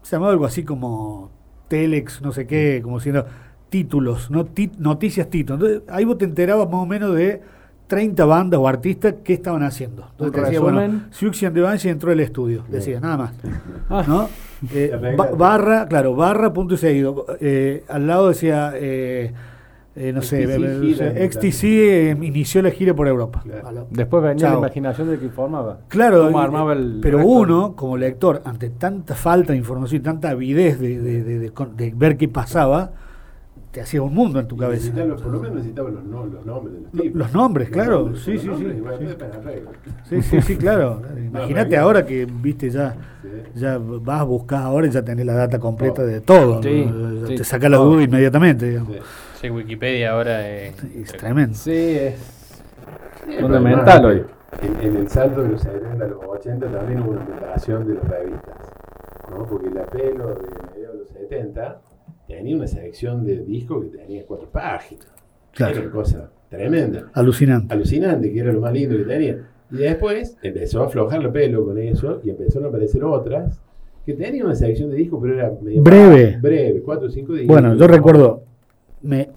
Se 0.02 0.16
llamaba 0.16 0.32
algo 0.32 0.44
así 0.46 0.64
como 0.64 1.30
Telex, 1.68 2.22
no 2.22 2.32
sé 2.32 2.46
qué, 2.46 2.80
como 2.82 2.98
siendo 3.00 3.26
títulos, 3.68 4.30
¿no? 4.30 4.44
Ti- 4.46 4.72
noticias 4.78 5.28
títulos. 5.28 5.60
Entonces, 5.62 5.82
ahí 5.94 6.04
vos 6.04 6.18
te 6.18 6.24
enterabas 6.24 6.66
más 6.68 6.80
o 6.82 6.86
menos 6.86 7.14
de 7.14 7.42
30 7.86 8.24
bandas 8.24 8.58
o 8.60 8.66
artistas 8.68 9.14
qué 9.24 9.34
estaban 9.34 9.62
haciendo. 9.62 10.06
Entonces 10.12 10.34
te 10.34 10.40
decía, 10.42 10.60
bueno. 10.60 11.02
Siouxsie 11.10 11.46
and 11.46 11.60
Banshees 11.60 11.92
entró 11.92 12.10
al 12.12 12.20
estudio, 12.20 12.64
decía, 12.68 13.00
nada 13.00 13.16
más. 13.16 13.32
Ah. 13.90 14.04
¿no? 14.06 14.28
Eh, 14.74 15.14
ba- 15.16 15.30
barra, 15.36 15.86
claro, 15.86 16.16
barra, 16.16 16.52
punto 16.52 16.74
y 16.74 16.78
seguido. 16.78 17.26
Eh, 17.40 17.84
al 17.88 18.08
lado 18.08 18.28
decía, 18.28 18.72
eh, 19.96 20.12
no 20.12 20.22
sé, 20.22 20.46
no 20.46 20.80
gira 20.80 21.12
sé, 21.12 21.30
XTC 21.32 21.64
eh, 21.64 22.16
inició 22.22 22.62
la 22.62 22.70
gira 22.70 22.94
por 22.94 23.08
Europa. 23.08 23.42
Claro. 23.44 23.86
Después 23.90 24.22
venía 24.22 24.36
Chao. 24.46 24.52
la 24.52 24.58
imaginación 24.58 25.08
del 25.08 25.18
que 25.18 25.24
informaba. 25.26 25.80
Claro, 25.88 26.36
armaba 26.38 26.72
el 26.74 27.00
pero 27.02 27.26
uno, 27.26 27.74
como 27.74 27.96
lector, 27.96 28.40
ante 28.44 28.70
tanta 28.70 29.14
falta 29.14 29.52
de 29.52 29.58
información 29.58 30.00
y 30.00 30.04
tanta 30.04 30.30
avidez 30.30 30.78
de, 30.78 31.00
de- 31.00 31.24
de- 31.24 31.38
de 31.40 31.50
con- 31.50 31.76
de 31.76 31.92
ver 31.96 32.16
qué 32.16 32.28
pasaba, 32.28 32.92
te 33.72 33.80
hacía 33.82 34.00
un 34.00 34.14
mundo 34.14 34.38
en 34.40 34.46
tu 34.48 34.54
Y 34.56 34.58
cabeza. 34.60 34.92
los- 35.04 35.20
por 35.20 35.32
lo 35.32 35.40
menos 35.40 35.56
necesitaba 35.56 35.90
los, 35.90 36.04
no- 36.04 36.26
los 36.26 36.46
nombres 36.46 36.74
de 36.74 36.80
los 36.80 36.92
tipos. 36.92 37.18
los 37.18 37.32
nombres, 37.34 37.68
claro, 37.70 37.98
nombres, 38.00 38.22
sí, 38.22 38.32
los 38.34 38.40
sí, 38.42 38.48
nombres, 38.48 38.76
sí, 38.98 39.06
sí. 40.08 40.22
Sí, 40.22 40.22
sí, 40.22 40.40
sí, 40.42 40.56
claro. 40.56 41.02
Imagínate 41.26 41.76
ahora 41.76 42.06
que, 42.06 42.24
viste, 42.24 42.70
ya, 42.70 42.94
Sí. 43.22 43.28
ya 43.60 43.78
vas, 43.78 44.24
buscas 44.24 44.60
ahora 44.62 44.86
y 44.86 44.90
ya 44.90 45.02
tenés 45.02 45.26
la 45.26 45.34
data 45.34 45.58
completa 45.58 46.02
de 46.04 46.20
todo. 46.20 46.62
Sí, 46.62 46.86
¿no? 46.86 47.26
sí. 47.26 47.34
Te 47.34 47.44
saca 47.44 47.68
la 47.68 47.76
Todo. 47.78 47.90
duda 47.94 48.02
inmediatamente. 48.04 48.70
digamos. 48.70 48.96
Sí. 49.40 49.50
Wikipedia 49.50 50.12
ahora 50.12 50.48
Es 50.48 50.76
tremendo. 51.16 51.54
Sí, 51.54 51.72
es 51.72 52.14
fundamental 53.40 54.04
hoy. 54.04 54.22
En, 54.62 54.86
en 54.88 54.96
el 54.96 55.08
salto 55.08 55.42
de 55.42 55.50
los 55.50 55.60
70 55.62 56.04
a 56.04 56.08
los 56.08 56.24
80 56.24 56.66
también 56.68 57.00
hubo 57.02 57.10
una 57.12 57.20
mutación 57.24 57.86
de 57.86 57.94
las 57.94 58.04
revistas. 58.08 58.54
¿no? 59.30 59.46
Porque 59.46 59.70
la 59.70 59.84
pelo 59.86 60.28
de 60.34 60.42
mediados 60.72 60.94
de 60.94 60.98
los 61.00 61.08
70 61.10 61.80
tenía 62.26 62.56
una 62.56 62.66
sección 62.66 63.24
de 63.24 63.44
discos 63.44 63.84
que 63.84 63.96
tenía 63.98 64.24
cuatro 64.26 64.48
páginas. 64.50 65.06
Claro. 65.52 65.72
Era 65.72 65.82
una 65.82 65.90
cosa 65.92 66.30
tremenda. 66.48 67.10
Alucinante. 67.12 67.74
Alucinante, 67.74 68.32
que 68.32 68.40
era 68.40 68.52
lo 68.52 68.60
más 68.60 68.72
lindo 68.72 68.96
que 68.96 69.04
tenía. 69.04 69.38
Y 69.70 69.76
después 69.76 70.36
empezó 70.42 70.82
a 70.82 70.86
aflojar 70.86 71.22
la 71.22 71.30
pelo 71.30 71.64
con 71.64 71.78
eso 71.78 72.20
y 72.24 72.30
empezaron 72.30 72.66
a 72.66 72.68
aparecer 72.70 73.04
otras 73.04 73.60
que 74.06 74.14
tenían 74.14 74.46
una 74.46 74.54
sección 74.54 74.88
de 74.90 74.96
discos, 74.96 75.20
pero 75.20 75.34
era 75.34 75.52
medio 75.60 75.82
Breve. 75.82 76.38
breve, 76.40 76.80
cuatro 76.82 77.08
o 77.08 77.10
cinco 77.10 77.34
discos. 77.34 77.48
Bueno, 77.54 77.74
yo 77.74 77.86
recuerdo, 77.86 78.44
me, 79.02 79.30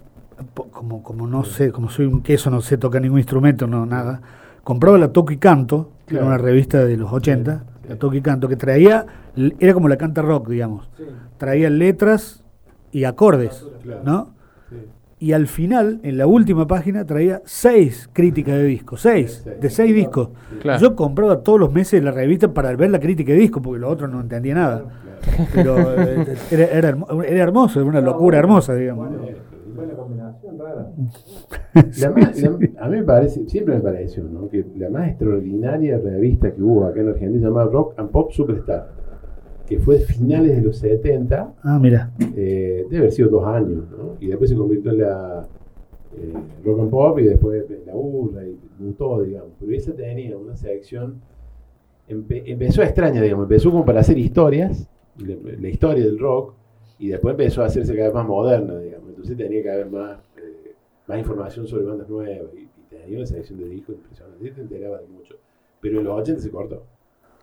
como, 0.72 1.04
como 1.04 1.28
no 1.28 1.44
sé, 1.44 1.72
como 1.72 1.90
soy 1.90 2.06
un 2.06 2.22
queso, 2.22 2.50
no 2.50 2.62
sé 2.62 2.78
tocar 2.78 3.02
ningún 3.02 3.20
instrumento, 3.20 3.68
no 3.68 3.86
nada, 3.86 4.22
compraba 4.64 4.98
la 4.98 5.10
Toco 5.12 5.32
y 5.32 5.38
Canto, 5.38 5.92
que 6.08 6.16
era 6.16 6.26
una 6.26 6.38
revista 6.38 6.84
de 6.84 6.98
los 6.98 7.12
80, 7.12 7.60
Sí, 7.60 7.66
sí. 7.84 7.90
la 7.90 7.96
Toco 7.98 8.16
y 8.16 8.22
Canto, 8.22 8.48
que 8.48 8.56
traía, 8.56 9.06
era 9.60 9.74
como 9.74 9.88
la 9.88 9.98
canta 9.98 10.22
rock, 10.22 10.50
digamos, 10.50 10.90
traía 11.38 11.70
letras 11.70 12.44
y 12.92 13.04
acordes, 13.06 13.66
Claro. 13.84 14.02
¿no? 14.04 14.42
Y 15.20 15.34
al 15.34 15.46
final, 15.46 16.00
en 16.02 16.18
la 16.18 16.26
última 16.26 16.66
página, 16.66 17.06
traía 17.06 17.44
seis 17.46 18.10
críticas 18.12 18.56
de 18.56 18.64
discos, 18.64 19.02
seis, 19.02 19.46
de 19.46 19.70
seis 19.70 19.94
discos. 19.94 20.30
Claro. 20.64 20.80
Yo 20.82 20.96
compraba 20.96 21.42
todos 21.44 21.60
los 21.60 21.72
meses 21.72 22.04
la 22.04 22.10
revista 22.10 22.52
para 22.56 22.76
ver 22.76 22.90
la 22.90 23.00
crítica 23.00 23.32
de 23.32 23.38
disco, 23.38 23.62
porque 23.62 23.80
los 23.80 23.92
otros 23.92 24.10
no 24.12 24.20
entendía 24.20 24.56
nada. 24.56 24.84
Pero 25.54 25.78
eh, 26.02 26.26
era, 26.52 26.66
era 26.66 26.98
era 27.28 27.44
hermoso, 27.44 27.80
era 27.80 27.90
una 27.90 28.02
locura 28.02 28.38
hermosa, 28.40 28.76
digamos. 28.76 29.10
Fue 29.76 29.88
la 29.88 29.94
combinación 29.94 30.60
rara. 30.60 30.90
La 32.02 32.10
más- 32.12 32.42
la- 32.42 32.50
a 32.86 32.90
mí 32.90 32.98
me 32.98 33.04
parece, 33.04 33.48
siempre 33.48 33.76
me 33.76 33.82
pareció, 33.82 34.24
¿no? 34.26 34.50
que 34.50 34.66
la 34.78 34.90
más 34.90 35.08
extraordinaria 35.10 35.98
revista 35.98 36.52
que 36.52 36.62
hubo 36.62 36.86
acá 36.86 37.00
en 37.02 37.10
Argentina 37.10 37.40
se 37.40 37.46
llamaba 37.48 37.72
Rock 37.72 37.94
and 37.98 38.10
Pop 38.10 38.32
Superstar, 38.32 38.90
que 39.66 39.80
fue 39.80 40.00
de 40.00 40.06
finales 40.06 40.56
de 40.58 40.62
los 40.62 40.78
70, 40.78 41.54
Ah, 41.64 41.80
mira. 41.80 42.12
eh, 42.36 42.84
debe 42.90 42.98
haber 42.98 43.12
sido 43.14 43.30
dos 43.30 43.46
años, 43.48 43.86
¿no? 43.90 44.16
y 44.20 44.28
después 44.28 44.50
se 44.50 44.56
convirtió 44.58 44.92
en 44.92 45.00
la 45.00 45.48
eh, 46.18 46.34
Rock 46.66 46.80
and 46.82 46.90
Pop 46.90 47.20
y 47.20 47.24
después 47.24 47.64
la 47.86 47.96
urla 47.96 48.44
y 48.46 48.58
mutó, 48.80 49.22
digamos. 49.24 49.52
Pero 49.60 49.72
esa 49.72 49.94
tenía 49.94 50.38
una 50.38 50.58
sección, 50.58 51.22
empe- 52.10 52.44
empezó 52.46 52.82
a 52.82 52.86
extraña, 52.86 53.22
digamos, 53.22 53.44
empezó 53.44 53.72
como 53.72 53.86
para 53.86 54.02
hacer 54.02 54.18
historias, 54.18 54.90
la, 55.18 55.68
historia 55.70 56.04
del 56.06 56.20
rock, 56.20 56.54
y 57.00 57.10
después 57.10 57.32
empezó 57.34 57.64
a 57.64 57.66
hacerse 57.66 57.94
cada 57.96 58.08
vez 58.08 58.16
más 58.16 58.28
moderna, 58.28 58.78
digamos. 58.78 59.10
Entonces 59.10 59.38
tenía 59.38 59.62
que 59.64 59.72
haber 59.72 59.90
más, 59.90 60.20
eh, 60.38 60.76
más 61.08 61.18
información 61.20 61.68
sobre 61.68 61.86
bandas 61.86 62.08
nuevas 62.10 62.54
y, 62.54 62.60
y 62.60 62.70
tenía 62.90 63.18
una 63.18 63.26
selección 63.28 63.60
de 63.60 63.70
discos 63.70 63.96
impresionante. 63.96 64.48
Y 64.48 64.52
te 64.52 64.62
enteraba 64.62 65.00
de 65.00 65.08
mucho. 65.08 65.36
Pero 65.80 66.00
en 66.00 66.06
los 66.06 66.20
80 66.22 66.42
se 66.42 66.52
cortó. 66.52 66.76
En 66.76 66.82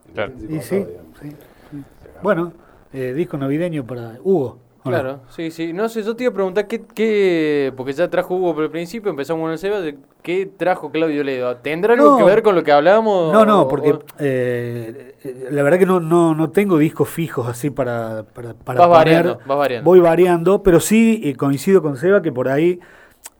los 0.08 0.14
Claro. 0.14 0.32
80 0.36 0.40
se 0.40 0.44
Y 0.44 0.78
cortó, 0.78 0.84
sí, 0.84 0.90
digamos. 0.90 2.22
Bueno, 2.22 2.52
eh, 2.92 3.12
disco 3.14 3.36
navideño 3.36 3.86
para 3.86 4.18
Hugo. 4.22 4.58
Claro, 4.90 5.20
sí, 5.28 5.50
sí. 5.50 5.72
No 5.72 5.88
sé, 5.88 6.02
yo 6.02 6.14
te 6.16 6.24
iba 6.24 6.30
a 6.30 6.34
preguntar 6.34 6.66
qué, 6.66 6.82
qué 6.94 7.72
porque 7.76 7.92
ya 7.92 8.08
trajo 8.10 8.34
Hugo 8.36 8.54
por 8.54 8.64
el 8.64 8.70
principio, 8.70 9.10
empezamos 9.10 9.42
con 9.42 9.52
el 9.52 9.58
Seba, 9.58 9.78
¿qué 10.22 10.46
trajo 10.46 10.90
Claudio 10.90 11.22
Ledo? 11.24 11.56
¿Tendrá 11.56 11.94
algo 11.94 12.10
No. 12.12 12.16
que 12.18 12.24
ver 12.24 12.42
con 12.42 12.54
lo 12.54 12.62
que 12.64 12.72
hablábamos? 12.72 13.32
No, 13.32 13.44
no, 13.44 13.68
porque 13.68 13.92
o- 13.92 14.02
eh, 14.18 15.14
eh, 15.22 15.48
la 15.50 15.62
verdad 15.62 15.78
que 15.78 15.86
no, 15.86 16.00
no, 16.00 16.34
no 16.34 16.50
tengo 16.50 16.78
discos 16.78 17.08
fijos 17.08 17.46
así 17.48 17.70
para, 17.70 18.24
para, 18.34 18.54
para 18.54 18.80
Vas 18.80 18.88
poner. 18.88 19.14
variando, 19.24 19.38
vas 19.46 19.58
variando. 19.58 19.84
Voy 19.90 20.00
variando, 20.00 20.62
pero 20.62 20.80
sí 20.80 21.20
eh, 21.24 21.34
coincido 21.36 21.82
con 21.82 21.96
Seba 21.96 22.22
que 22.22 22.32
por 22.32 22.48
ahí 22.48 22.80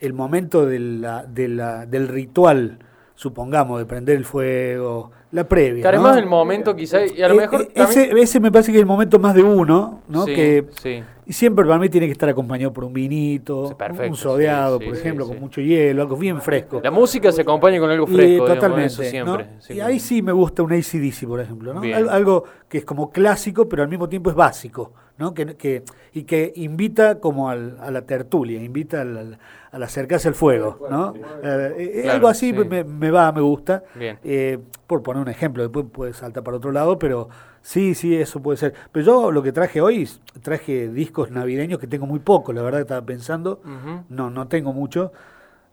el 0.01 0.13
momento 0.13 0.67
de 0.67 0.79
la, 0.79 1.25
de 1.25 1.49
la, 1.49 1.87
del 1.87 2.09
ritual, 2.09 2.79
supongamos, 3.15 3.79
de 3.81 3.87
prender 3.87 4.17
el 4.17 4.25
fuego, 4.25 5.11
la 5.31 5.47
previa. 5.47 5.93
Más 6.01 6.17
el 6.17 6.27
momento 6.27 6.75
quizá, 6.75 7.05
y 7.05 7.21
a 7.23 7.29
lo 7.29 7.35
Eh, 7.35 7.37
mejor 7.39 7.61
eh, 7.63 7.71
también- 7.75 8.01
ese, 8.11 8.21
ese 8.21 8.41
me 8.41 8.51
parece 8.51 8.73
que 8.73 8.79
es 8.79 8.83
el 8.83 8.87
momento 8.87 9.19
más 9.19 9.35
de 9.35 9.43
uno, 9.43 10.01
¿no? 10.09 10.25
Sí, 10.25 10.35
que 10.35 10.65
sí. 10.81 11.03
y 11.27 11.33
siempre 11.35 11.67
para 11.67 11.79
mí 11.79 11.89
tiene 11.91 12.07
que 12.07 12.13
estar 12.13 12.29
acompañado 12.31 12.73
por 12.73 12.85
un 12.85 12.93
vinito, 12.95 13.69
Sí, 13.69 13.75
perfecto, 13.75 14.11
un 14.11 14.17
sodeado, 14.17 14.79
por 14.81 14.95
ejemplo, 14.95 15.27
con 15.27 15.39
mucho 15.39 15.61
hielo, 15.61 16.01
algo 16.03 16.17
bien 16.17 16.41
fresco. 16.41 16.81
La 16.83 16.91
música 16.91 17.31
se 17.31 17.43
acompaña 17.43 17.79
con 17.79 17.91
algo 17.91 18.07
Y, 18.09 18.15
fresco, 18.15 18.31
digamos, 18.45 18.55
totalmente. 18.55 18.87
eso 18.87 19.03
siempre. 19.03 19.47
y 19.69 19.81
ahí 19.81 20.01
sí 20.01 20.23
me 20.23 20.33
gusta 20.33 20.63
un 20.63 20.73
ACDC, 20.73 21.27
por 21.27 21.41
ejemplo, 21.41 21.75
¿no? 21.75 21.81
Bien. 21.81 21.97
Al- 21.97 22.09
algo 22.09 22.45
que 22.69 22.79
es 22.79 22.85
como 22.87 23.11
clásico, 23.11 23.69
pero 23.69 23.83
al 23.83 23.89
mismo 23.91 24.09
tiempo 24.09 24.31
es 24.31 24.37
básico, 24.37 24.93
¿no? 25.19 25.35
Que, 25.35 25.57
que- 25.57 25.83
y 26.13 26.23
que 26.25 26.53
invita 26.57 27.21
como 27.21 27.51
al- 27.51 27.77
a 27.81 27.91
la 27.91 28.03
tertulia, 28.03 28.63
invita 28.63 29.03
al, 29.03 29.17
al- 29.17 29.39
al 29.71 29.83
acercarse 29.83 30.29
al 30.29 30.35
fuego, 30.35 30.87
¿no? 30.91 31.15
Eh, 31.43 31.75
eh, 31.79 32.01
Claro, 32.03 32.13
algo 32.17 32.29
así 32.29 32.53
sí. 32.53 32.53
me, 32.53 32.85
me 32.85 33.11
va, 33.11 33.31
me 33.33 33.41
gusta. 33.43 33.83
Bien. 33.95 34.19
Eh, 34.25 34.59
por 34.87 35.03
poner 35.03 35.23
un 35.23 35.29
ejemplo, 35.29 35.63
después 35.63 35.85
puede 35.93 36.13
saltar 36.15 36.43
para 36.43 36.57
otro 36.57 36.73
lado, 36.73 36.99
pero 36.99 37.29
sí, 37.61 37.95
sí, 37.95 38.17
eso 38.17 38.41
puede 38.41 38.57
ser. 38.57 38.73
Pero 38.93 39.05
yo 39.05 39.31
lo 39.33 39.43
que 39.43 39.53
traje 39.53 39.81
hoy, 39.81 40.09
traje 40.43 40.89
discos 40.89 41.31
navideños 41.31 41.79
que 41.79 41.87
tengo 41.87 42.07
muy 42.07 42.21
poco, 42.21 42.53
la 42.55 42.63
verdad 42.63 42.79
que 42.79 42.83
estaba 42.83 43.05
pensando. 43.05 43.61
No, 44.09 44.31
no 44.31 44.49
tengo 44.49 44.73
mucho. 44.73 45.13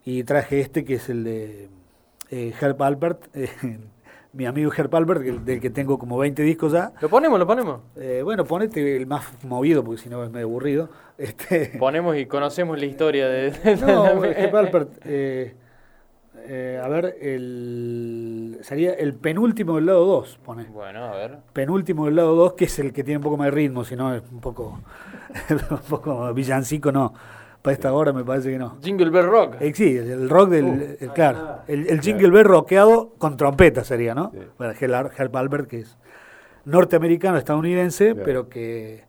Y 0.03 0.23
traje 0.23 0.59
este 0.59 0.83
que 0.85 0.95
es 0.95 1.07
el 1.09 1.23
de 1.23 1.69
eh, 2.29 2.53
Herb 2.59 2.81
Albert, 2.83 3.27
eh, 3.33 3.49
mi 4.35 4.45
amigo 4.45 4.71
Herb 4.75 4.93
Albert, 4.95 5.21
del, 5.21 5.45
del 5.45 5.61
que 5.61 5.69
tengo 5.69 5.97
como 5.97 6.17
20 6.17 6.43
discos 6.43 6.73
ya. 6.73 6.91
¿Lo 7.01 7.09
ponemos, 7.09 7.39
lo 7.39 7.47
ponemos? 7.47 7.81
Eh, 7.95 8.21
bueno, 8.23 8.43
ponete 8.43 8.97
el 8.97 9.07
más 9.07 9.25
movido, 9.43 9.83
porque 9.83 10.01
si 10.01 10.09
no 10.09 10.23
es 10.23 10.29
medio 10.31 10.45
aburrido. 10.47 10.89
Este, 11.17 11.77
Ponemos 11.79 12.17
y 12.17 12.25
conocemos 12.25 12.77
la 12.77 12.85
historia 12.87 13.29
de... 13.29 13.77
no, 13.77 14.21
Herb 14.25 14.53
Albert, 14.53 14.99
eh, 15.05 15.55
eh, 16.47 16.81
a 16.83 16.89
ver, 16.89 17.15
el, 17.21 18.57
sería 18.61 18.93
el 18.95 19.13
penúltimo 19.13 19.77
del 19.77 19.85
lado 19.85 20.05
2, 20.05 20.39
pone. 20.43 20.65
Bueno, 20.65 21.05
a 21.05 21.15
ver. 21.15 21.37
Penúltimo 21.53 22.05
del 22.05 22.17
lado 22.17 22.35
2, 22.35 22.53
que 22.55 22.65
es 22.65 22.79
el 22.79 22.91
que 22.91 23.05
tiene 23.05 23.19
un 23.19 23.23
poco 23.23 23.37
más 23.37 23.45
de 23.45 23.51
ritmo, 23.51 23.85
si 23.85 23.95
no 23.95 24.13
es 24.13 24.23
un 24.29 24.41
poco, 24.41 24.81
un 25.49 25.77
poco 25.89 26.33
villancico, 26.33 26.91
no. 26.91 27.13
Para 27.65 27.73
esta 27.73 27.91
hora 27.93 28.13
me 28.13 28.23
parece 28.23 28.51
que 28.51 28.57
no. 28.59 28.77
Jingle 28.81 29.09
Bell 29.09 29.25
Rock. 29.25 29.55
Eh, 29.59 29.73
sí, 29.75 29.97
el, 29.97 30.09
el 30.11 30.29
rock 30.29 30.49
del. 30.51 30.97
el- 31.01 31.09
claro, 31.13 31.61
el, 31.67 31.87
el 31.89 31.99
jingle 31.99 32.29
bell 32.29 32.45
rockeado 32.45 33.13
con 33.17 33.35
trompeta 33.37 33.83
sería, 33.83 34.13
¿no? 34.13 34.31
Sí. 34.33 34.39
Para 34.55 34.73
Herb, 34.73 35.35
Albert, 35.35 35.67
que 35.67 35.79
es 35.79 35.97
norteamericano, 36.65 37.37
estadounidense, 37.39 38.11
Claro. 38.11 38.21
pero 38.23 38.49
que 38.49 39.03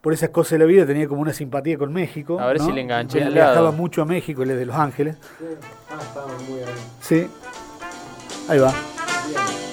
por 0.00 0.12
esas 0.12 0.28
cosas 0.30 0.52
de 0.52 0.58
la 0.60 0.64
vida 0.66 0.86
tenía 0.86 1.08
como 1.08 1.20
una 1.22 1.32
simpatía 1.32 1.76
con 1.76 1.92
México. 1.92 2.38
A 2.38 2.46
ver 2.46 2.58
¿no? 2.60 2.66
si 2.66 2.72
le 2.72 2.82
enganché 2.82 3.18
lado. 3.20 3.32
Viajaba 3.32 3.72
mucho 3.72 4.02
a 4.02 4.04
México, 4.04 4.44
él 4.44 4.52
es 4.52 4.58
de 4.58 4.66
Los 4.66 4.76
Ángeles. 4.76 5.16
Ah, 5.90 5.98
estamos 6.00 6.48
muy 6.48 6.60
ahí. 6.60 6.66
Sí. 7.00 7.26
Ahí 8.48 8.60
va. 8.60 8.72
Bueno, 9.32 9.65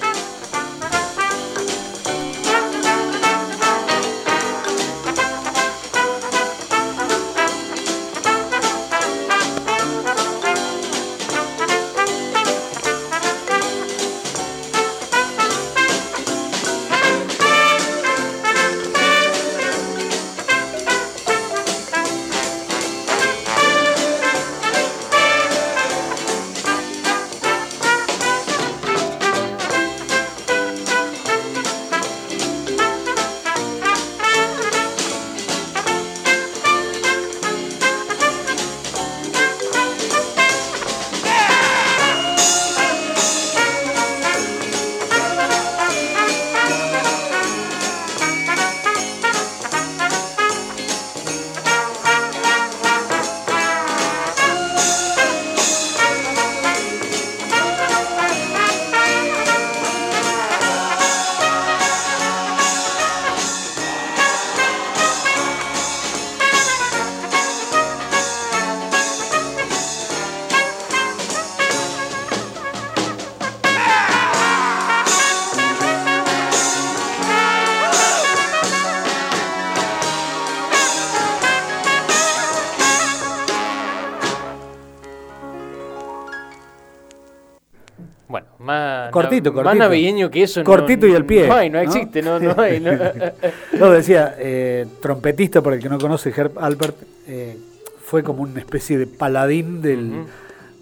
más, 89.34 89.42
Cortito, 89.42 89.52
más 89.52 89.64
cortito. 89.64 89.84
navideño 89.84 90.30
que 90.30 90.42
eso. 90.42 90.60
no- 90.60 90.64
Cortito 90.66 91.06
y 91.06 91.14
al 91.14 91.24
pie, 91.24 91.46
No 91.48 91.54
hay, 91.54 91.70
no 91.70 91.78
existe, 91.80 92.22
no, 92.22 92.38
no 92.40 92.54
hay. 92.60 92.80
no. 92.80 92.92
No, 93.78 93.90
decía, 93.90 94.34
eh, 94.38 94.86
trompetista, 95.00 95.62
para 95.62 95.76
el 95.76 95.82
que 95.82 95.88
no 95.88 95.98
conoce, 95.98 96.30
Herb 96.36 96.58
Alpert, 96.58 96.96
eh, 97.26 97.56
fue 98.04 98.22
como 98.22 98.42
una 98.42 98.60
especie 98.60 98.98
de 98.98 99.06
paladín 99.06 99.82
del, 99.82 100.24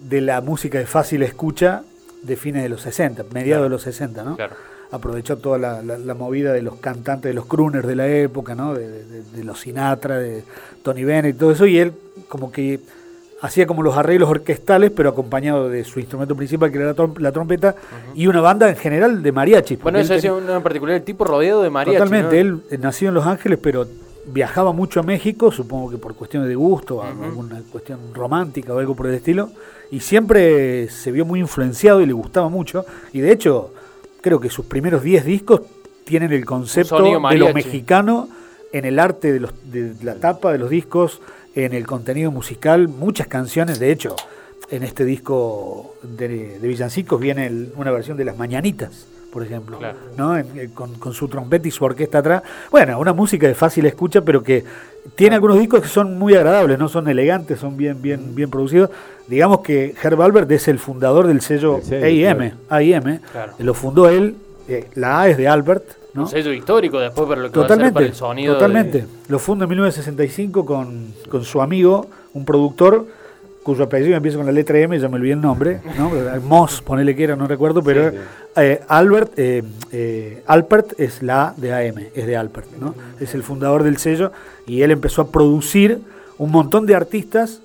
de 0.07 0.21
la 0.21 0.41
música 0.41 0.77
de 0.77 0.85
fácil 0.85 1.23
escucha 1.23 1.83
de 2.21 2.35
fines 2.35 2.63
de 2.63 2.69
los 2.69 2.81
60, 2.81 3.23
mediados 3.33 3.63
de 3.65 3.69
los 3.69 3.81
60, 3.81 4.23
¿no? 4.23 4.35
Claro. 4.35 4.55
Aprovechó 4.91 5.37
toda 5.37 5.57
la, 5.57 5.81
la- 5.81 5.97
la 5.97 6.13
movida 6.13 6.53
de 6.53 6.61
los 6.61 6.75
cantantes, 6.75 7.29
de 7.29 7.33
los 7.33 7.45
crooners 7.47 7.87
de 7.87 7.95
la 7.95 8.07
época, 8.07 8.53
¿no? 8.55 8.73
De, 8.75 8.87
de- 8.87 9.23
de 9.23 9.43
los 9.43 9.59
Sinatra, 9.61 10.19
de 10.19 10.43
Tony 10.83 11.03
Bennett 11.03 11.35
y 11.35 11.37
todo 11.39 11.51
eso, 11.51 11.65
y 11.65 11.79
él 11.79 11.93
como 12.29 12.51
que 12.51 12.79
hacía 13.43 13.67
como 13.67 13.83
los 13.83 13.95
arreglos 13.97 14.29
orquestales, 14.29 14.89
pero 14.89 15.09
acompañado 15.09 15.69
de 15.69 15.83
su 15.83 15.99
instrumento 15.99 16.33
principal, 16.35 16.71
que 16.71 16.77
era 16.77 16.87
la, 16.87 16.95
trom- 16.95 17.19
la 17.19 17.31
trompeta, 17.31 17.75
y 18.15 18.27
una 18.27 18.39
banda 18.41 18.69
en 18.69 18.77
general 18.77 19.21
de 19.21 19.31
mariachis. 19.33 19.79
Bueno, 19.81 19.99
eso 19.99 20.13
uno 20.37 20.55
en 20.55 20.63
particular, 20.63 20.95
el 20.95 21.03
tipo 21.03 21.25
rodeado 21.25 21.61
de 21.61 21.69
mariachi. 21.69 21.97
Totalmente, 21.97 22.43
¿no? 22.43 22.61
él 22.69 22.79
nació 22.79 23.09
en 23.09 23.13
Los 23.15 23.25
Ángeles, 23.27 23.59
pero 23.61 23.85
viajaba 24.25 24.71
mucho 24.71 25.01
a 25.01 25.03
México, 25.03 25.51
supongo 25.51 25.91
que 25.91 25.97
por 25.97 26.15
cuestiones 26.15 26.47
de 26.47 26.55
gusto, 26.55 26.95
o 26.97 27.03
alguna 27.03 27.61
cuestión 27.69 27.99
romántica 28.13 28.73
o 28.73 28.79
algo 28.79 28.95
por 28.95 29.07
el 29.07 29.15
estilo, 29.15 29.49
y 29.91 29.99
siempre 29.99 30.87
se 30.89 31.11
vio 31.11 31.25
muy 31.25 31.41
influenciado 31.41 31.99
y 32.01 32.05
le 32.05 32.13
gustaba 32.13 32.47
mucho, 32.47 32.85
y 33.11 33.19
de 33.19 33.33
hecho, 33.33 33.73
creo 34.21 34.39
que 34.39 34.49
sus 34.49 34.65
primeros 34.65 35.03
10 35.03 35.25
discos 35.25 35.61
tienen 36.05 36.31
el 36.31 36.45
concepto 36.45 37.03
de 37.03 37.11
lo 37.11 37.19
mariachi. 37.19 37.53
mexicano 37.53 38.29
en 38.71 38.85
el 38.85 38.97
arte 38.99 39.33
de, 39.33 39.39
los, 39.41 39.51
de 39.69 39.93
la 40.01 40.15
tapa 40.15 40.53
de 40.53 40.57
los 40.59 40.69
discos, 40.69 41.21
en 41.55 41.73
el 41.73 41.85
contenido 41.85 42.31
musical, 42.31 42.87
muchas 42.87 43.27
canciones, 43.27 43.79
de 43.79 43.91
hecho, 43.91 44.15
en 44.69 44.83
este 44.83 45.05
disco 45.05 45.95
de, 46.01 46.57
de 46.59 46.67
Villancicos 46.67 47.19
viene 47.19 47.45
el- 47.47 47.71
una 47.75 47.91
versión 47.91 48.17
de 48.17 48.25
Las 48.25 48.37
Mañanitas, 48.37 49.05
por 49.31 49.43
ejemplo, 49.43 49.77
Claro. 49.77 49.97
¿no? 50.17 50.37
En- 50.37 50.47
eh, 50.57 50.69
con, 50.73 50.95
con 50.95 51.13
su 51.13 51.27
trompeta 51.27 51.67
y 51.67 51.71
su 51.71 51.83
orquesta 51.85 52.19
atrás. 52.19 52.43
Bueno, 52.71 52.97
una 52.99 53.13
música 53.13 53.47
de 53.47 53.53
fácil 53.55 53.85
escucha, 53.85 54.21
pero 54.21 54.41
que 54.41 54.63
tiene 55.15 55.35
algunos 55.35 55.59
discos 55.59 55.81
que 55.81 55.87
son 55.89 56.17
muy 56.17 56.33
agradables, 56.33 56.79
no 56.79 56.87
son 56.89 57.07
elegantes, 57.07 57.59
son 57.59 57.77
bien, 57.77 58.01
bien, 58.01 58.33
bien 58.33 58.49
producidos. 58.49 58.89
Digamos 59.27 59.59
que 59.61 59.93
Herb 60.01 60.21
Albert 60.21 60.49
es 60.51 60.67
el 60.67 60.79
fundador 60.79 61.27
del 61.27 61.41
sello 61.41 61.75
Del 61.75 61.83
sello, 61.85 62.29
AIM, 62.29 62.51
AIM, 62.69 63.19
Claro. 63.31 63.53
lo 63.59 63.73
fundó 63.73 64.09
él, 64.09 64.35
eh, 64.67 64.87
la 64.95 65.21
A 65.21 65.29
es 65.29 65.37
de 65.37 65.47
Albert, 65.47 65.83
¿no? 66.13 66.23
Un 66.23 66.27
sello 66.27 66.51
histórico 66.53 66.99
después 66.99 67.27
para 67.27 67.41
lo 67.41 67.51
que 67.51 67.59
va 67.59 67.65
a 67.65 67.67
ser 67.67 67.77
Totalmente, 67.77 67.93
para 67.93 68.05
el 68.05 68.13
sonido. 68.15 68.53
de- 68.53 68.59
totalmente. 68.59 69.05
Lo 69.29 69.39
funda 69.39 69.63
en 69.65 69.69
1965 69.69 70.65
con, 70.65 71.13
con 71.29 71.43
su 71.43 71.61
amigo, 71.61 72.07
un 72.33 72.45
productor 72.45 73.05
cuyo 73.63 73.85
apellido 73.85 74.15
empieza 74.17 74.37
con 74.37 74.45
la 74.45 74.51
letra 74.51 74.77
M, 74.77 74.99
ya 74.99 75.07
me 75.07 75.15
olvidé 75.15 75.33
el 75.33 75.41
nombre, 75.41 75.79
¿no? 75.97 76.11
Moss, 76.47 76.81
ponele 76.81 77.15
que 77.15 77.23
era, 77.23 77.35
no 77.37 77.47
recuerdo, 77.47 77.81
pero 77.81 78.11
Sí, 78.11 78.17
eh, 78.57 78.81
Albert, 78.89 79.31
eh, 79.37 79.63
eh, 79.91 80.43
Alpert 80.47 80.99
es 80.99 81.23
la 81.23 81.47
A 81.47 81.53
de 81.55 81.71
AM, 81.73 82.07
es 82.13 82.27
de 82.27 82.35
Alpert, 82.35 82.67
¿no? 82.79 82.93
Es 83.21 83.33
el 83.35 83.41
fundador 83.43 83.83
del 83.83 83.97
sello 83.97 84.31
y 84.67 84.81
él 84.81 84.91
empezó 84.91 85.21
a 85.21 85.27
producir 85.29 85.99
un 86.37 86.51
montón 86.51 86.85
de 86.85 86.93
artistas 86.95 87.61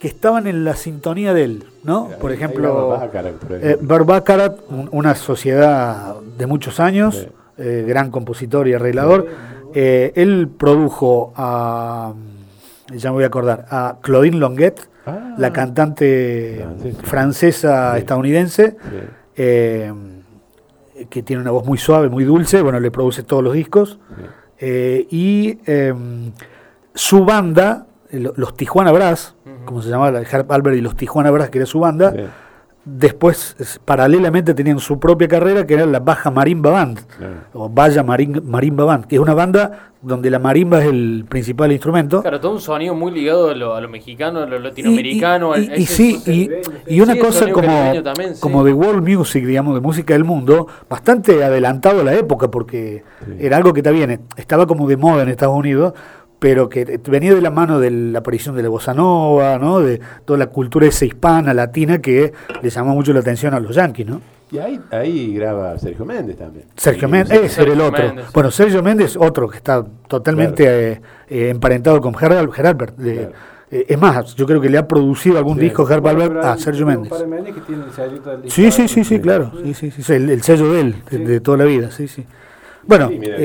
que 0.00 0.08
estaban 0.08 0.46
en 0.48 0.64
la 0.64 0.74
sintonía 0.74 1.32
de 1.32 1.44
él, 1.44 1.64
¿no? 1.84 2.10
Por 2.20 2.32
ejemplo, 2.32 2.98
por 3.40 3.52
eh, 3.52 3.78
un- 4.68 4.88
una 4.90 5.14
sociedad 5.14 6.16
de 6.36 6.46
muchos 6.46 6.80
años, 6.80 7.14
Sí. 7.20 7.28
Eh, 7.58 7.84
gran 7.86 8.10
compositor 8.10 8.66
y 8.68 8.74
arreglador. 8.74 9.26
Eh, 9.74 10.12
él 10.16 10.48
produjo 10.56 11.32
a, 11.36 12.14
ya 12.94 13.10
me 13.10 13.14
voy 13.14 13.24
a 13.24 13.28
acordar, 13.28 13.66
a 13.70 13.98
Claudine 14.00 14.38
Longuet, 14.38 14.88
Ah. 15.06 15.34
la 15.36 15.52
cantante 15.52 16.64
Francesa. 16.64 17.02
francesa 17.02 17.92
Sí. 17.92 17.98
estadounidense, 17.98 18.76
eh, 19.36 19.92
que 21.10 21.22
tiene 21.22 21.42
una 21.42 21.50
voz 21.50 21.66
muy 21.66 21.76
suave, 21.76 22.08
muy 22.08 22.24
dulce, 22.24 22.62
bueno, 22.62 22.80
le 22.80 22.90
produce 22.90 23.22
todos 23.22 23.42
los 23.44 23.52
discos. 23.54 23.98
Y 24.60 25.58
eh, 25.66 25.92
su 26.94 27.24
banda, 27.26 27.86
lo- 28.12 28.32
los 28.36 28.56
Tijuana 28.56 28.92
Brass, 28.92 29.34
como 29.66 29.82
se 29.82 29.90
llamaba, 29.90 30.20
Albert 30.48 30.76
y 30.76 30.80
los 30.80 30.96
Tijuana 30.96 31.30
Brass, 31.30 31.50
que 31.50 31.58
era 31.58 31.66
su 31.66 31.80
banda. 31.80 32.14
Después 32.84 33.56
es- 33.58 33.80
paralelamente 33.84 34.54
tenían 34.54 34.78
su 34.78 34.98
propia 35.00 35.26
carrera, 35.28 35.66
que 35.66 35.74
era 35.74 35.86
la 35.86 36.00
Baja 36.00 36.30
Marimba 36.30 36.70
Band, 36.70 37.00
Claro. 37.18 37.34
o 37.54 37.68
Vaya 37.68 38.02
Marin- 38.02 38.42
Marimba 38.44 38.84
Band, 38.84 39.06
que 39.06 39.16
es 39.16 39.20
una 39.22 39.34
banda 39.34 39.90
donde 40.02 40.28
la 40.28 40.38
marimba 40.38 40.82
es 40.82 40.88
el 40.90 41.24
principal 41.26 41.72
instrumento. 41.72 42.20
Claro, 42.20 42.38
todo 42.38 42.52
un 42.52 42.60
sonido 42.60 42.94
muy 42.94 43.10
ligado 43.10 43.48
a 43.48 43.54
lo, 43.54 43.74
a 43.74 43.80
lo 43.80 43.88
mexicano, 43.88 44.40
a 44.40 44.46
lo 44.46 44.58
latinoamericano. 44.58 45.56
Y, 45.56 45.60
y- 45.64 45.70
a 45.70 45.76
y 45.78 45.86
sí, 45.86 46.20
y, 46.26 46.94
y 46.94 47.00
una 47.00 47.14
Sí, 47.14 47.18
cosa 47.20 47.50
como, 47.50 47.66
caribeño 47.68 48.02
también, 48.02 48.34
sí. 48.34 48.40
como 48.42 48.64
de 48.64 48.74
world 48.74 49.08
music, 49.08 49.46
digamos, 49.46 49.74
de 49.74 49.80
música 49.80 50.12
del 50.12 50.24
mundo, 50.24 50.66
bastante 50.90 51.42
adelantado 51.42 52.02
a 52.02 52.04
la 52.04 52.12
época, 52.14 52.50
porque 52.50 53.02
era 53.38 53.56
algo 53.56 53.72
que 53.72 53.82
también 53.82 54.20
estaba 54.36 54.66
como 54.66 54.86
de 54.86 54.98
moda 54.98 55.22
en 55.22 55.30
Estados 55.30 55.56
Unidos, 55.56 55.94
pero 56.44 56.68
que 56.68 57.00
venía 57.08 57.34
de 57.34 57.40
la 57.40 57.48
mano 57.50 57.80
de 57.80 57.90
la 57.90 58.18
aparición 58.18 58.54
de 58.54 58.62
la 58.62 58.68
bossa 58.68 58.92
nova, 58.92 59.58
¿no? 59.58 59.80
de 59.80 59.98
toda 60.26 60.38
la 60.38 60.48
cultura 60.48 60.86
esa 60.86 61.06
hispana, 61.06 61.54
latina, 61.54 62.02
que 62.02 62.34
le 62.60 62.68
llamó 62.68 62.92
mucho 62.92 63.14
la 63.14 63.20
atención 63.20 63.54
a 63.54 63.60
los 63.60 63.74
yankees, 63.74 64.06
¿no? 64.06 64.20
Y 64.52 64.58
ahí, 64.58 64.78
ahí 64.90 65.32
graba 65.34 65.78
Sergio 65.78 66.04
Méndez 66.04 66.36
también. 66.36 66.66
Sergio 66.76 67.08
Méndez, 67.08 67.40
ese 67.44 67.62
era 67.62 67.72
el 67.72 67.80
otro. 67.80 68.12
Bueno, 68.34 68.50
Sergio 68.50 68.82
Méndez, 68.82 69.16
otro 69.16 69.48
que 69.48 69.56
está 69.56 69.82
totalmente 70.06 70.64
eh, 70.92 71.00
eh, 71.30 71.48
emparentado 71.48 71.98
con 72.02 72.14
Gerald, 72.14 72.52
Geralbert. 72.52 72.94
de- 72.98 73.14
Claro. 73.14 73.32
eh, 73.70 73.86
es 73.88 73.98
más, 73.98 74.34
yo 74.34 74.44
creo 74.44 74.60
que 74.60 74.68
le 74.68 74.76
ha 74.76 74.86
producido 74.86 75.38
algún 75.38 75.54
Sí. 75.56 75.62
disco 75.62 75.86
Bueno, 75.86 76.08
Albert 76.10 76.44
a 76.44 76.58
Sergio 76.58 76.84
Méndez. 76.84 77.10
Que 77.10 77.60
tiene 77.62 77.84
el 78.44 78.50
Sí, 78.50 78.70
sí, 78.70 78.86
sí, 78.86 79.02
sí, 79.02 79.18
claro. 79.18 79.50
Sí, 79.64 79.72
sí, 79.72 79.90
sí, 79.90 80.12
el, 80.12 80.28
el 80.28 80.42
sello 80.42 80.70
de 80.74 80.80
él, 80.82 80.94
de, 81.10 81.16
Sí. 81.16 81.24
de 81.24 81.40
toda 81.40 81.56
la 81.56 81.64
vida, 81.64 81.90
sí, 81.90 82.06
sí. 82.06 82.26
Bueno, 82.86 83.08
mira, 83.08 83.38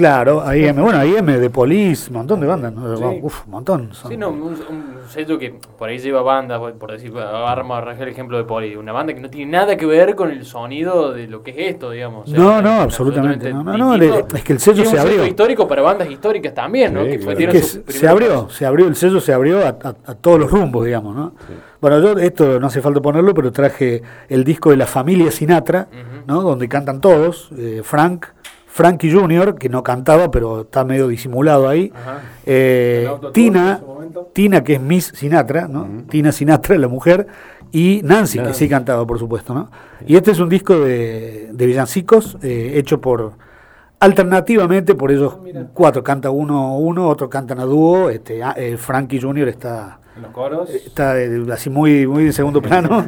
claro, 0.00 0.42
AIM, 0.46 0.76
bueno, 0.82 0.98
AIM 0.98 1.26
de 1.26 1.50
Police, 1.50 2.08
un 2.10 2.16
montón 2.16 2.40
de 2.40 2.46
bandas, 2.46 2.72
¿no? 2.72 2.96
Sí. 2.96 3.18
Uf, 3.22 3.44
un 3.46 3.50
montón. 3.52 3.92
son- 3.92 4.10
Sí, 4.10 4.16
no, 4.16 4.30
un, 4.30 4.42
un 4.42 4.94
sello 5.08 5.38
que 5.38 5.54
por 5.78 5.88
ahí 5.88 5.98
lleva 5.98 6.22
bandas, 6.22 6.58
por- 6.78 6.90
decir, 6.92 7.10
vamos 7.12 7.48
a 7.48 7.52
arrancar 7.78 8.02
el 8.08 8.12
ejemplo 8.12 8.36
de 8.38 8.44
Poli, 8.44 8.74
una 8.76 8.92
banda 8.92 9.12
que 9.14 9.20
no 9.20 9.28
tiene 9.28 9.52
nada 9.52 9.76
que 9.76 9.84
ver 9.86 10.14
con 10.16 10.30
el 10.30 10.44
sonido 10.44 11.12
de 11.12 11.26
lo 11.28 11.42
que 11.42 11.50
es 11.50 11.56
esto, 11.74 11.90
digamos. 11.90 12.28
o 12.28 12.30
sea, 12.30 12.38
No, 12.38 12.56
es 12.58 12.62
no, 12.64 12.80
absolutamente, 12.80 13.52
no, 13.52 13.62
no, 13.62 13.76
no, 13.76 13.92
distinto. 13.98 14.26
le- 14.32 14.38
es 14.38 14.44
que 14.44 14.52
el 14.54 14.58
sello 14.60 14.84
se 14.84 14.98
abrió. 14.98 15.26
histórico 15.26 15.68
para 15.68 15.82
bandas 15.82 16.10
históricas 16.10 16.54
también, 16.54 16.94
¿no? 16.94 17.04
Sí, 17.04 17.10
que 17.10 17.18
claro. 17.18 17.36
fue, 17.36 17.44
Es 17.58 17.78
que 17.86 17.92
se, 17.92 18.08
abrió, 18.08 18.48
se 18.50 18.66
abrió, 18.66 18.86
el 18.88 18.96
sello 18.96 19.20
se 19.20 19.32
abrió 19.32 19.58
a, 19.64 19.68
a- 19.68 19.94
a 20.06 20.14
todos 20.14 20.40
los 20.40 20.50
rumbos, 20.50 20.84
digamos, 20.86 21.14
¿no? 21.14 21.32
Bueno, 21.80 21.98
yo 22.00 22.18
esto 22.18 22.60
no 22.60 22.66
hace 22.66 22.80
falta 22.82 23.00
ponerlo, 23.00 23.32
pero 23.34 23.50
traje 23.52 24.02
el 24.28 24.44
disco 24.44 24.70
de 24.70 24.76
la 24.76 24.86
familia 24.86 25.30
Sinatra, 25.30 25.88
¿no? 26.26 26.42
Donde 26.42 26.68
cantan 26.68 27.00
todos, 27.00 27.50
eh, 27.56 27.80
Frank, 27.82 28.26
Frankie 28.72 29.12
Jr., 29.12 29.56
que 29.56 29.68
no 29.68 29.82
cantaba, 29.82 30.30
pero 30.30 30.60
está 30.60 30.84
medio 30.84 31.08
disimulado 31.08 31.68
ahí, 31.68 31.92
eh, 32.46 33.08
Tina. 33.32 33.82
Tina, 34.32 34.62
que 34.62 34.74
es 34.74 34.80
Miss 34.80 35.12
Sinatra, 35.14 35.66
¿no? 35.66 36.04
Tina 36.08 36.30
Sinatra, 36.30 36.78
la 36.78 36.88
mujer, 36.88 37.26
y 37.72 38.00
Nancy, 38.04 38.38
que 38.38 38.54
sí 38.54 38.68
cantaba, 38.68 39.06
por 39.06 39.18
supuesto, 39.18 39.54
¿no? 39.54 39.70
Y 40.06 40.16
este 40.16 40.30
es 40.30 40.38
un 40.38 40.48
disco 40.48 40.78
de, 40.78 41.50
de 41.52 41.66
villancicos, 41.66 42.38
eh, 42.42 42.72
hecho 42.76 43.00
por 43.00 43.32
alternativamente 43.98 44.94
por 44.94 45.12
ellos 45.12 45.36
cuatro, 45.74 46.02
canta 46.02 46.30
uno 46.30 46.78
uno, 46.78 47.08
otro 47.08 47.28
cantan 47.28 47.60
a 47.60 47.64
dúo, 47.64 48.08
este, 48.08 48.42
ah, 48.42 48.54
eh, 48.56 48.76
Frankie 48.76 49.20
Jr. 49.20 49.48
está 49.48 49.99
En 50.16 50.22
los 50.22 50.32
coros. 50.32 50.68
está 50.70 51.20
eh, 51.20 51.40
así 51.52 51.70
muy 51.70 52.06
muy 52.06 52.24
en 52.26 52.32
segundo 52.32 52.60
plano. 52.60 53.06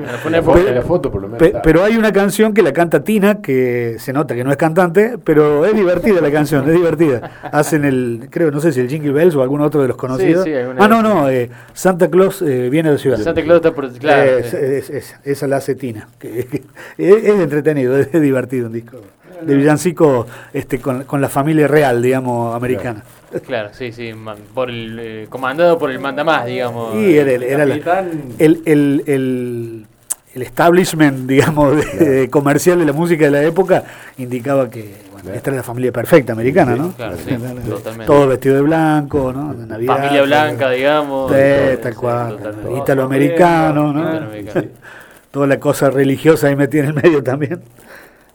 Pero 1.63 1.85
hay 1.85 1.97
una 1.97 2.13
canción 2.13 2.55
que 2.55 2.63
la 2.63 2.73
canta 2.73 3.03
Tina, 3.03 3.41
que 3.43 3.97
se 3.99 4.13
nota 4.13 4.35
que 4.35 4.45
no 4.45 4.51
es 4.51 4.57
cantante, 4.57 5.19
pero 5.23 5.67
es 5.67 5.75
divertida 5.75 6.21
la 6.21 6.31
canción, 6.31 6.69
es 6.69 6.75
divertida. 6.75 7.31
Hacen 7.51 7.85
el, 7.85 8.29
creo, 8.31 8.51
no 8.51 8.61
sé 8.61 8.73
si 8.73 8.81
el 8.81 8.89
Jingle 8.89 9.13
Bells 9.13 9.35
o 9.35 9.43
algún 9.43 9.61
otro 9.61 9.83
de 9.83 9.89
los 9.89 9.97
conocidos. 9.97 10.45
sí, 10.45 10.53
ah, 10.55 10.89
no, 10.89 11.03
no, 11.03 11.29
eh, 11.29 11.51
Santa 11.75 12.09
Claus 12.09 12.41
eh, 12.43 12.69
viene 12.71 12.91
de 12.91 12.99
ciudad. 12.99 13.19
Santa 13.19 13.43
Claus 13.43 13.57
está 13.59 13.73
por. 13.73 13.91
Claro. 13.93 14.39
Es- 14.39 14.51
sí. 14.51 14.57
es- 14.61 14.91
es- 14.91 15.17
esa 15.25 15.47
la 15.47 15.57
hace 15.57 15.75
Tina. 15.75 16.09
que- 16.19 16.47
que- 16.47 16.63
es, 16.99 17.25
es 17.25 17.41
entretenido, 17.41 17.99
es 17.99 18.13
divertido 18.13 18.67
un 18.69 18.73
disco 18.73 18.99
de 19.43 19.55
villancico 19.57 20.27
este, 20.53 20.79
con, 20.79 21.03
con 21.05 21.21
la 21.21 21.29
familia 21.29 21.67
real, 21.67 22.01
digamos, 22.01 22.55
americana. 22.55 23.01
Claro, 23.03 23.22
sí, 23.73 23.93
sí. 23.93 24.13
man- 24.15 24.37
por 24.55 24.71
el, 24.71 24.99
eh, 25.01 25.27
comandado 25.29 25.79
por 25.79 25.91
el 25.91 25.99
mandamás, 25.99 26.47
digamos. 26.47 26.95
Era, 26.97 27.33
el- 27.33 27.43
era 27.43 27.65
la- 27.67 27.75
capitán. 27.75 28.11
el, 28.39 28.63
el, 28.65 29.03
el, 29.07 29.87
el 30.35 30.43
establishment, 30.43 31.27
digamos, 31.29 31.77
de- 31.77 32.05
de 32.05 32.31
comercial 32.31 32.79
de 32.79 32.87
la 32.87 32.93
música 32.93 33.25
de 33.27 33.31
la 33.31 33.43
época 33.43 33.85
indicaba 34.19 34.69
que 34.71 35.03
bueno, 35.13 35.31
esta 35.35 35.51
era 35.51 35.59
la 35.59 35.63
familia 35.63 35.93
perfecta 35.93 36.33
americana, 36.33 36.75
¿no? 36.75 36.93
Claro, 36.93 37.17
sí, 37.17 37.37
totalmente. 37.69 38.07
Todo 38.07 38.27
vestido 38.29 38.57
de 38.57 38.63
blanco, 38.63 39.33
¿no? 39.33 39.55
De 39.55 39.67
Navidad. 39.67 39.97
Familia 39.97 40.23
blanca, 40.23 40.71
digamos. 40.71 41.31
Sí, 41.31 41.39
tal 41.83 41.93
sí, 41.93 41.99
cual. 41.99 42.39
Italoamericano, 42.79 43.93
¿no? 43.93 44.01
Italoamericano. 44.01 44.67
Toda 45.31 45.47
la 45.47 45.59
cosa 45.59 45.89
religiosa 45.91 46.49
ahí 46.49 46.57
metida 46.57 46.83
en 46.83 46.89
el 46.89 46.95
medio 46.95 47.23
también. 47.23 47.61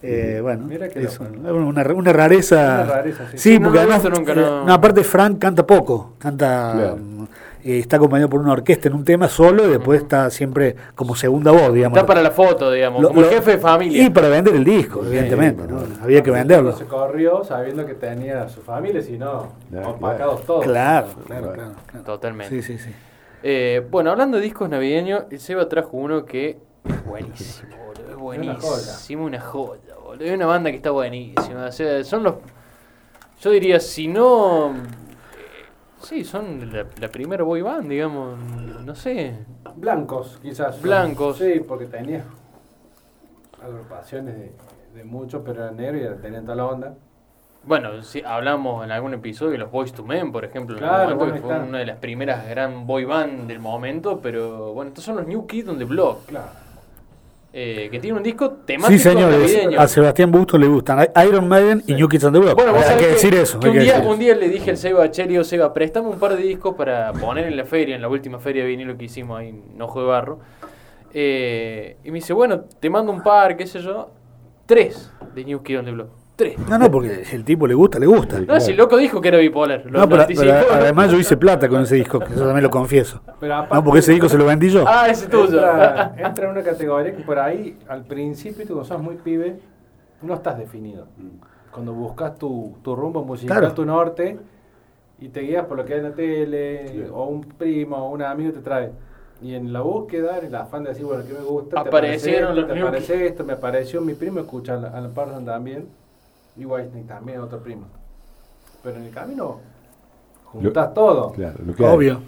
Eh, 0.04 0.39
bueno, 0.43 0.66
Mira 0.68 0.88
que 0.89 1.00
es 1.02 1.20
loco, 1.20 1.32
un- 1.34 1.43
¿no? 1.43 1.54
una, 1.68 1.82
una 1.93 2.14
rareza. 2.14 2.82
Una 2.84 2.93
rareza, 2.95 3.24
sí. 3.32 3.38
Sí, 3.38 3.50
Sí, 3.54 3.60
no 3.60 3.66
porque 3.66 3.80
además, 3.80 4.04
nunca, 4.04 4.32
eh, 4.34 4.36
no. 4.36 4.66
no, 4.66 4.74
aparte 4.74 5.04
Frank 5.04 5.39
canta 5.39 5.66
poco, 5.66 6.14
canta, 6.20 6.72
Claro. 6.76 6.98
mm, 6.98 7.24
eh, 7.64 7.80
está 7.80 7.98
acompañado 7.98 8.30
por 8.30 8.39
una 8.39 8.52
orquesta 8.54 8.89
en 8.89 8.93
un 8.93 9.04
tema 9.04 9.28
solo 9.28 9.66
y 9.66 9.70
después 9.72 10.02
está 10.04 10.30
siempre 10.30 10.76
como 10.93 11.16
segunda 11.16 11.52
voz, 11.52 11.74
digamos. 11.74 11.98
Está 11.98 12.06
para 12.06 12.22
la 12.22 12.30
foto, 12.30 12.72
digamos, 12.72 13.02
Lo- 13.02 13.08
como 13.10 13.22
lo- 13.22 13.28
el 13.30 13.34
jefe 13.36 13.52
de 13.54 13.58
familia. 13.58 14.04
Y 14.04 14.10
para 14.12 14.30
vender 14.30 14.56
el 14.56 14.64
disco, 14.64 15.04
evidentemente, 15.04 15.64
¿no? 15.68 15.80
Había 16.04 16.22
que 16.22 16.30
venderlo. 16.30 16.74
Se 16.78 16.86
corrió 16.86 17.43
sabiendo 17.43 17.84
que 17.86 17.95
tenía 17.95 18.43
a 18.43 18.50
su 18.50 18.62
familia, 18.62 19.02
si 19.02 19.18
no, 19.18 19.54
opacados 19.84 20.45
todos. 20.45 20.64
Claro, 20.64 21.08
claro, 21.26 21.54
claro. 21.54 21.74
claro. 21.89 22.06
Totalmente. 22.06 22.62
Sí, 22.62 22.62
sí, 22.62 22.78
sí. 22.78 22.91
Eh, 23.41 23.86
bueno, 23.89 24.12
hablando 24.12 24.38
de 24.38 24.43
discos 24.43 24.70
navideños, 24.70 25.24
el 25.32 25.39
Seba 25.39 25.68
trajo 25.68 25.98
uno 25.98 26.24
que 26.26 26.58
es 26.88 27.06
buenísimo, 27.06 27.70
buenísimo, 28.36 29.25
una 29.25 29.39
joya, 29.41 29.95
boludo. 30.03 30.23
Es 30.25 30.34
una 30.34 30.45
banda 30.45 30.69
que 30.69 30.78
está 30.78 30.91
buenísima. 30.91 31.65
O 31.65 31.71
sea, 31.71 32.03
son 32.03 32.23
los. 32.23 32.36
Yo 33.41 33.51
diría, 33.51 33.80
si 33.80 34.07
no. 34.07 34.71
eh, 34.71 34.75
sí, 36.01 36.23
son 36.23 36.71
la, 36.71 36.86
la 36.99 37.07
primera 37.09 37.43
boy 37.43 37.61
band, 37.61 37.89
digamos. 37.89 38.38
No 38.86 38.95
sé. 38.95 39.36
Blancos, 39.75 40.39
quizás. 40.41 40.82
Blancos. 40.82 41.38
Sí, 41.38 41.59
porque 41.67 41.86
tenía 41.86 42.23
agrupaciones 43.63 44.36
de, 44.36 44.51
de 44.95 45.03
muchos, 45.03 45.41
pero 45.45 45.63
eran 45.63 45.78
negros 45.78 46.17
y 46.17 46.21
tenían 46.21 46.43
toda 46.45 46.55
la 46.55 46.65
onda. 46.65 46.95
Bueno, 47.63 48.01
si 48.01 48.23
hablamos 48.23 48.86
en 48.86 48.91
algún 48.91 49.13
episodio 49.13 49.51
de 49.51 49.57
los 49.57 49.69
Boys 49.71 49.91
to 49.91 50.03
Men, 50.05 50.32
por 50.32 50.45
ejemplo, 50.45 50.75
en 50.78 50.80
Claro, 50.80 51.17
que 51.19 51.41
fue 51.41 51.59
una 51.59 51.80
de 51.80 51.86
las 51.86 51.97
primeras 51.97 52.47
gran 52.47 52.88
boy 52.88 53.03
band 53.03 53.47
del 53.47 53.59
momento, 53.59 54.19
pero 54.21 54.73
bueno, 54.73 54.89
estos 54.89 55.03
son 55.03 55.17
los 55.17 55.28
New 55.28 55.45
Kids 55.47 55.67
on 55.67 55.78
the 55.78 55.84
Block, 55.84 56.25
Claro. 56.28 56.47
Eh, 57.54 57.88
que 57.91 58.00
tiene 58.00 58.18
un 58.18 58.24
disco 58.24 58.52
temático 58.52 58.91
Sí, 58.98 59.00
señores, 59.00 59.39
navideño. 59.39 59.80
a 59.80 59.88
Sebastián 59.88 60.32
Busto 60.32 60.58
le 60.58 60.68
gustan 60.68 61.08
Iron 61.28 61.48
Maiden 61.48 61.84
y 61.88 61.93
New 61.95 62.08
Kids 62.08 62.26
on 62.26 62.34
the 62.34 62.39
Block. 62.39 62.56
Bueno, 62.56 62.74
hay 62.76 62.98
que 62.98 63.06
que, 63.06 63.12
decir 63.14 63.34
eso. 63.36 63.60
que 63.60 63.68
un, 63.70 63.74
que 63.74 63.80
día, 63.80 63.93
decir 63.95 64.08
un 64.10 64.20
día 64.20 64.36
le 64.36 64.50
dije 64.50 64.72
al 64.72 64.78
Seba 64.78 65.04
a 65.06 65.12
Cherio, 65.12 65.43
Seba, 65.43 65.74
préstame 65.74 66.10
un 66.10 66.20
par 66.20 66.36
de 66.36 66.43
discos 66.43 66.76
para 66.76 67.14
poner 67.14 67.45
en 67.45 67.58
la 67.58 67.66
feria, 67.66 67.95
en 67.95 68.02
la 68.02 68.10
última 68.10 68.38
feria 68.39 68.64
de 68.64 68.70
vinilo 68.70 68.98
que 68.98 69.06
hicimos 69.06 69.39
ahí 69.39 69.50
en 69.50 69.82
Ojo 69.82 70.02
de 70.02 70.08
Barro. 70.08 70.39
Eh, 71.14 71.98
y 72.04 72.12
me 72.12 72.16
dice, 72.16 72.34
bueno, 72.34 72.66
te 72.80 72.89
mando 72.89 73.12
un 73.12 73.24
par, 73.24 73.56
qué 73.58 73.66
sé 73.66 73.80
yo. 73.82 74.12
Tres 74.66 75.12
de 75.34 75.45
New 75.45 75.64
Kids 75.64 75.80
on 75.80 75.86
the 75.86 75.91
Block. 75.91 76.10
Tres. 76.38 76.55
No, 76.69 76.77
no, 76.77 76.89
porque 76.89 77.23
el 77.33 77.43
tipo 77.43 77.65
le 77.67 77.73
gusta, 77.73 77.97
le 77.99 78.05
gusta. 78.05 78.39
No, 78.39 78.59
si 78.59 78.71
el 78.71 78.77
loco 78.77 78.95
dijo 78.95 79.19
que 79.19 79.27
era 79.29 79.39
bipolar. 79.39 79.83
Lo, 79.88 79.99
No, 80.01 80.07
pero, 80.07 80.21
además 80.71 81.11
yo 81.11 81.17
hice 81.17 81.35
plata 81.35 81.67
con 81.67 81.81
ese 81.81 81.95
disco, 81.95 82.19
que 82.19 82.33
eso 82.33 82.45
también 82.45 82.61
lo 82.63 82.69
confieso. 82.69 83.19
Pero 83.39 83.55
aparte- 83.55 83.73
No, 83.75 83.83
porque 83.83 83.99
ese 83.99 84.11
disco 84.11 84.29
se 84.29 84.38
lo 84.38 84.45
vendí 84.45 84.69
yo. 84.69 84.85
Ah, 84.88 85.07
ese 85.09 85.25
es 85.25 85.31
tuyo. 85.31 85.57
Entra, 85.57 86.13
entra 86.15 86.45
en 86.45 86.51
una 86.51 86.61
categoría 86.63 87.15
que 87.15 87.23
por 87.23 87.39
ahí, 87.39 87.75
al 87.89 88.03
principio, 88.05 88.61
tú 88.67 88.73
cuando 88.75 88.85
sos 88.85 89.01
muy 89.01 89.15
pibe, 89.15 89.59
no 90.21 90.35
estás 90.35 90.59
definido. 90.59 91.07
Cuando 91.71 91.93
buscas 91.93 92.35
tu, 92.38 92.77
tu 92.83 92.95
rumbo 92.95 93.23
musical, 93.23 93.57
Claro. 93.57 93.73
tu 93.73 93.83
norte, 93.85 94.38
y 95.19 95.29
te 95.29 95.39
guías 95.41 95.65
por 95.65 95.77
lo 95.77 95.85
que 95.85 95.93
hay 95.93 95.99
en 96.01 96.05
la 96.05 96.13
tele, 96.15 96.88
Sí. 96.89 97.03
o 97.11 97.25
un 97.25 97.41
primo, 97.41 97.97
o 97.97 98.11
un 98.11 98.21
amigo 98.21 98.51
te 98.53 98.59
trae. 98.59 98.91
Y 99.41 99.55
en 99.55 99.73
la 99.73 99.81
búsqueda, 99.81 100.38
en 100.38 100.45
el 100.45 100.55
afán 100.55 100.83
de 100.83 100.89
decir, 100.89 101.05
bueno, 101.05 101.23
¿qué 101.27 101.33
me 101.33 101.39
gusta? 101.39 101.81
te 101.81 101.89
Aparecieron 101.89 102.51
aparece 102.51 102.55
los 102.55 102.57
esto, 102.63 102.67
te 102.73 102.79
New 102.79 102.88
aparece 102.88 103.25
esto, 103.25 103.43
me 103.43 103.53
apareció 103.53 104.01
mi 104.01 104.13
primo, 104.13 104.39
escucha 104.39 104.75
a 104.75 104.97
Alan 104.97 105.11
Parsons 105.15 105.43
también, 105.45 105.88
y 106.58 106.66
Whitesnake 106.66 107.08
también, 107.08 107.39
otro 107.39 107.60
primo. 107.62 107.88
Pero 108.84 108.97
en 108.97 109.03
el 109.05 109.12
camino, 109.12 109.60
juntas 110.45 110.93
todo. 110.93 111.32
Claro, 111.32 111.55
lo 111.66 111.74
que 111.76 111.86
hay. 111.86 111.93
Obvio. 111.95 112.22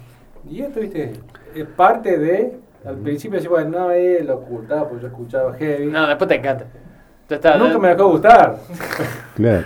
Y 0.48 0.60
esto, 0.62 0.80
viste, 0.80 1.12
es 1.54 1.66
parte 1.66 2.18
de. 2.18 2.58
Al 2.84 2.96
principio 2.96 3.36
decía, 3.36 3.50
bueno, 3.50 3.78
no, 3.78 3.90
él 3.90 4.26
lo 4.26 4.36
ocultaba 4.36 4.88
porque 4.88 5.02
yo 5.02 5.08
escuchaba 5.08 5.52
heavy. 5.54 5.86
No, 5.86 6.06
después 6.06 6.28
te 6.28 6.36
encanta. 6.36 6.64
Está, 7.28 7.56
Nunca 7.58 7.78
me 7.78 7.88
dejó 7.88 8.08
gustar. 8.10 8.56
Claro. 9.36 9.64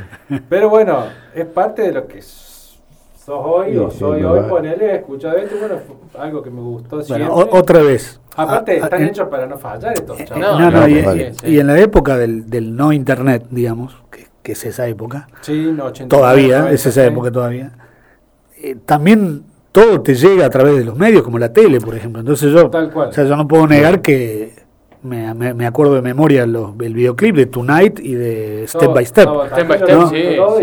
Pero 0.48 0.68
bueno, 0.68 1.04
es 1.34 1.46
parte 1.46 1.82
de 1.82 1.92
lo 1.92 2.06
que 2.06 2.20
sos 2.22 2.78
hoy 3.26 3.72
Sí, 3.72 3.76
o 3.78 3.90
soy 3.90 4.22
hoy. 4.22 4.40
va. 4.40 4.48
Ponele, 4.48 4.92
he 4.92 4.96
escuchado 4.96 5.36
esto 5.36 5.56
bueno, 5.58 5.76
fue 5.78 6.20
algo 6.20 6.42
que 6.42 6.50
me 6.50 6.60
gustó 6.60 7.02
siempre. 7.02 7.28
Bueno, 7.28 7.50
o- 7.50 7.58
otra 7.58 7.80
vez. 7.82 8.20
Aparte, 8.36 8.72
Ah, 8.72 8.78
ah, 8.82 8.84
están 8.84 9.02
hechos 9.04 9.28
para 9.28 9.46
no 9.46 9.56
fallar 9.58 9.94
estos 9.94 10.18
chavos. 10.24 10.38
No, 10.40 10.58
No, 10.58 10.70
no, 10.70 10.80
no, 10.80 10.88
y, 10.88 11.02
vale. 11.02 11.32
y- 11.44 11.50
y 11.54 11.58
en 11.60 11.66
la 11.68 11.78
época 11.78 12.16
del, 12.18 12.50
del 12.50 12.76
no 12.76 12.92
internet, 12.92 13.46
digamos, 13.50 13.96
que, 14.44 14.52
es 14.52 14.64
esa 14.64 14.86
época, 14.86 15.26
Sí, 15.40 15.72
no, 15.74 15.86
89, 15.86 16.08
todavía, 16.08 16.58
90, 16.58 16.74
es 16.74 16.86
esa 16.86 17.04
época 17.04 17.32
todavía, 17.32 17.72
eh, 18.62 18.76
también 18.86 19.42
todo 19.72 20.00
te 20.02 20.14
llega 20.14 20.46
a 20.46 20.50
través 20.50 20.76
de 20.76 20.84
los 20.84 20.96
medios, 20.96 21.24
como 21.24 21.36
la 21.38 21.52
tele, 21.52 21.80
por 21.80 21.96
ejemplo. 21.96 22.20
Entonces 22.20 22.52
yo, 22.52 22.70
Tal 22.70 22.92
cual. 22.92 23.08
o 23.08 23.12
sea, 23.12 23.24
yo 23.24 23.36
no 23.36 23.48
puedo 23.48 23.66
negar 23.66 24.00
que 24.00 24.52
me, 25.04 25.32
me- 25.34 25.54
me 25.54 25.66
acuerdo 25.66 25.94
de 25.94 26.02
memoria 26.02 26.46
los, 26.46 26.70
el 26.80 26.94
videoclip 26.94 27.36
de 27.36 27.46
Tonight 27.46 28.00
y 28.00 28.14
de 28.14 28.64
Step 28.66 28.80
Todo, 28.82 28.94
by 28.94 29.04
Step. 29.06 29.24
todo, 29.24 29.46
Step 29.46 29.68
by 29.68 29.78
Step, 29.78 29.88
escucho 29.90 30.08
sí, 30.10 30.16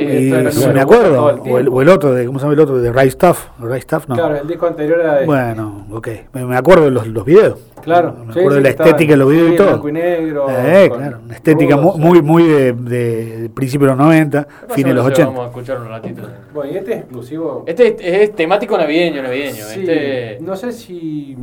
y 0.04 0.06
y 0.36 0.52
si 0.52 0.68
me 0.68 0.82
acuerdo, 0.82 1.24
o, 1.26 1.30
el, 1.30 1.42
tiempo. 1.42 1.72
o 1.76 1.82
el 1.82 1.90
otro, 1.90 2.14
de, 2.14 2.26
¿cómo 2.26 2.40
se 2.40 2.44
llama 2.44 2.54
el 2.56 2.60
otro? 2.60 2.82
De 2.82 2.92
Right 2.92 3.12
Stuff. 3.12 3.46
Right 3.60 3.84
Stuff, 3.84 4.08
no. 4.08 4.16
Claro, 4.16 4.36
el 4.38 4.48
disco 4.48 4.68
anterior 4.68 5.00
era 5.00 5.16
de. 5.20 5.26
Bueno, 5.26 5.86
ok. 5.92 6.08
Me, 6.34 6.46
me 6.46 6.56
acuerdo 6.58 6.86
de 6.86 6.92
los, 6.92 7.08
los 7.08 7.24
videos. 7.24 7.60
Claro, 7.82 8.14
Me 8.26 8.32
acuerdo 8.32 8.50
sí, 8.52 8.56
de 8.58 8.62
la 8.62 8.70
estética 8.70 9.12
de 9.14 9.18
los 9.18 9.30
videos 9.32 9.48
sí, 9.48 9.54
y 9.54 9.58
todo. 9.58 9.68
blanco 9.70 9.90
y 9.90 9.92
negro, 9.92 10.46
Eh, 10.52 10.92
claro. 10.96 11.18
Una 11.26 11.34
estética 11.36 11.76
rudos, 11.78 11.98
mu- 11.98 12.06
muy, 12.08 12.22
muy 12.22 12.44
de, 12.44 12.74
de 12.74 13.50
principios 13.54 13.90
de 13.92 13.96
los 13.96 14.06
90, 14.06 14.44
Pásame, 14.44 14.74
fines 14.76 14.90
de 14.90 14.94
los 14.94 15.04
Seba, 15.06 15.14
80. 15.14 15.26
Vamos 15.30 15.44
a 15.44 15.48
escuchar 15.48 15.80
un 15.82 15.88
ratito. 15.88 16.22
Bueno, 16.54 16.72
y 16.72 16.78
este 16.78 16.92
es 16.94 16.98
exclusivo. 17.00 17.64
Este 17.66 17.88
es, 17.88 17.96
es 18.30 18.36
temático 18.36 18.78
navideño, 18.78 19.24
navideño. 19.24 19.66
Sí, 19.66 19.80
Este... 19.82 20.38
No 20.42 20.56
sé 20.56 20.72
si. 20.74 21.36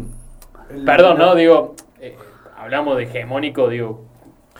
Perdón, 0.84 1.18
¿no? 1.18 1.34
Digo, 1.34 1.74
hablamos 2.58 2.96
de 2.96 3.04
hegemónico, 3.04 3.68
digo, 3.68 4.04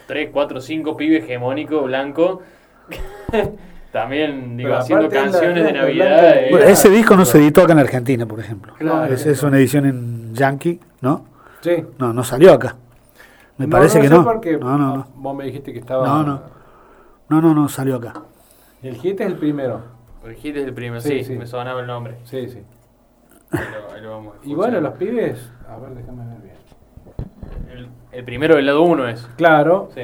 3, 0.06 0.30
4, 0.32 0.60
5 0.60 0.96
pibes 0.96 1.24
hegemónico, 1.24 1.82
blanco. 1.82 2.42
También, 3.92 4.56
digo, 4.56 4.68
Pero 4.70 4.78
haciendo 4.80 5.04
la- 5.08 5.10
canciones 5.10 5.64
de 5.64 5.72
Navidad. 5.72 6.36
eh, 6.36 6.48
Bueno, 6.50 6.66
ese 6.66 6.90
disco 6.90 7.16
no 7.16 7.24
se 7.24 7.38
editó 7.38 7.62
acá 7.62 7.72
en 7.72 7.78
Argentina, 7.80 8.26
por 8.26 8.38
ejemplo. 8.40 8.74
Claro. 8.78 9.12
es, 9.12 9.24
es 9.26 9.42
una 9.42 9.56
edición 9.58 9.86
en 9.86 10.34
Yankee, 10.34 10.78
¿no? 11.00 11.24
Sí. 11.62 11.84
No, 11.98 12.12
no 12.12 12.22
salió 12.22 12.52
acá. 12.52 12.76
Me 13.56 13.66
No, 13.66 13.70
parece 13.76 13.98
no 13.98 14.02
que 14.02 14.08
no. 14.10 14.24
porque 14.24 14.56
No, 14.58 14.76
no, 14.78 14.96
no. 14.98 15.06
Vos 15.16 15.34
me 15.36 15.44
dijiste 15.46 15.72
que 15.72 15.78
estaba. 15.80 16.06
No, 16.06 16.22
no. 16.22 16.42
No, 17.30 17.40
no, 17.40 17.54
no 17.54 17.68
salió 17.68 17.96
acá. 17.96 18.12
El 18.82 18.94
hit 18.96 19.20
es 19.20 19.26
el 19.26 19.36
primero. 19.36 19.80
El 20.24 20.34
hit 20.34 20.56
es 20.56 20.64
el 20.64 20.74
primero, 20.74 21.00
Sí, 21.00 21.18
sí, 21.20 21.24
sí. 21.24 21.36
me 21.36 21.46
sonaba 21.46 21.80
el 21.80 21.86
nombre. 21.86 22.16
Sí, 22.24 22.48
sí. 22.48 22.62
Ahí 23.50 23.60
lo, 23.72 23.94
ahí 23.94 24.00
lo 24.02 24.10
vamos 24.10 24.34
a 24.36 24.46
Y 24.46 24.54
bueno, 24.54 24.80
los 24.80 24.92
pibes. 24.94 25.50
A 25.68 25.76
ver, 25.78 25.90
déjame 25.94 26.26
ver 26.26 26.42
bien. 26.42 26.56
El, 27.70 27.88
el 28.12 28.24
primero 28.24 28.56
del 28.56 28.66
lado 28.66 28.82
1 28.82 29.08
es. 29.08 29.26
Claro. 29.36 29.90
Sí. 29.94 30.02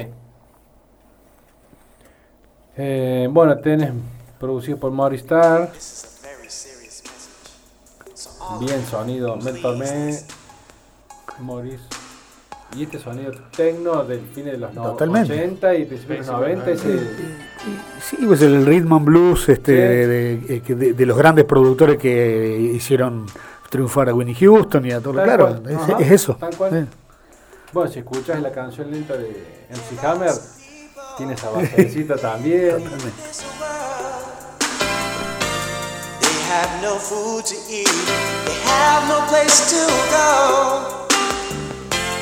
Eh, 2.77 3.27
bueno, 3.31 3.57
tenés 3.57 3.91
producido 4.39 4.77
por 4.77 4.91
Maurice 4.91 5.23
Starr. 5.23 5.69
Bien 8.59 8.85
sonido. 8.85 9.35
Mentor 9.37 9.77
Me. 9.77 10.17
Maurice. 11.41 11.83
Y 12.75 12.83
este 12.83 12.99
sonido 12.99 13.31
tecno 13.55 14.03
del 14.03 14.19
fin 14.33 14.45
de 14.45 14.57
los 14.57 14.73
no- 14.73 14.91
Totalmente. 14.91 15.33
80 15.33 15.75
y 15.75 15.85
principios 15.85 16.25
de 16.25 16.31
los 16.31 16.41
90. 16.41 16.71
Ese, 16.71 16.99
Sí, 18.01 18.17
pues 18.27 18.41
el 18.41 18.65
rhythm 18.65 18.93
and 18.93 19.05
blues 19.05 19.47
este, 19.49 19.71
Sí. 19.71 19.77
de, 19.77 20.37
de- 20.37 20.61
que 20.61 20.75
de- 20.75 20.93
de 20.93 21.05
los 21.05 21.17
grandes 21.17 21.45
productores 21.45 21.97
que 21.97 22.57
hicieron 22.73 23.25
triunfar 23.69 24.09
a 24.09 24.13
Winnie 24.13 24.35
Houston 24.35 24.85
y 24.85 24.91
a 24.91 24.99
todo. 25.01 25.13
Claro, 25.23 25.61
es, 25.67 25.99
es 26.05 26.11
eso. 26.11 26.35
tal 26.35 26.55
cual. 26.55 26.71
Sí. 26.71 26.97
Bueno, 27.75 27.91
si 27.91 27.99
escuchas 27.99 28.39
la 28.39 28.53
canción 28.53 28.89
lenta 28.89 29.17
de 29.17 29.67
MC 29.69 30.01
Hammer, 30.01 30.31
tiene 31.17 31.33
esa 31.33 31.49
basecita 31.49 32.15
también. 32.15 32.81
They 36.21 36.37
have 36.53 36.81
no 36.81 36.95
food 36.95 37.43
to 37.43 37.55
eat, 37.69 37.89
they 38.45 38.55
have 38.63 39.05
no 39.09 39.19
place 39.27 39.71
to 39.71 39.85
go. 40.09 41.07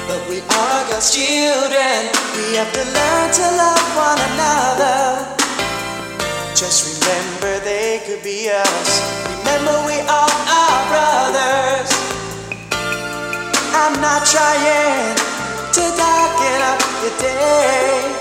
But 0.07 0.27
we 0.27 0.41
are 0.41 0.89
God's 0.89 1.13
children, 1.13 2.09
we 2.35 2.57
have 2.57 2.73
to 2.73 2.83
learn 2.83 3.29
to 3.33 3.45
love 3.55 3.95
one 3.95 4.19
another. 4.33 5.37
Just 6.55 6.99
remember 7.05 7.59
they 7.63 8.01
could 8.07 8.23
be 8.23 8.49
us, 8.49 9.01
remember 9.37 9.85
we 9.85 10.01
are 10.01 10.33
brothers. 10.89 11.93
I'm 13.75 14.01
not 14.01 14.25
trying 14.25 15.32
to 15.73 15.81
darken 15.97 16.61
up 16.71 16.81
your 17.01 17.17
day 17.17 18.13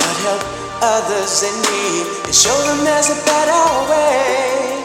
but 0.00 0.16
help 0.24 0.42
others 0.80 1.42
in 1.42 1.54
need 1.68 2.06
and 2.24 2.34
show 2.34 2.56
them 2.64 2.84
there's 2.84 3.10
a 3.10 3.18
better 3.28 3.64
way. 3.90 4.84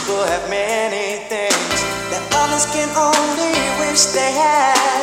people 0.07 0.23
have 0.23 0.49
many 0.49 1.19
things 1.27 1.79
that 2.15 2.23
others 2.39 2.63
can 2.71 2.87
only 2.95 3.59
wish 3.83 4.15
they 4.15 4.31
had. 4.31 5.03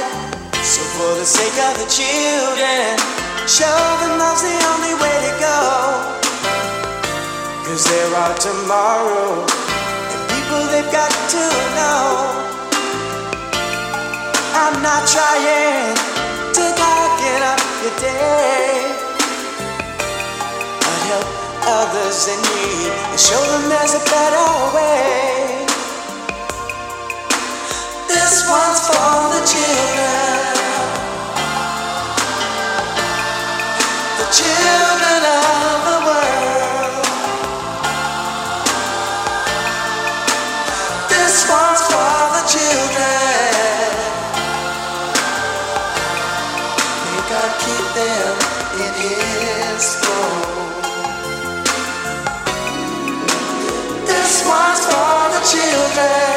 So 0.64 0.80
for 0.96 1.20
the 1.20 1.28
sake 1.28 1.60
of 1.60 1.76
the 1.76 1.88
children, 1.92 2.96
show 3.44 3.68
them 4.00 4.16
love's 4.16 4.48
the 4.48 4.56
only 4.72 4.96
way 5.04 5.16
to 5.28 5.34
go. 5.44 5.60
Cause 7.68 7.84
there 7.84 8.16
are 8.16 8.36
tomorrow 8.40 9.44
and 9.44 10.22
people 10.32 10.64
they've 10.72 10.88
got 10.96 11.12
to 11.12 11.44
know. 11.76 12.08
I'm 14.56 14.80
not 14.80 15.04
trying 15.04 16.00
to 16.56 16.64
darken 16.80 17.40
up 17.44 17.60
your 17.84 17.96
day. 18.00 18.93
Others 21.66 22.28
in 22.28 22.42
need 22.42 22.92
and 22.92 23.20
show 23.20 23.40
them 23.40 23.70
there's 23.70 23.94
a 23.96 24.04
better 24.04 24.76
way. 24.76 25.66
This 28.10 28.44
one's 28.50 28.82
for 28.86 29.32
the 29.32 29.42
children. 29.48 30.44
The 34.20 34.28
children 34.36 35.24
of 35.24 35.63
children. 55.94 56.33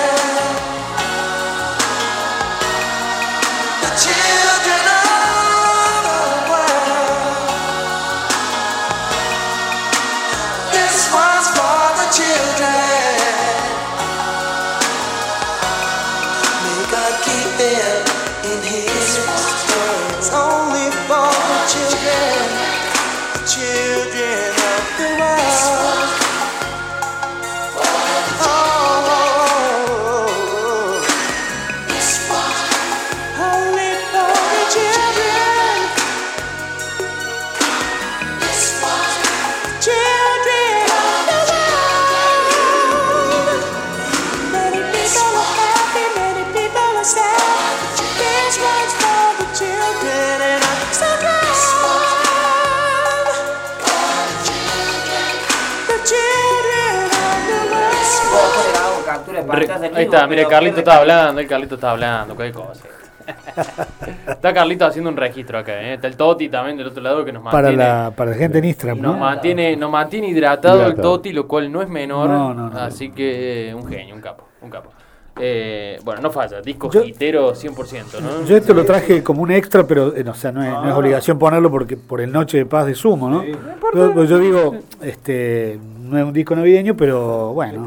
Ahí 59.96 60.04
está, 60.04 60.26
mire, 60.26 60.46
Carlito 60.46 60.78
está 60.78 60.98
hablando, 60.98 61.40
el 61.40 61.46
Carlito 61.46 61.74
está 61.76 61.90
hablando, 61.92 62.36
qué 62.36 62.52
cosa. 62.52 62.84
Está 64.28 64.54
Carlito 64.54 64.86
haciendo 64.86 65.10
un 65.10 65.16
registro 65.16 65.58
acá, 65.58 65.82
¿eh? 65.82 65.94
está 65.94 66.06
el 66.06 66.16
Toti 66.16 66.48
también 66.48 66.76
del 66.76 66.86
otro 66.86 67.02
lado 67.02 67.24
que 67.24 67.32
nos 67.32 67.42
Para 67.42 67.70
mantiene, 67.70 67.82
la, 67.82 68.10
para 68.12 68.30
la 68.30 68.36
gente 68.36 68.58
en 68.58 68.64
Instagram, 68.66 69.00
nos 69.00 69.14
¿no? 69.14 69.20
mantiene, 69.20 69.76
nos 69.76 69.90
mantiene 69.90 70.28
hidratado, 70.28 70.86
el. 70.86 70.94
Toti, 70.94 71.32
lo 71.32 71.48
cual 71.48 71.72
no 71.72 71.82
es 71.82 71.88
menor, 71.88 72.28
No, 72.28 72.54
no, 72.54 72.70
no. 72.70 72.78
así 72.78 73.10
que 73.10 73.70
eh, 73.70 73.74
un 73.74 73.84
genio, 73.88 74.14
un 74.14 74.20
capo, 74.20 74.44
un 74.62 74.70
capo. 74.70 74.90
Eh, 75.38 75.98
bueno, 76.04 76.20
no 76.22 76.30
falla, 76.30 76.60
disco 76.62 76.88
Yo- 76.90 77.02
hitero 77.02 77.52
100%, 77.52 78.20
¿no? 78.22 78.44
Yo 78.46 78.56
esto 78.56 78.72
lo 78.72 78.84
traje 78.84 79.22
como 79.24 79.42
un 79.42 79.50
extra, 79.50 79.84
pero 79.84 80.14
eh, 80.16 80.22
no, 80.24 80.30
o 80.30 80.34
sea, 80.34 80.52
no, 80.52 80.62
es, 80.62 80.70
no 80.70 80.88
es 80.88 80.94
obligación 80.94 81.36
ponerlo 81.38 81.68
porque 81.70 81.96
por 81.96 82.20
el 82.20 82.30
Noche 82.30 82.58
de 82.58 82.66
Paz 82.66 82.86
de 82.86 82.94
Sumo, 82.94 83.28
¿no? 83.28 83.44
Yo, 83.44 84.14
pues 84.14 84.30
yo 84.30 84.38
digo, 84.38 84.76
este, 85.02 85.78
no 86.08 86.18
es 86.18 86.24
un 86.24 86.32
disco 86.32 86.54
navideño, 86.56 86.96
pero 86.96 87.52
bueno, 87.52 87.86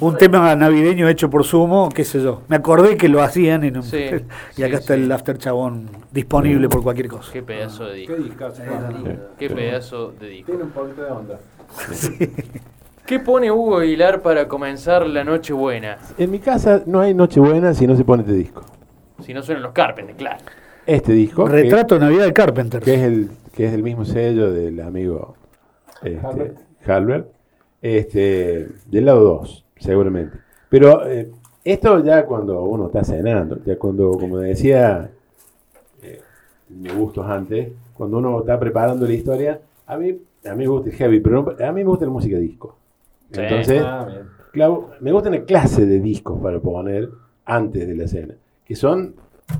un 0.00 0.16
tema 0.16 0.54
navideño 0.54 1.08
hecho 1.08 1.30
por 1.30 1.44
Sumo, 1.44 1.88
qué 1.88 2.04
sé 2.04 2.22
yo. 2.22 2.42
Me 2.48 2.56
acordé 2.56 2.96
que 2.96 3.08
lo 3.08 3.22
hacían 3.22 3.64
en 3.64 3.76
un- 3.78 3.82
Sí, 3.82 3.96
y 4.52 4.54
sí, 4.54 4.62
acá 4.62 4.76
está 4.78 4.94
sí. 4.94 5.02
el 5.02 5.10
After 5.12 5.38
Chabón 5.38 5.88
disponible 6.12 6.68
por 6.68 6.82
cualquier 6.82 7.08
cosa. 7.08 7.32
Qué 7.32 7.42
pedazo 7.42 7.86
de 7.86 7.94
disco, 7.94 8.14
Qué 8.16 8.22
discazo, 8.22 8.62
qué 9.38 9.50
pedazo 9.50 10.12
de 10.20 10.28
disco. 10.28 10.46
Tiene 10.52 10.64
un 10.64 10.70
poquito 10.70 11.02
de 11.02 11.10
onda. 11.10 11.38
¿Qué 13.06 13.20
pone 13.20 13.50
Hugo 13.50 13.78
Aguilar 13.78 14.22
para 14.22 14.48
comenzar 14.48 15.06
la 15.06 15.24
noche 15.24 15.52
buena? 15.52 15.98
En 16.16 16.30
mi 16.30 16.38
casa 16.38 16.82
no 16.86 17.00
hay 17.00 17.12
Nochebuena 17.12 17.74
si 17.74 17.86
no 17.86 17.96
se 17.96 18.04
pone 18.04 18.22
este 18.22 18.34
disco. 18.34 18.62
Si 19.20 19.34
no 19.34 19.42
suenan 19.42 19.62
los 19.62 19.72
Carpenters, 19.72 20.16
claro. 20.16 20.38
Este 20.86 21.12
disco, 21.12 21.46
Retrato 21.46 21.94
de 21.94 22.00
Navidad 22.00 22.24
de 22.24 22.32
Carpenter. 22.32 22.82
que 22.82 22.94
es 22.94 23.00
el 23.02 23.30
que 23.54 23.66
es 23.66 23.72
el 23.72 23.82
mismo 23.82 24.04
sello 24.04 24.50
del 24.52 24.80
amigo 24.80 25.36
este, 26.02 26.26
Halbert. 26.26 26.58
Halbert, 26.86 27.28
este, 27.84 28.66
del 28.86 29.04
lado 29.04 29.20
2, 29.24 29.64
seguramente. 29.76 30.38
Pero 30.70 31.06
eh, 31.06 31.30
esto 31.62 32.02
ya 32.02 32.24
cuando 32.24 32.62
uno 32.62 32.86
está 32.86 33.04
cenando, 33.04 33.58
ya 33.64 33.76
cuando, 33.78 34.12
como 34.12 34.38
decía 34.38 35.10
eh, 36.02 36.20
me 36.70 36.92
gustos 36.94 37.26
antes, 37.26 37.68
cuando 37.92 38.16
uno 38.18 38.40
está 38.40 38.58
preparando 38.58 39.06
la 39.06 39.12
historia, 39.12 39.60
a 39.86 39.98
mí, 39.98 40.16
a 40.46 40.50
mí 40.52 40.56
me 40.58 40.66
gusta 40.66 40.88
el 40.90 40.96
heavy, 40.96 41.20
pero 41.20 41.42
no- 41.42 41.64
a 41.64 41.72
mí 41.72 41.80
me 41.82 41.84
gusta 41.84 42.06
la 42.06 42.10
música 42.10 42.38
disco. 42.38 42.76
Sí. 43.30 43.40
Entonces, 43.42 43.82
Ah. 43.84 44.08
Claro, 44.52 44.90
me 45.00 45.10
gusta 45.12 45.28
una 45.28 45.42
clase 45.42 45.84
de 45.84 45.98
discos 46.00 46.40
para 46.40 46.60
poner 46.60 47.08
antes 47.44 47.86
de 47.88 47.94
la 47.96 48.06
cena, 48.08 48.34
que 48.64 48.76
son 48.76 49.14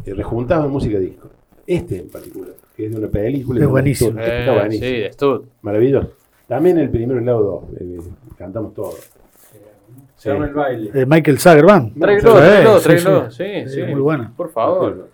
eh, 0.06 0.14
rejuntados 0.14 0.64
en 0.66 0.70
música 0.72 0.98
disco. 0.98 1.28
Este 1.66 1.98
en 1.98 2.08
particular, 2.08 2.52
que 2.76 2.86
es 2.86 2.92
de 2.92 2.98
una 2.98 3.08
película. 3.08 3.60
Es 3.60 3.68
buenísimo. 3.68 4.10
historia. 4.10 4.38
Está 4.40 4.52
buenísimo. 4.54 4.86
sí, 4.88 4.96
de 5.00 5.12
Stud. 5.12 5.42
Maravilloso. 5.62 6.10
También 6.48 6.78
el 6.78 6.90
primero 6.90 7.16
y 7.16 7.18
el 7.20 7.26
lado 7.26 7.66
2, 7.78 8.04
cantamos 8.36 8.74
todo. 8.74 8.92
Se 10.16 10.32
llama 10.32 10.46
el 10.46 10.54
baile. 10.54 10.90
Eh, 10.94 11.04
Michael. 11.06 11.38
Tráigalo, 11.38 11.80
Sí, 11.92 12.00
tráigalo, 12.00 12.78
sí, 12.78 12.84
tráigalo. 12.84 13.30
sí. 13.30 13.44
Sí, 13.66 13.68
sí. 13.70 13.82
Muy 13.82 14.00
buena. 14.00 14.32
Por 14.36 14.50
favor. 14.50 15.08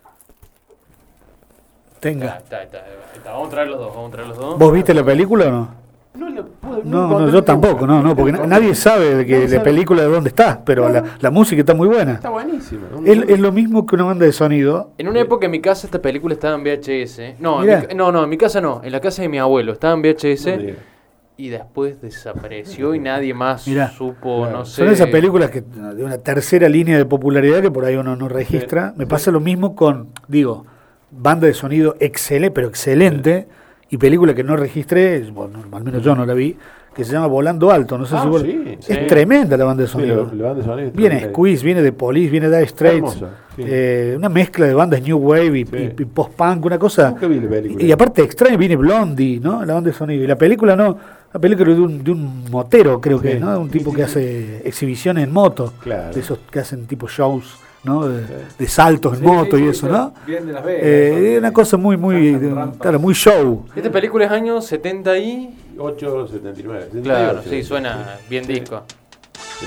Tenga. 2.00 2.26
Está, 2.38 2.62
está, 2.62 2.78
está, 2.78 2.78
está. 3.16 3.32
Vamos 3.32 3.48
a 3.48 3.50
traer 3.50 3.68
los 3.68 3.78
dos, 3.80 3.94
vamos 3.94 4.08
a 4.08 4.12
traer 4.12 4.28
los 4.28 4.38
dos. 4.38 4.58
¿Vos 4.58 4.72
viste 4.72 4.94
la 4.94 5.04
película 5.04 5.46
o 5.48 5.50
no? 5.50 5.80
No, 6.14 6.28
lo 6.30 6.44
pude- 6.44 6.82
No, 6.84 7.04
encontré 7.06 7.26
no, 7.26 7.32
yo 7.32 7.44
tampoco, 7.44 7.86
no, 7.86 8.02
no, 8.02 8.16
porque 8.16 8.32
nadie 8.32 8.74
sabe 8.74 9.14
de 9.16 9.26
que 9.26 9.32
Nadie 9.34 9.44
la 9.48 9.50
sabe. 9.58 9.64
película 9.64 10.02
de 10.02 10.08
dónde 10.08 10.28
está, 10.28 10.60
pero 10.64 10.88
la, 10.88 11.04
la 11.20 11.30
música 11.30 11.60
está 11.60 11.72
muy 11.74 11.86
buena. 11.88 12.14
Está 12.14 12.30
buenísimo. 12.30 12.86
¿no? 12.90 13.04
Es, 13.06 13.28
es 13.28 13.38
lo 13.38 13.52
mismo 13.52 13.86
que 13.86 13.94
una 13.94 14.04
banda 14.04 14.24
de 14.26 14.32
sonido. 14.32 14.90
En 14.98 15.08
una 15.08 15.20
época 15.20 15.46
en 15.46 15.52
mi 15.52 15.60
casa 15.60 15.86
esta 15.86 16.00
película 16.00 16.34
estaba 16.34 16.56
en 16.56 16.64
VHS. 16.64 17.36
No, 17.38 17.62
en 17.62 17.86
mi 17.88 17.94
no, 17.94 18.10
no, 18.10 18.24
en 18.24 18.28
mi 18.30 18.36
casa 18.38 18.60
no. 18.60 18.80
En 18.82 18.90
la 18.92 19.00
casa 19.00 19.22
de 19.22 19.28
mi 19.28 19.38
abuelo 19.38 19.72
estaba 19.72 19.94
en 19.94 20.02
VHS 20.02 20.46
No. 20.46 20.72
Y 21.40 21.48
después 21.48 22.00
desapareció 22.02 22.94
y 22.94 22.98
nadie 22.98 23.32
más 23.32 23.66
Mirá. 23.66 23.90
supo, 23.90 24.46
no 24.50 24.64
sé. 24.64 24.82
Son 24.82 24.88
esas 24.92 25.08
películas 25.08 25.50
que 25.50 25.62
de 25.62 26.04
una 26.04 26.18
tercera 26.18 26.68
línea 26.68 26.98
de 26.98 27.06
popularidad 27.06 27.62
que 27.62 27.70
por 27.70 27.84
ahí 27.84 27.96
uno 27.96 28.14
no 28.14 28.28
registra. 28.28 28.92
Me 28.96 29.06
pasa 29.06 29.30
lo 29.30 29.40
mismo 29.40 29.74
con, 29.74 30.08
digo, 30.28 30.66
banda 31.10 31.46
de 31.46 31.54
sonido 31.54 31.96
excelente, 31.98 32.50
pero 32.54 32.68
excelente, 32.68 33.48
y 33.88 33.96
película 33.96 34.34
que 34.34 34.44
no 34.44 34.56
registré, 34.56 35.20
bueno, 35.32 35.58
al 35.72 35.82
menos 35.82 36.02
yo 36.02 36.14
no 36.14 36.24
la 36.26 36.34
vi, 36.34 36.56
que 36.94 37.04
se 37.04 37.12
llama 37.12 37.28
Volando 37.28 37.70
Alto. 37.70 37.96
No 37.96 38.04
sé 38.04 38.16
Ah, 38.16 38.22
si 38.22 38.28
vos- 38.28 38.42
sí, 38.42 38.62
es 38.80 38.84
sí. 38.84 38.94
tremenda 39.08 39.56
la 39.56 39.64
banda 39.64 39.82
de 39.82 39.86
Sí, 39.88 39.92
sonido. 39.92 40.26
de 40.26 40.90
Viene. 40.92 41.28
Squeeze, 41.30 41.64
viene 41.64 41.82
de 41.82 41.92
Police, 41.92 42.30
viene 42.30 42.48
de 42.48 42.66
Straits, 42.66 43.22
eh, 43.58 44.14
una 44.16 44.28
mezcla 44.28 44.66
de 44.66 44.74
bandas 44.74 45.00
New 45.02 45.16
Wave 45.18 45.58
y, 45.60 45.66
Sí. 45.66 45.76
y- 45.76 46.02
y 46.02 46.04
post-punk, 46.04 46.64
una 46.64 46.78
cosa. 46.78 47.10
Nunca 47.10 47.26
vi 47.28 47.38
la 47.40 47.48
película. 47.48 47.82
Y, 47.84 47.86
y 47.86 47.92
aparte 47.92 48.22
extraño 48.22 48.58
viene 48.58 48.74
Blondie, 48.76 49.38
¿no? 49.40 49.64
La 49.64 49.74
banda 49.74 49.90
de 49.90 49.96
sonido. 49.96 50.24
Y 50.24 50.26
la 50.26 50.36
película 50.36 50.74
no, 50.74 50.98
la 51.32 51.40
película 51.40 51.72
de 51.74 51.80
un, 51.80 52.02
de 52.04 52.10
un 52.10 52.50
motero, 52.50 53.00
creo 53.00 53.20
que, 53.20 53.34
Sí. 53.34 53.38
¿no? 53.38 53.60
Un 53.60 53.70
tipo 53.70 53.92
que 53.92 54.02
hace 54.02 54.62
exhibiciones 54.66 55.24
en 55.24 55.32
moto. 55.32 55.72
Claro. 55.80 56.12
De 56.12 56.20
esos 56.20 56.38
que 56.50 56.58
hacen 56.58 56.86
tipo 56.86 57.06
shows, 57.08 57.54
¿no? 57.84 58.08
De, 58.08 58.24
de 58.58 58.66
saltos 58.68 59.14
en 59.14 59.20
Sí, 59.20 59.24
moto 59.26 59.56
sí, 59.56 59.64
y 59.64 59.68
eso. 59.68 59.88
¿no? 59.88 60.12
Bien 60.26 60.46
de 60.46 60.52
Las 60.52 60.64
Vegas. 60.64 60.82
Eh, 60.84 61.28
son- 61.34 61.38
una 61.38 61.52
cosa 61.52 61.76
muy, 61.76 61.96
muy, 61.96 62.38
claro, 62.80 62.98
muy 62.98 63.14
show. 63.14 63.64
Esta 63.76 63.90
película 63.90 64.24
es 64.26 64.30
año 64.32 64.60
70 64.60 65.18
y... 65.18 65.56
879. 65.78 66.88
Claro, 67.02 67.42
78, 67.42 67.50
sí, 67.50 67.62
suena 67.62 68.16
bien 68.28 68.46
disco. 68.46 68.82
Sí. 69.58 69.66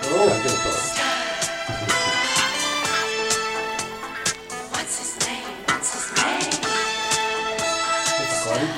Cantemos 0.00 0.99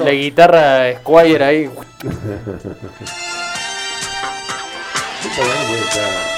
La 0.05 0.11
guitarra 0.11 0.93
Squire 1.01 1.45
ahí. 1.45 1.71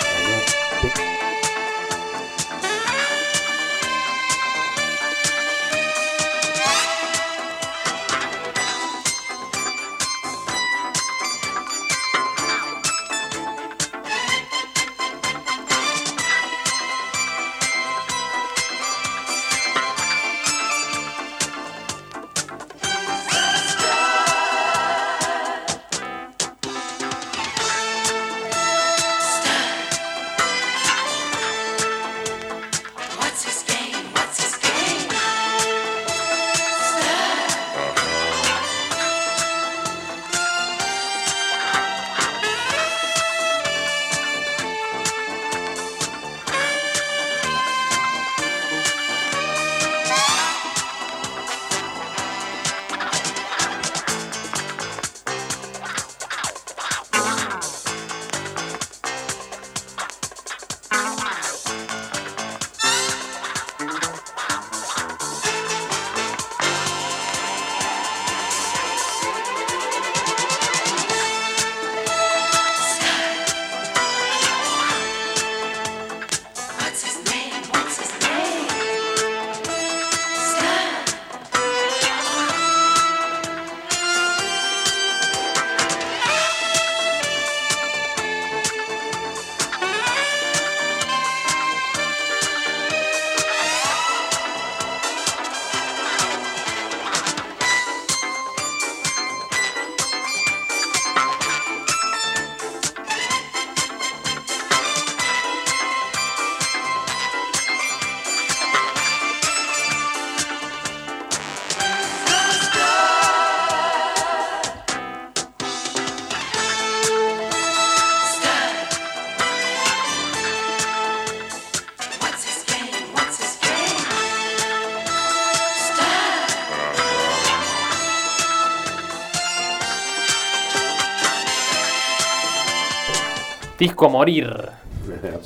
Disco 133.84 134.06
a 134.06 134.08
morir. 134.08 134.46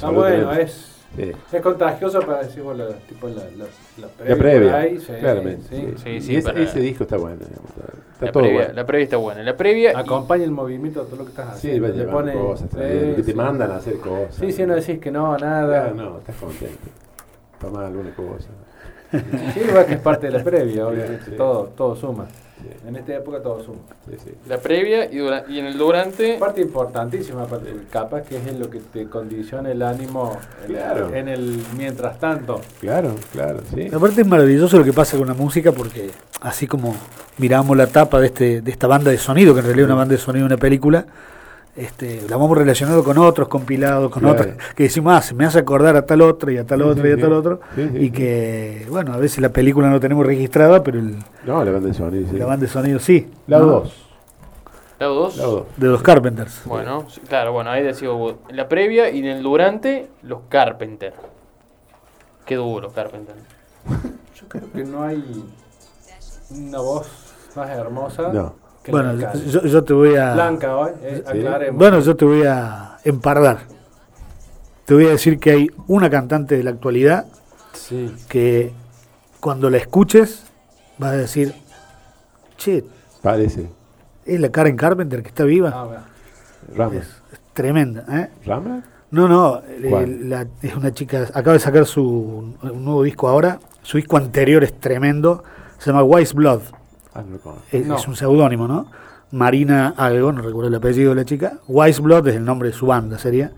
Ah, 0.02 0.10
bueno, 0.10 0.52
es, 0.52 0.94
Sí. 1.16 1.32
es 1.52 1.62
contagioso 1.62 2.20
para 2.20 2.42
decir, 2.44 2.62
bueno, 2.62 2.84
tipo 3.08 3.26
la, 3.28 3.42
la, 3.56 3.64
la 3.98 4.08
previa. 4.08 4.34
La 4.34 4.36
previa, 4.38 4.76
ahí, 4.76 5.00
sí, 5.00 5.12
claramente. 5.18 5.66
sí. 5.68 5.76
sí. 5.96 6.02
Sí, 6.04 6.10
Y 6.10 6.20
sí, 6.20 6.36
ese, 6.36 6.62
ese 6.62 6.80
disco 6.80 7.02
está 7.04 7.16
bueno. 7.16 7.38
digamos, 7.38 7.70
está- 7.70 8.24
La 8.26 8.30
todo 8.32 8.42
previa, 8.44 8.58
bueno. 8.60 8.74
la 8.74 8.86
previa 8.86 9.04
está 9.04 9.16
buena. 9.16 9.42
La 9.42 9.56
previa. 9.56 9.92
y- 9.92 9.96
Acompaña 9.96 10.44
el 10.44 10.50
movimiento 10.52 11.00
de 11.00 11.06
todo 11.06 11.16
lo 11.16 11.24
que 11.24 11.30
estás 11.30 11.58
Sí, 11.58 11.68
haciendo. 11.68 11.88
le 11.88 11.94
llevando 11.94 12.12
pone- 12.18 12.32
cosas 12.34 12.68
sí, 12.70 12.76
que 12.76 13.14
te 13.16 13.24
sí. 13.24 13.34
mandan 13.34 13.70
a 13.72 13.76
hacer 13.76 13.98
cosas. 13.98 14.34
Sí, 14.36 14.52
sí, 14.52 14.66
no 14.66 14.74
decís 14.76 14.98
que 15.00 15.10
no, 15.10 15.36
nada. 15.38 15.90
Claro, 15.90 15.94
no, 15.96 16.18
estás 16.18 16.36
contento. 16.36 16.88
Tomás 17.60 17.86
alguna 17.86 18.14
cosa. 18.14 18.48
Sí, 19.54 19.60
igual 19.68 19.86
que 19.86 19.94
es 19.94 20.00
parte 20.00 20.26
de 20.30 20.38
la 20.38 20.44
previa, 20.44 20.86
obviamente. 20.86 21.24
Sí. 21.24 21.32
Todo, 21.36 21.64
todo 21.76 21.96
suma. 21.96 22.26
Sí. 22.60 22.88
En 22.88 22.96
esta 22.96 23.14
época 23.14 23.40
todo 23.42 23.62
suma. 23.62 23.78
Sí, 24.08 24.16
sí. 24.24 24.30
La 24.48 24.58
previa 24.58 25.10
y, 25.12 25.18
dura- 25.18 25.44
y 25.48 25.58
en 25.58 25.66
el 25.66 25.78
durante. 25.78 26.38
Parte 26.38 26.60
importantísima, 26.60 27.46
parte, 27.46 27.72
capaz 27.90 28.22
que 28.22 28.36
es 28.36 28.46
en 28.46 28.58
lo 28.58 28.68
que 28.70 28.78
te 28.80 29.06
condiciona 29.08 29.70
el 29.70 29.82
ánimo 29.82 30.36
en, 30.66 30.72
Claro. 30.74 31.14
en 31.14 31.28
el 31.28 31.62
mientras 31.76 32.18
tanto. 32.18 32.60
Claro, 32.80 33.14
claro, 33.32 33.60
sí. 33.74 33.88
Aparte 33.92 34.22
es 34.22 34.26
maravilloso 34.26 34.78
lo 34.78 34.84
que 34.84 34.92
pasa 34.92 35.16
con 35.16 35.28
la 35.28 35.34
música 35.34 35.72
porque 35.72 36.10
así 36.40 36.66
como 36.66 36.94
miramos 37.38 37.76
la 37.76 37.86
tapa 37.86 38.18
de 38.20 38.26
este 38.26 38.60
de 38.60 38.70
esta 38.70 38.86
banda 38.86 39.10
de 39.10 39.18
sonido, 39.18 39.54
que 39.54 39.60
en 39.60 39.66
realidad 39.66 39.84
es 39.86 39.90
una 39.92 39.98
banda 39.98 40.12
de 40.14 40.20
sonido 40.20 40.48
de 40.48 40.54
una 40.54 40.60
película, 40.60 41.06
este, 41.78 42.22
la 42.28 42.36
vamos 42.36 42.58
relacionando 42.58 43.02
con 43.04 43.16
otros 43.18 43.48
compilados, 43.48 44.10
con 44.10 44.22
Claro. 44.22 44.40
otros, 44.40 44.54
que 44.74 44.82
decimos, 44.84 45.14
ah, 45.16 45.22
se 45.22 45.34
me 45.34 45.44
hace 45.46 45.58
acordar 45.60 45.96
a 45.96 46.04
tal 46.04 46.20
otro 46.22 46.50
y 46.50 46.58
a 46.58 46.66
tal 46.66 46.82
otro 46.82 47.02
sí, 47.04 47.08
y 47.08 47.12
a 47.12 47.16
sí. 47.16 47.20
tal 47.22 47.32
otro, 47.32 47.60
Sí, 47.74 47.82
y 47.94 47.98
sí. 48.00 48.10
que, 48.10 48.86
bueno, 48.90 49.12
a 49.12 49.16
veces 49.16 49.38
la 49.40 49.50
película 49.50 49.88
no 49.88 50.00
tenemos 50.00 50.26
registrada, 50.26 50.82
pero 50.82 50.98
el- 50.98 51.16
No, 51.46 51.64
la 51.64 51.70
banda 51.70 51.88
de 51.88 51.94
sonido, 51.94 52.30
sí. 52.30 52.36
la 52.36 52.46
banda 52.46 52.66
de 52.66 52.72
sonido 52.72 52.98
sí. 52.98 53.30
Lado 53.46 53.66
¿no? 53.66 53.72
2. 53.72 54.04
Lado 54.98 55.14
2. 55.14 55.36
Lado 55.36 55.50
2. 55.52 55.66
De 55.76 55.86
los 55.86 56.02
Carpenters. 56.02 56.62
Bueno, 56.64 57.06
claro, 57.28 57.52
bueno, 57.52 57.70
ahí 57.70 57.84
decía 57.84 58.08
la 58.50 58.68
previa 58.68 59.10
y 59.10 59.20
en 59.20 59.26
el 59.26 59.42
durante, 59.44 60.08
los 60.22 60.40
Carpenter. 60.48 61.14
Qué 62.44 62.56
duro, 62.56 62.90
Carpenter. 62.90 63.36
Yo 64.34 64.48
creo 64.48 64.72
que 64.72 64.82
no 64.84 65.02
hay 65.04 65.22
una 66.50 66.78
voz 66.80 67.08
más 67.54 67.70
hermosa 67.70 68.32
No. 68.32 68.54
Bueno, 68.90 69.14
yo, 69.46 69.62
yo 69.62 69.84
te 69.84 69.92
voy 69.92 70.16
a... 70.16 70.34
Blanca 70.34 70.76
hoy, 70.76 70.90
eh, 71.02 71.22
Sí. 71.30 71.38
aclaremos. 71.38 71.78
Bueno, 71.78 72.00
yo 72.00 72.16
te 72.16 72.24
voy 72.24 72.42
a 72.46 72.98
empardar. 73.04 73.58
Te 74.84 74.94
voy 74.94 75.06
a 75.06 75.10
decir 75.10 75.38
que 75.38 75.50
hay 75.50 75.70
una 75.86 76.08
cantante 76.10 76.56
de 76.56 76.62
la 76.64 76.70
actualidad 76.70 77.26
sí. 77.72 78.14
que 78.28 78.72
cuando 79.40 79.68
la 79.70 79.76
escuches 79.76 80.44
vas 80.98 81.12
a 81.12 81.16
decir, 81.16 81.54
che, 82.56 82.84
Parece. 83.22 83.68
es 84.24 84.40
la 84.40 84.48
Karen 84.50 84.76
Carpenter 84.76 85.22
que 85.22 85.28
está 85.28 85.44
viva. 85.44 85.72
Ah, 85.74 85.84
bueno. 85.84 86.02
Rama. 86.74 86.94
Es, 86.96 87.06
es 87.32 87.40
tremenda. 87.52 88.04
¿eh? 88.10 88.28
¿Rama? 88.46 88.82
No, 89.10 89.26
no, 89.28 89.62
eh, 89.66 90.46
es 90.62 90.74
una 90.76 90.92
chica, 90.92 91.22
acaba 91.32 91.52
de 91.54 91.60
sacar 91.60 91.86
su 91.86 92.54
un 92.62 92.84
nuevo 92.84 93.02
disco 93.02 93.28
ahora. 93.28 93.58
Su 93.82 93.96
disco 93.96 94.16
anterior 94.18 94.62
es 94.64 94.78
tremendo. 94.80 95.42
Se 95.78 95.90
llama 95.90 96.02
Wise 96.02 96.34
Blood. 96.34 96.60
Es, 97.72 97.86
No. 97.86 97.96
es 97.96 98.08
un 98.08 98.16
seudónimo, 98.16 98.66
¿no? 98.68 98.86
Marina 99.32 99.94
algo, 99.96 100.32
no 100.32 100.40
recuerdo 100.42 100.68
el 100.68 100.74
apellido 100.74 101.10
de 101.10 101.16
la 101.16 101.24
chica. 101.24 101.58
Wise 101.68 102.00
Blood 102.00 102.28
es 102.28 102.36
el 102.36 102.44
nombre 102.44 102.68
de 102.70 102.74
su 102.74 102.86
banda, 102.86 103.18
sería. 103.18 103.52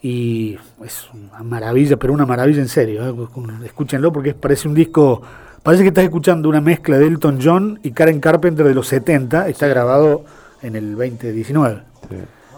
Y 0.00 0.56
es 0.84 1.08
una 1.12 1.42
maravilla, 1.42 1.96
pero 1.96 2.12
una 2.12 2.26
maravilla 2.26 2.60
en 2.60 2.68
serio. 2.68 3.06
¿eh? 3.08 3.64
Escúchenlo 3.64 4.12
porque 4.12 4.34
parece 4.34 4.68
un 4.68 4.74
disco. 4.74 5.22
Parece 5.62 5.82
que 5.84 5.88
estás 5.88 6.04
escuchando 6.04 6.48
una 6.48 6.60
mezcla 6.60 6.98
de 6.98 7.06
Elton 7.06 7.38
John 7.42 7.78
y 7.82 7.92
Karen 7.92 8.20
Carpenter 8.20 8.66
de 8.66 8.74
los 8.74 8.88
70. 8.88 9.48
Está 9.48 9.66
grabado 9.68 10.24
en 10.60 10.74
el 10.76 10.96
2019. 10.96 11.82
Sí. 12.10 12.16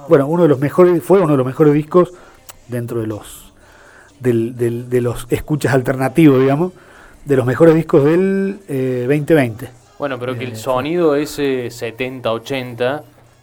Bueno, 0.09 0.27
uno 0.27 0.43
de 0.45 0.49
los 0.51 0.59
mejores, 0.59 1.03
fue 1.03 1.19
uno 1.21 1.33
de 1.33 1.37
los 1.39 1.47
mejores 1.47 1.73
discos 1.75 2.13
dentro 2.69 3.01
de 3.01 3.07
los 3.07 3.53
del, 4.21 4.57
del- 4.57 4.89
de 4.89 5.01
los 5.03 5.27
escuchas 5.31 5.75
alternativos, 5.75 6.41
digamos, 6.41 6.73
de 7.27 7.37
los 7.37 7.45
mejores 7.47 7.75
discos 7.75 8.05
del 8.05 8.61
eh, 8.69 9.05
2020. 9.09 9.69
Bueno, 9.99 10.19
pero 10.19 10.33
Eh, 10.33 10.39
que 10.39 10.45
el 10.45 10.57
sonido 10.57 11.15
ese 11.17 11.67
70-80 11.71 13.03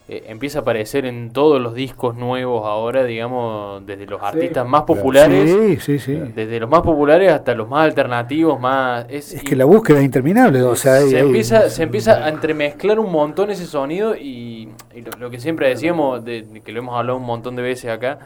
eh, 0.10 0.26
empieza 0.28 0.60
a 0.60 0.62
aparecer 0.64 1.06
en 1.06 1.32
todos 1.32 1.62
los 1.62 1.74
discos 1.74 2.18
nuevos 2.18 2.66
ahora, 2.66 3.06
digamos, 3.06 3.86
desde 3.86 4.06
los 4.06 4.22
artistas 4.22 4.68
más 4.68 4.82
populares. 4.84 5.50
Sí, 5.50 5.78
sí, 5.80 6.00
sí. 6.00 6.22
Desde 6.36 6.60
los 6.60 6.70
más 6.70 6.82
populares 6.82 7.32
hasta 7.32 7.56
los 7.56 7.70
más 7.70 7.86
alternativos, 7.86 8.60
más... 8.60 9.06
Es, 9.10 9.34
Es 9.34 9.44
que 9.44 9.56
la 9.56 9.64
búsqueda 9.64 10.00
es 10.00 10.04
interminable, 10.06 10.62
o 10.64 10.76
sea, 10.76 10.96
hay- 10.96 11.10
se, 11.10 11.18
hay- 11.18 11.26
empieza, 11.28 11.70
se 11.70 11.84
empieza 11.84 12.26
a 12.26 12.28
entremezclar 12.30 13.00
un 13.00 13.10
montón 13.12 13.52
ese 13.52 13.66
sonido 13.66 14.16
y, 14.18 14.68
y 14.94 15.02
lo, 15.02 15.12
lo 15.18 15.30
que 15.30 15.40
siempre 15.40 15.70
decíamos, 15.70 16.26
de, 16.26 16.42
de 16.42 16.60
que 16.60 16.74
lo 16.74 16.80
hemos 16.80 16.98
hablado 16.98 17.18
un 17.18 17.26
montón 17.26 17.56
de 17.56 17.62
veces 17.62 17.90
acá, 17.90 18.20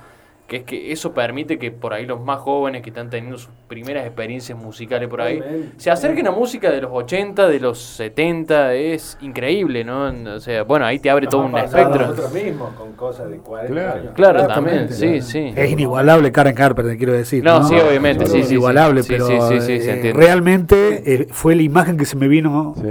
que 0.48 0.58
es 0.58 0.64
que 0.64 0.92
eso 0.92 1.12
permite 1.14 1.58
que 1.58 1.72
por 1.72 1.94
ahí 1.94 2.06
los 2.06 2.22
más 2.22 2.40
jóvenes 2.40 2.84
que 2.84 2.92
están 2.92 3.10
teniendo 3.10 3.38
sus 3.40 3.50
primeras 3.68 4.06
experiencias 4.06 4.56
musicales 4.58 5.10
por 5.10 5.22
ahí 5.22 5.42
se 5.78 5.90
acerquen 5.90 6.28
a 6.28 6.32
música 6.32 6.70
de 6.70 6.82
los 6.82 6.92
80, 6.94 7.48
de 7.48 7.60
los 7.60 7.80
70, 7.80 8.74
es 8.76 9.18
increíble, 9.22 9.84
¿no? 9.84 10.14
O 10.36 10.40
sea, 10.40 10.62
bueno, 10.64 10.86
ahí 10.86 11.00
te 11.00 11.10
abre 11.10 11.26
Nos 11.26 11.32
todo 11.32 11.46
un 11.46 11.58
espectro. 11.58 12.08
Nosotros 12.08 12.34
mismos 12.34 12.74
con 12.76 12.94
cosas 12.94 13.30
de 13.30 13.38
40 13.38 13.74
Claro. 13.74 14.00
años. 14.00 14.14
Claro, 14.16 14.48
también, 14.48 14.90
sí, 14.94 15.22
sí. 15.22 15.52
Es 15.56 15.72
inigualable 15.72 16.32
Karen 16.32 16.54
Carpenter, 16.54 16.96
quiero 16.98 17.14
decir. 17.14 17.44
No, 17.44 17.68
sí, 17.68 17.74
obviamente, 17.76 18.26
Es 18.26 18.32
sí, 18.32 18.38
sí, 18.42 18.44
sí. 18.44 18.54
Inigualable, 18.54 19.02
Sí, 19.04 19.10
pero 19.10 19.26
sí, 19.28 19.34
sí, 19.50 19.62
sí, 19.62 19.82
se 19.82 20.10
eh, 20.10 20.14
realmente 20.14 21.02
eh, 21.12 21.28
fue 21.32 21.56
la 21.56 21.64
imagen 21.64 21.98
que 21.98 22.06
se 22.06 22.16
me 22.18 22.28
vino, 22.28 22.76
Sí. 22.78 22.84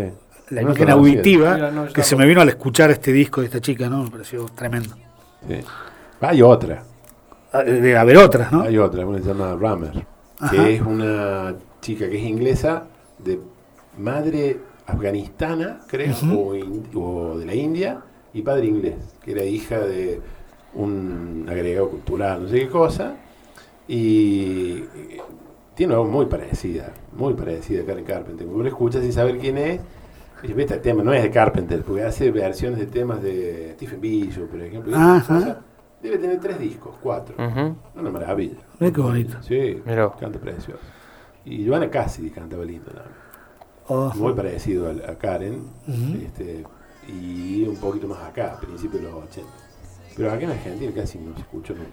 la 0.51 0.63
No 0.63 0.69
imagen 0.71 0.91
auditiva, 0.91 1.55
Mira, 1.55 1.71
no, 1.71 1.87
yo 1.87 1.93
que 1.93 2.03
se 2.03 2.17
me 2.17 2.27
vino 2.27 2.41
al 2.41 2.49
escuchar 2.49 2.91
este 2.91 3.13
disco 3.13 3.41
de 3.43 3.47
esta 3.47 3.61
chica, 3.61 3.89
¿no? 3.89 4.03
Me 4.03 4.11
pareció 4.11 4.47
tremendo. 4.47 4.97
Sí. 5.47 5.61
Hay 6.21 6.43
otra. 6.43 6.83
Ah, 7.55 7.63
Debe 7.63 7.97
haber 7.97 8.17
otras, 8.19 8.51
¿no? 8.53 8.63
Hay 8.63 8.77
otra, 8.79 9.07
una 9.07 9.19
que 9.19 9.23
se 9.25 9.29
llama 9.31 9.57
Rammer, 9.59 10.05
Ajá. 10.41 10.51
que 10.51 10.75
es 10.75 10.83
una 10.83 11.55
chica 11.81 12.09
que 12.11 12.17
es 12.19 12.25
inglesa, 12.25 12.85
de 13.19 13.39
madre 13.99 14.59
afganistana, 14.87 15.81
creo, 15.87 16.15
o, 16.37 16.55
in- 16.55 16.89
o 16.95 17.39
de 17.39 17.47
la 17.47 17.55
India, 17.55 18.01
y 18.33 18.43
padre 18.43 18.67
inglés, 18.67 18.97
que 19.23 19.33
era 19.33 19.45
hija 19.45 19.79
de 19.79 20.21
un 20.75 21.47
agregado 21.49 21.89
cultural, 21.91 22.43
no 22.43 22.49
sé 22.49 22.59
qué 22.61 22.69
cosa, 22.69 23.15
y 23.87 24.85
eh, 24.97 25.21
tiene 25.75 25.93
una 25.95 26.03
voz 26.03 26.11
muy 26.11 26.27
parecida, 26.27 26.93
muy 27.17 27.35
parecida 27.35 27.83
a 27.83 27.87
Karen 27.87 28.05
Carpenter. 28.05 28.47
Cuando 28.47 28.65
lo 28.65 28.69
escuchas 28.69 29.03
sin 29.03 29.13
saber 29.13 29.39
quién 29.39 29.59
es, 29.59 29.81
y 30.43 30.49
dices, 30.49 30.59
este 30.65 30.79
tema 30.79 31.03
no 31.03 31.13
es 31.15 31.23
de 31.23 31.31
Carpenter, 31.31 31.83
porque 31.83 32.03
hace 32.03 32.31
versiones 32.31 32.79
de 32.81 32.87
temas 32.87 33.23
de 33.23 33.73
Stephen 33.77 34.01
Bishop, 34.01 34.49
por 34.49 34.61
ejemplo. 34.61 34.97
Ajá. 34.97 35.61
Debe 36.05 36.19
tener 36.19 36.39
tres 36.39 36.59
discos, 36.59 36.95
cuatro. 37.03 37.35
Una 37.39 38.11
maravilla. 38.11 38.59
Mira 38.79 38.93
qué 38.93 39.01
bonito. 39.01 39.43
Sí, 39.43 39.81
Mirá. 39.87 40.13
canta 40.21 40.39
precioso. 40.39 40.79
Y 41.47 41.67
Joana 41.67 41.89
Cassidy 41.91 42.29
cantaba 42.29 42.63
lindo 42.63 42.91
también. 42.91 43.17
Oh, 43.89 44.13
Muy 44.15 44.35
parecido 44.35 44.91
al- 44.91 45.03
a, 45.09 45.17
Karen. 45.17 45.63
Este, 46.23 46.63
y 47.09 47.63
un 47.67 47.77
poquito 47.77 48.07
más 48.07 48.19
acá, 48.23 48.53
a 48.53 48.61
principios 48.61 49.03
de 49.03 49.11
los 49.11 49.25
80. 49.25 49.51
Pero 50.15 50.31
acá 50.31 50.45
en 50.45 50.51
Argentina 50.51 50.93
casi 50.95 51.19
no 51.19 51.35
se 51.35 51.41
escuchó 51.41 51.73
nunca. 51.73 51.89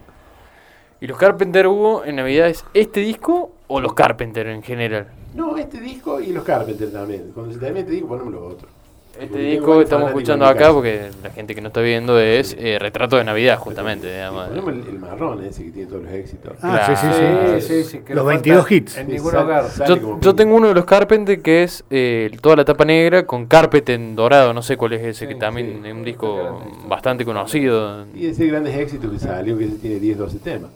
¿Y 0.99 1.07
los 1.07 1.17
Carpenter 1.17 1.67
hubo 1.67 2.03
en 2.03 2.17
Navidad 2.17 2.49
es 2.49 2.65
este 2.73 2.99
disco 2.99 3.53
o 3.67 3.79
los 3.79 3.93
Carpenter 3.93 4.45
en 4.47 4.61
general? 4.61 5.07
No, 5.33 5.55
este 5.55 5.79
disco 5.79 6.19
y 6.19 6.33
los 6.33 6.43
Carpenter 6.43 6.91
también. 6.91 7.31
Cuando 7.33 7.53
se 7.53 7.59
termine 7.59 7.79
este 7.79 7.93
disco 7.93 8.09
ponemos 8.09 8.33
los 8.33 8.53
otros. 8.55 8.71
Este 9.19 9.38
disco 9.38 9.77
que 9.77 9.83
estamos 9.83 10.07
escuchando 10.07 10.45
acá, 10.45 10.73
porque 10.73 11.11
la 11.21 11.29
gente 11.29 11.53
que 11.53 11.61
no 11.61 11.67
está 11.67 11.81
viendo 11.81 12.19
es 12.19 12.55
eh, 12.57 12.77
Retrato 12.79 13.17
de 13.17 13.23
Navidad, 13.23 13.59
justamente. 13.59 14.11
digamos. 14.11 14.49
El, 14.49 14.57
el 14.88 14.99
marrón 14.99 15.43
ese 15.43 15.65
que 15.65 15.71
tiene 15.71 15.89
todos 15.89 16.03
los 16.03 16.11
éxitos. 16.13 16.53
Ah, 16.61 16.83
sí, 16.88 16.95
sí, 16.95 17.07
sí. 17.13 17.19
Claro. 17.19 17.61
Sí, 17.61 17.67
sí, 17.67 17.83
sí, 17.83 17.99
que 17.99 18.15
Los 18.15 18.23
no 18.23 18.29
22 18.29 18.59
falta 18.61 18.73
hits. 18.73 18.97
En 18.97 19.07
ningún 19.09 19.35
hogar. 19.35 19.65
Yo, 19.88 20.19
yo 20.19 20.35
tengo 20.35 20.55
uno 20.55 20.69
de 20.69 20.73
los 20.73 20.85
Carpenter 20.85 21.39
que 21.41 21.63
es 21.63 21.83
eh, 21.91 22.31
toda 22.41 22.55
la 22.55 22.65
tapa 22.65 22.83
negra 22.85 23.25
con 23.27 23.45
Carpet 23.45 23.88
en 23.89 24.15
dorado, 24.15 24.53
no 24.53 24.61
sé 24.63 24.75
cuál 24.77 24.93
es 24.93 25.01
ese, 25.01 25.27
Sí, 25.27 25.27
que 25.27 25.35
también 25.35 25.81
sí. 25.83 25.89
es 25.89 25.93
un 25.93 26.03
disco 26.03 26.63
bastante 26.88 27.23
conocido. 27.23 28.05
Y 28.15 28.25
ese 28.27 28.47
grandes 28.47 28.75
éxitos 28.75 29.11
que 29.11 29.19
salió, 29.19 29.55
que 29.57 29.65
ese 29.65 29.75
tiene 29.75 29.99
10, 29.99 30.17
12 30.17 30.39
temas. 30.39 30.71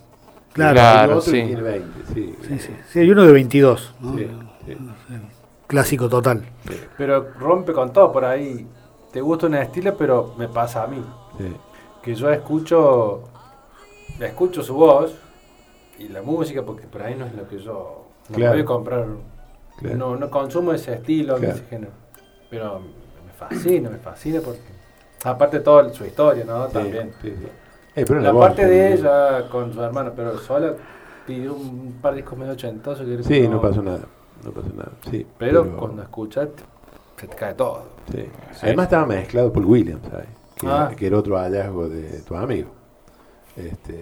Claro. 0.54 0.74
Claro, 0.74 1.18
otro 1.18 1.32
sí. 1.32 1.42
tiene 1.42 1.62
20, 1.62 1.88
sí. 2.14 2.36
Sí, 2.48 2.60
sí. 2.60 2.70
Sí, 2.92 3.00
hay 3.00 3.10
uno 3.10 3.26
de 3.26 3.34
22, 3.34 3.94
¿no? 4.02 4.18
Sí, 4.18 4.28
sí, 4.68 4.76
Clásico 5.68 6.08
total. 6.10 6.44
Pero 6.98 7.30
rompe 7.40 7.74
con 7.74 7.92
todo 7.92 8.12
por 8.12 8.26
ahí. 8.26 8.68
Te 9.12 9.22
gusta 9.22 9.48
un 9.48 9.56
estilo, 9.56 9.96
pero 9.98 10.34
me 10.38 10.48
pasa 10.48 10.84
a 10.84 10.88
mí. 10.88 11.04
sí. 11.38 11.56
Que 12.02 12.14
yo 12.14 12.30
escucho, 12.30 13.24
escucho 14.20 14.62
su 14.62 14.76
voz 14.76 15.16
y 15.98 16.08
la 16.10 16.22
música, 16.22 16.62
porque 16.64 16.86
por 16.86 17.02
ahí 17.02 17.16
no 17.16 17.26
es 17.26 17.34
lo 17.34 17.48
que 17.48 17.58
yo 17.58 18.06
no 18.30 18.36
Claro. 18.36 18.52
voy 18.54 18.62
a 18.62 18.66
comprar. 18.66 19.06
Claro. 19.80 19.98
No, 19.98 20.16
no 20.16 20.30
consumo 20.30 20.72
ese 20.74 20.94
estilo, 20.94 21.38
Claro. 21.38 21.56
ese 21.56 21.64
género. 21.66 21.92
Pero 22.52 22.80
me 22.80 23.34
fascina, 23.34 23.90
me 23.90 23.98
fascina 23.98 24.40
porque. 24.42 24.62
Aparte 25.24 25.58
de 25.58 25.64
toda 25.64 25.92
su 25.94 26.06
historia, 26.06 26.46
¿no? 26.46 26.68
Sí, 26.68 26.74
También. 26.74 27.12
sí, 27.24 27.34
sí. 27.40 27.48
Eh, 27.96 28.06
pero 28.08 28.20
La 28.20 28.32
parte 28.34 28.68
de 28.68 28.94
ella 28.94 29.50
con 29.50 29.74
su 29.74 29.82
hermana, 29.82 30.12
pero 30.16 30.38
sola 30.38 30.74
pidió 31.26 31.56
un 31.56 31.98
par 32.04 32.14
de 32.14 32.18
discos 32.22 32.38
medio 32.38 32.54
ochentosos. 32.54 33.04
que 33.08 33.24
Sí, 33.24 33.48
no 33.48 33.60
pasó 33.60 33.82
nada. 33.82 34.06
No 34.44 34.52
pasó 34.52 34.68
nada. 34.76 34.92
Sí, 35.10 35.26
Pero, 35.38 35.76
cuando 35.78 36.02
escuchas, 36.04 36.50
se 37.18 37.28
te 37.28 37.36
cae 37.36 37.54
todo. 37.54 37.84
sí. 38.12 38.26
Además 38.62 38.86
estaba 38.86 39.06
mezclado 39.06 39.52
Paul 39.54 39.66
Williams, 39.66 40.02
¿sabes? 40.10 40.28
Que, 40.56 40.68
Ah. 40.68 40.92
que 40.96 41.08
era 41.08 41.18
otro 41.18 41.38
hallazgo 41.38 41.90
de 41.90 42.22
tu 42.22 42.36
amigo, 42.36 42.70
este, 43.56 43.94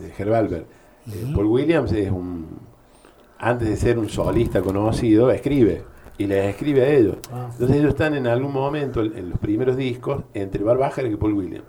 de 0.00 0.12
Herb 0.18 0.34
Alpert. 0.34 0.66
Eh, 1.10 1.32
Paul 1.34 1.46
Williams 1.46 1.92
es 1.92 2.10
un, 2.10 2.46
antes 3.38 3.68
de 3.68 3.76
ser 3.76 3.98
un 3.98 4.08
solista 4.08 4.60
conocido, 4.60 5.30
escribe 5.30 5.82
y 6.18 6.26
les 6.26 6.46
escribe 6.50 6.82
a 6.82 6.88
ellos. 6.90 7.16
Ah. 7.32 7.48
Entonces 7.52 7.76
ellos 7.76 7.90
están 7.90 8.14
en 8.14 8.26
algún 8.26 8.52
momento 8.52 9.00
en 9.00 9.30
los 9.30 9.38
primeros 9.38 9.76
discos 9.76 10.24
entre 10.34 10.62
Barbájar 10.64 11.06
y 11.06 11.16
Paul 11.16 11.34
Williams. 11.34 11.64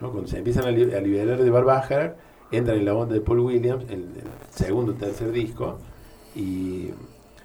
¿no? 0.00 0.10
Cuando 0.10 0.28
se 0.28 0.38
empiezan 0.38 0.64
a, 0.64 0.70
li- 0.70 0.94
a 0.94 1.00
liberar 1.00 1.42
de 1.42 1.50
Barbájar, 1.50 2.16
entran 2.50 2.78
en 2.78 2.84
la 2.86 2.94
onda 2.94 3.14
de 3.14 3.20
Paul 3.20 3.40
Williams, 3.40 3.84
el, 3.90 4.00
el 4.04 4.24
segundo 4.50 4.92
o 4.92 4.94
tercer 4.94 5.30
disco, 5.32 5.78
y 6.34 6.90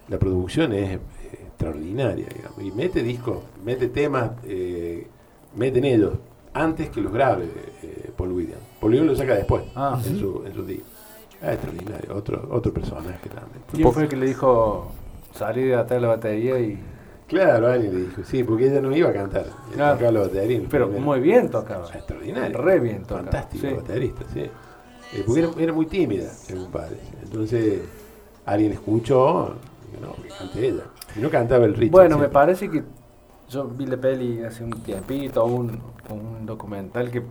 la 0.07 0.17
producción 0.19 0.73
es 0.73 0.91
eh, 0.91 0.99
extraordinaria, 1.47 2.27
digamos. 2.33 2.61
Y 2.61 2.71
mete 2.71 3.01
discos, 3.03 3.39
mete 3.63 3.87
temas, 3.87 4.31
eh, 4.45 5.07
meten 5.55 5.85
ellos 5.85 6.13
antes 6.53 6.89
que 6.89 7.01
los 7.01 7.11
grabe 7.11 7.45
eh, 7.83 8.11
Paul 8.15 8.31
Williams. 8.31 8.61
Paul 8.79 8.91
Williams 8.91 9.11
lo 9.11 9.15
saca 9.17 9.35
después, 9.35 9.63
Ah. 9.75 9.99
en, 10.05 10.19
su, 10.19 10.43
en 10.45 10.53
su 10.53 10.65
disco. 10.65 10.85
Ah, 11.41 11.51
extraordinario, 11.53 12.15
otro, 12.15 12.47
otro 12.51 12.73
personaje 12.73 13.29
también. 13.29 13.61
¿Quién 13.71 13.91
fue 13.91 14.03
el 14.03 14.09
que 14.09 14.15
le 14.15 14.25
dijo 14.27 14.91
salir 15.33 15.67
de 15.67 15.75
atrás 15.75 15.97
de 15.99 16.01
la 16.01 16.07
batería 16.07 16.59
y 16.59 16.79
Claro, 17.27 17.67
alguien 17.67 17.91
le 17.95 18.01
dijo, 18.01 18.23
sí, 18.23 18.43
porque 18.43 18.67
ella 18.67 18.79
no 18.81 18.95
iba 18.95 19.09
a 19.09 19.13
cantar, 19.13 19.47
Claro. 19.73 19.95
tocaba 19.97 20.11
la 20.11 20.19
batería. 20.21 20.57
en 20.57 20.67
Pero 20.67 20.85
primero. 20.85 21.05
muy 21.05 21.19
bien 21.19 21.49
tocaba. 21.49 21.87
Extraordinario. 21.91 22.55
Re 22.59 22.79
bien 22.79 23.01
tocaba. 23.01 23.23
Fantástico 23.23 23.67
sí. 23.67 23.73
baterista, 23.73 24.25
sí. 24.31 24.39
Eh, 24.41 25.23
porque 25.25 25.41
era, 25.41 25.49
era 25.59 25.73
muy 25.73 25.87
tímida, 25.87 26.29
según 26.29 26.69
padre. 26.71 26.97
Entonces, 27.23 27.81
alguien 28.45 28.73
escuchó, 28.73 29.55
no, 30.01 30.13
que 30.21 30.29
cante 30.29 30.67
ella. 30.67 30.83
Y 31.15 31.19
no 31.19 31.29
cantaba 31.29 31.65
el 31.65 31.75
ritmo. 31.75 31.97
Bueno, 31.97 32.17
me 32.17 32.29
parece 32.29 32.69
que 32.69 32.83
yo 33.49 33.65
vi 33.65 33.85
la 33.85 33.97
peli 33.97 34.43
hace 34.43 34.63
un 34.63 34.71
tiempito, 34.83 35.45
un, 35.45 35.79
un 36.09 36.45
documental 36.45 37.11
que 37.11 37.21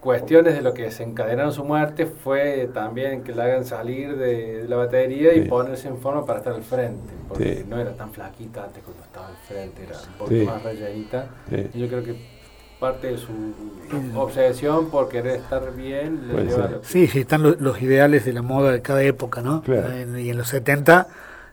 cuestiones 0.00 0.54
de 0.54 0.62
lo 0.62 0.74
que 0.74 0.82
desencadenaron 0.82 1.52
su 1.52 1.64
muerte 1.64 2.06
fue 2.06 2.70
también 2.72 3.24
que 3.24 3.34
la 3.34 3.44
hagan 3.44 3.64
salir 3.64 4.16
de, 4.16 4.62
de 4.62 4.68
la 4.68 4.76
batería 4.76 5.34
y 5.34 5.48
ponerse 5.48 5.88
en 5.88 5.98
forma 5.98 6.24
para 6.24 6.38
estar 6.38 6.54
al 6.54 6.62
frente, 6.62 7.12
porque 7.28 7.56
Sí. 7.56 7.64
no 7.68 7.78
era 7.80 7.92
tan 7.94 8.12
flaquita 8.12 8.64
antes 8.64 8.82
cuando 8.84 9.02
estaba 9.02 9.26
al 9.28 9.36
frente, 9.38 9.82
era 9.82 9.96
un 10.20 10.28
Sí. 10.28 10.44
más 10.44 10.62
rellenita. 10.62 11.28
Y 11.74 11.78
yo 11.80 11.88
creo 11.88 12.04
que 12.04 12.37
parte 12.78 13.08
de 13.08 13.18
su 13.18 13.28
obsesión 14.16 14.88
por 14.90 15.08
querer 15.08 15.36
estar 15.36 15.74
bien 15.74 16.28
le 16.28 16.44
lleva 16.44 16.68
lo 16.68 16.80
que- 16.80 16.86
Sí, 16.86 17.06
sí, 17.08 17.20
están 17.20 17.42
lo- 17.42 17.56
los 17.58 17.80
ideales 17.82 18.24
de 18.24 18.32
la 18.32 18.42
moda 18.42 18.70
de 18.72 18.82
cada 18.82 19.02
época, 19.02 19.40
¿no? 19.42 19.62
Claro. 19.62 19.90
En- 19.92 20.18
y 20.18 20.30
en 20.30 20.38
los 20.38 20.48
70 20.48 21.08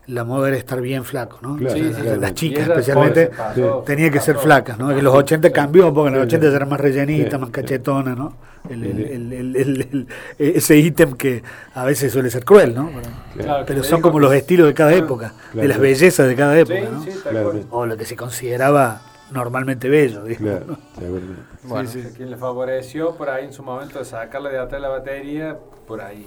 la 0.07 0.23
moda 0.23 0.49
era 0.49 0.57
estar 0.57 0.81
bien 0.81 1.03
flaco, 1.03 1.39
¿no? 1.41 1.55
Claro, 1.57 1.75
sí, 1.75 1.81
las- 1.81 1.97
claro. 2.01 2.33
chicas 2.35 2.67
especialmente 2.69 3.27
pasó, 3.35 3.83
tenía 3.87 4.11
que 4.11 4.19
se 4.19 4.25
ser 4.25 4.37
flacas, 4.37 4.77
¿no? 4.77 4.91
En 4.91 5.03
los 5.03 5.15
80 5.15 5.49
cambió, 5.51 5.91
porque 5.91 6.09
en 6.09 6.13
los 6.15 6.21
Sí, 6.23 6.27
80 6.35 6.49
sí. 6.51 6.55
era 6.55 6.65
más 6.67 6.79
rellenita, 6.79 7.37
Sí, 7.37 7.41
más 7.41 7.49
cachetona, 7.49 8.13
¿no? 8.13 8.37
El- 8.69 8.83
el- 8.83 8.95
Sí. 8.97 9.03
el- 9.13 9.33
el- 9.33 9.55
el- 9.55 9.81
el- 9.91 10.07
ese 10.55 10.77
ítem 10.77 11.13
que 11.13 11.41
a 11.73 11.85
veces 11.85 12.11
suele 12.13 12.29
ser 12.29 12.45
cruel, 12.45 12.75
¿no? 12.75 12.91
Pero, 13.35 13.65
Claro, 13.65 13.83
son 13.83 14.01
como 14.01 14.19
los 14.19 14.31
estilos 14.33 14.67
de 14.67 14.73
cada 14.75 14.93
época, 14.93 15.33
de 15.53 15.67
las 15.67 15.79
bellezas 15.79 16.27
de 16.27 16.35
cada 16.35 16.59
época, 16.59 16.81
¿no? 16.91 17.03
O 17.71 17.85
lo 17.87 17.97
que 17.97 18.05
se 18.05 18.15
consideraba 18.15 19.01
normalmente 19.31 19.89
bello, 19.89 20.23
digamos. 20.23 20.77
Claro. 20.97 21.15
Bueno, 21.63 21.89
Sí, 21.89 22.01
sí, 22.01 22.09
quien 22.15 22.29
le 22.31 22.37
favoreció 22.37 23.15
por 23.15 23.29
ahí 23.29 23.45
en 23.45 23.53
su 23.53 23.63
momento 23.63 23.99
de 23.99 24.05
sacarle 24.05 24.51
de 24.51 24.59
atrás 24.59 24.81
la 24.81 24.89
batería, 24.89 25.57
por 25.87 26.01
ahí 26.01 26.25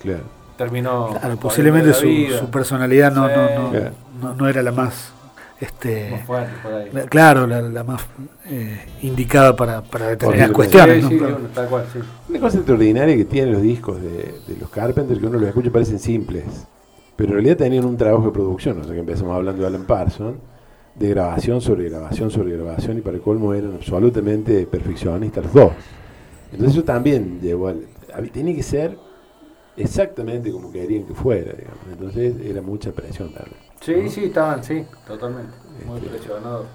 Claro. 0.00 0.20
terminó. 0.56 1.16
Claro, 1.18 1.36
posiblemente 1.36 1.92
su, 1.94 2.50
personalidad 2.50 3.12
no, 3.12 3.26
Sí. 3.28 3.34
no, 3.36 3.62
no, 3.64 3.70
Claro. 3.70 3.90
no, 4.20 4.34
no 4.34 4.48
era 4.48 4.62
la 4.62 4.72
más 4.72 5.12
este 5.60 6.10
Más 6.10 6.24
fuerte 6.24 6.52
por 6.60 6.72
ahí. 6.74 6.90
la- 6.92 7.02
claro, 7.06 7.46
la, 7.46 7.62
la 7.62 7.84
más 7.84 8.04
eh, 8.46 8.84
indicada 9.02 9.54
para, 9.54 9.80
para 9.82 10.08
determinadas 10.08 10.50
cuestiones. 10.52 10.96
Sí, 10.96 11.02
¿no? 11.02 11.08
sí, 11.10 11.18
Claro. 11.18 11.38
tal 11.54 11.68
cual, 11.68 11.84
sí. 11.92 11.98
Una 12.28 12.40
cosa 12.40 12.56
extraordinaria 12.58 13.16
que 13.16 13.24
tienen 13.24 13.52
los 13.52 13.62
discos 13.62 14.00
de, 14.02 14.34
de 14.48 14.56
los 14.60 14.68
Carpenter, 14.70 15.18
que 15.20 15.26
uno 15.26 15.38
los 15.38 15.48
escucha 15.48 15.68
y 15.68 15.70
parecen 15.70 15.98
simples, 16.00 16.44
pero 17.14 17.28
en 17.30 17.34
realidad 17.34 17.56
tenían 17.58 17.84
un 17.84 17.96
trabajo 17.96 18.26
de 18.26 18.32
producción, 18.32 18.80
o 18.80 18.84
sea 18.84 18.92
que 18.92 19.00
empezamos 19.00 19.36
hablando 19.36 19.62
de 19.62 19.68
Alan 19.68 19.84
Parsons, 19.84 20.36
de 20.94 21.08
grabación 21.08 21.60
sobre 21.60 21.88
grabación 21.88 22.30
sobre 22.30 22.52
grabación, 22.52 22.98
y 22.98 23.00
para 23.00 23.16
el 23.16 23.22
colmo 23.22 23.54
eran 23.54 23.74
absolutamente 23.74 24.66
perfeccionistas 24.66 25.44
los 25.44 25.54
dos. 25.54 25.72
Entonces 26.52 26.76
eso 26.76 26.84
también 26.84 27.40
llevó 27.40 27.68
al... 27.68 27.86
Tenía 28.30 28.54
que 28.54 28.62
ser 28.62 28.98
exactamente 29.76 30.52
como 30.52 30.70
querían 30.70 31.04
que 31.06 31.14
fuera, 31.14 31.52
digamos. 31.52 31.78
Entonces 31.90 32.34
era 32.44 32.60
mucha 32.60 32.92
presión 32.92 33.32
también. 33.32 33.56
Sí, 33.80 34.08
sí, 34.10 34.24
estaban, 34.26 34.62
sí, 34.62 34.84
totalmente. 35.06 35.52
Muy 35.86 35.96
Este, 35.98 36.10
presionados. 36.10 36.66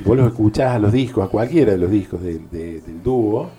y 0.00 0.08
vos 0.08 0.16
los 0.16 0.28
escuchás 0.28 0.76
a 0.76 0.78
los 0.78 0.92
discos, 0.92 1.26
a 1.26 1.28
cualquiera 1.28 1.72
de 1.72 1.78
los 1.78 1.90
discos 1.90 2.22
del- 2.22 2.48
de- 2.48 2.80
del 2.80 3.02
dúo, 3.02 3.50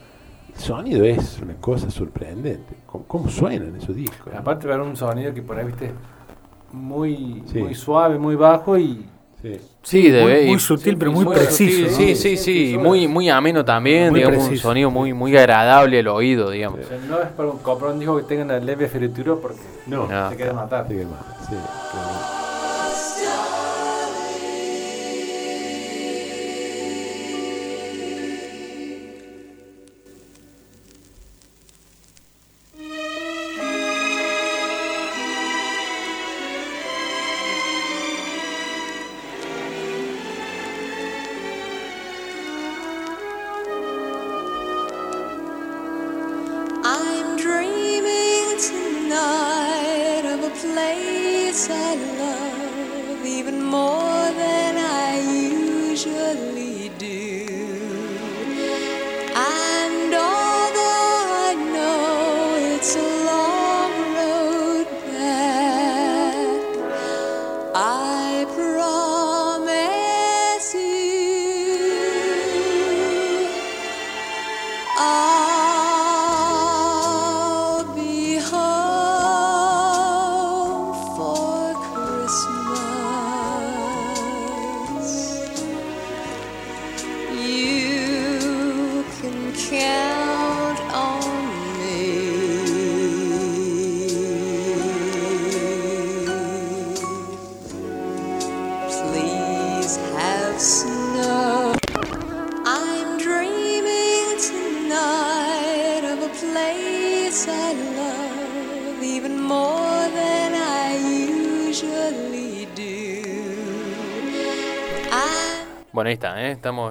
el 0.47 0.55
sonido 0.59 1.03
es 1.03 1.39
una 1.41 1.55
cosa 1.55 1.91
sorprendente. 1.91 2.75
¿Cómo, 2.85 3.03
cómo 3.05 3.29
suenan 3.29 3.75
esos 3.75 3.95
discos? 3.95 4.33
Aparte 4.33 4.67
ver 4.67 4.79
un 4.79 4.95
sonido 4.95 5.33
que 5.33 5.41
por 5.43 5.59
ahí, 5.59 5.65
viste, 5.67 5.91
muy, 6.71 7.43
Sí. 7.47 7.59
muy 7.59 7.75
suave, 7.75 8.17
muy 8.17 8.35
bajo 8.35 8.77
y 8.77 9.05
Sí. 9.41 9.57
Sí, 9.83 10.09
de 10.11 10.45
muy, 10.47 10.59
sutil, 10.59 10.97
pero 10.97 11.11
muy, 11.11 11.23
muy 11.23 11.35
preciso. 11.35 11.89
sutil, 11.89 11.91
¿no? 11.91 11.97
Sí, 11.97 12.15
sí, 12.15 12.37
sí, 12.37 12.77
muy, 12.77 13.07
muy 13.07 13.29
ameno 13.29 13.63
también, 13.63 14.09
Muy 14.09 14.19
digamos, 14.19 14.47
un 14.49 14.57
sonido 14.57 14.89
muy, 14.91 15.13
muy 15.13 15.37
agradable 15.37 15.99
al 15.99 16.07
oído, 16.07 16.49
digamos. 16.49 16.79
o 16.79 16.83
sea, 16.87 16.97
no 17.07 17.21
es 17.21 17.29
para 17.29 17.49
un- 17.49 17.59
comprar 17.59 17.91
un 17.93 17.99
disco 17.99 18.17
que 18.17 18.23
tenga 18.23 18.43
una 18.43 18.59
leve 18.59 18.87
fritura 18.87 19.35
porque 19.41 19.61
No, 19.85 20.07
No. 20.07 20.29
te 20.29 20.35
quiere 20.35 20.51
matar. 20.53 20.87
Sí. 20.89 20.95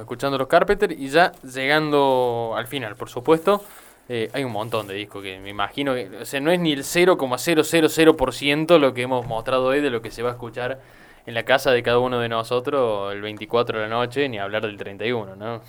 Escuchando 0.06 0.38
los 0.38 0.46
Carpenter 0.48 0.92
y 0.92 1.08
ya 1.08 1.32
llegando 1.42 2.54
al 2.56 2.66
final, 2.66 2.96
por 2.96 3.08
supuesto. 3.10 3.62
eh, 4.08 4.30
hay 4.32 4.44
un 4.44 4.52
montón 4.52 4.86
de 4.86 4.94
discos 4.94 5.20
que 5.22 5.38
me 5.40 5.48
imagino 5.50 5.92
que, 5.94 6.08
o 6.22 6.24
sea, 6.24 6.40
no 6.40 6.50
es 6.52 6.60
ni 6.60 6.72
el 6.72 6.84
0,000% 6.84 8.78
lo 8.78 8.94
que 8.94 9.02
hemos 9.02 9.26
mostrado 9.26 9.64
hoy 9.66 9.80
de 9.80 9.90
lo 9.90 10.00
que 10.00 10.10
se 10.12 10.22
va 10.22 10.30
a 10.30 10.32
escuchar 10.32 10.78
en 11.26 11.34
la 11.34 11.42
casa 11.44 11.72
de 11.72 11.82
cada 11.82 11.98
uno 11.98 12.20
de 12.20 12.28
nosotros 12.28 13.12
el 13.12 13.20
24 13.20 13.80
de 13.80 13.88
la 13.88 13.90
noche, 13.94 14.28
ni 14.28 14.38
hablar 14.38 14.62
del 14.62 14.76
31, 14.76 15.34
¿no? 15.34 15.60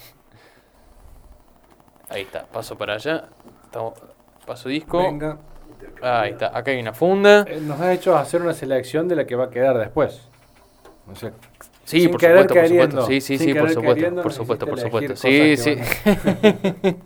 Ahí 2.10 2.22
está, 2.22 2.46
paso 2.46 2.78
para 2.78 2.94
allá. 2.94 3.26
Estamos- 3.66 3.94
paso 4.46 4.70
disco. 4.70 5.00
Venga. 5.00 5.38
Ahí 6.02 6.32
está, 6.32 6.56
acá 6.58 6.72
hay 6.72 6.80
una 6.80 6.94
funda. 6.94 7.44
Eh, 7.48 7.60
Nos 7.62 7.80
ha 7.82 7.92
hecho 7.92 8.16
hacer 8.16 8.42
una 8.42 8.54
selección 8.54 9.08
de 9.08 9.16
la 9.16 9.26
que 9.26 9.36
va 9.36 9.46
a 9.46 9.50
quedar 9.50 9.78
después. 9.78 10.28
O 11.12 11.16
sea, 11.16 11.32
Sí, 11.88 12.02
sin 12.02 12.12
por 12.12 12.20
querer 12.20 12.48
supuesto, 12.50 12.56
por 12.56 12.68
supuesto. 12.68 13.06
Sí, 13.08 13.22
sí, 13.22 13.38
Sin 13.38 13.48
sí, 13.48 13.54
por 13.56 13.70
supuesto, 13.72 13.96
queriendo, 13.96 14.22
por 14.22 14.34
supuesto, 14.34 14.68
por 14.68 14.80
supuesto. 14.80 15.16
Sí, 15.16 15.56
sí. 15.58 15.78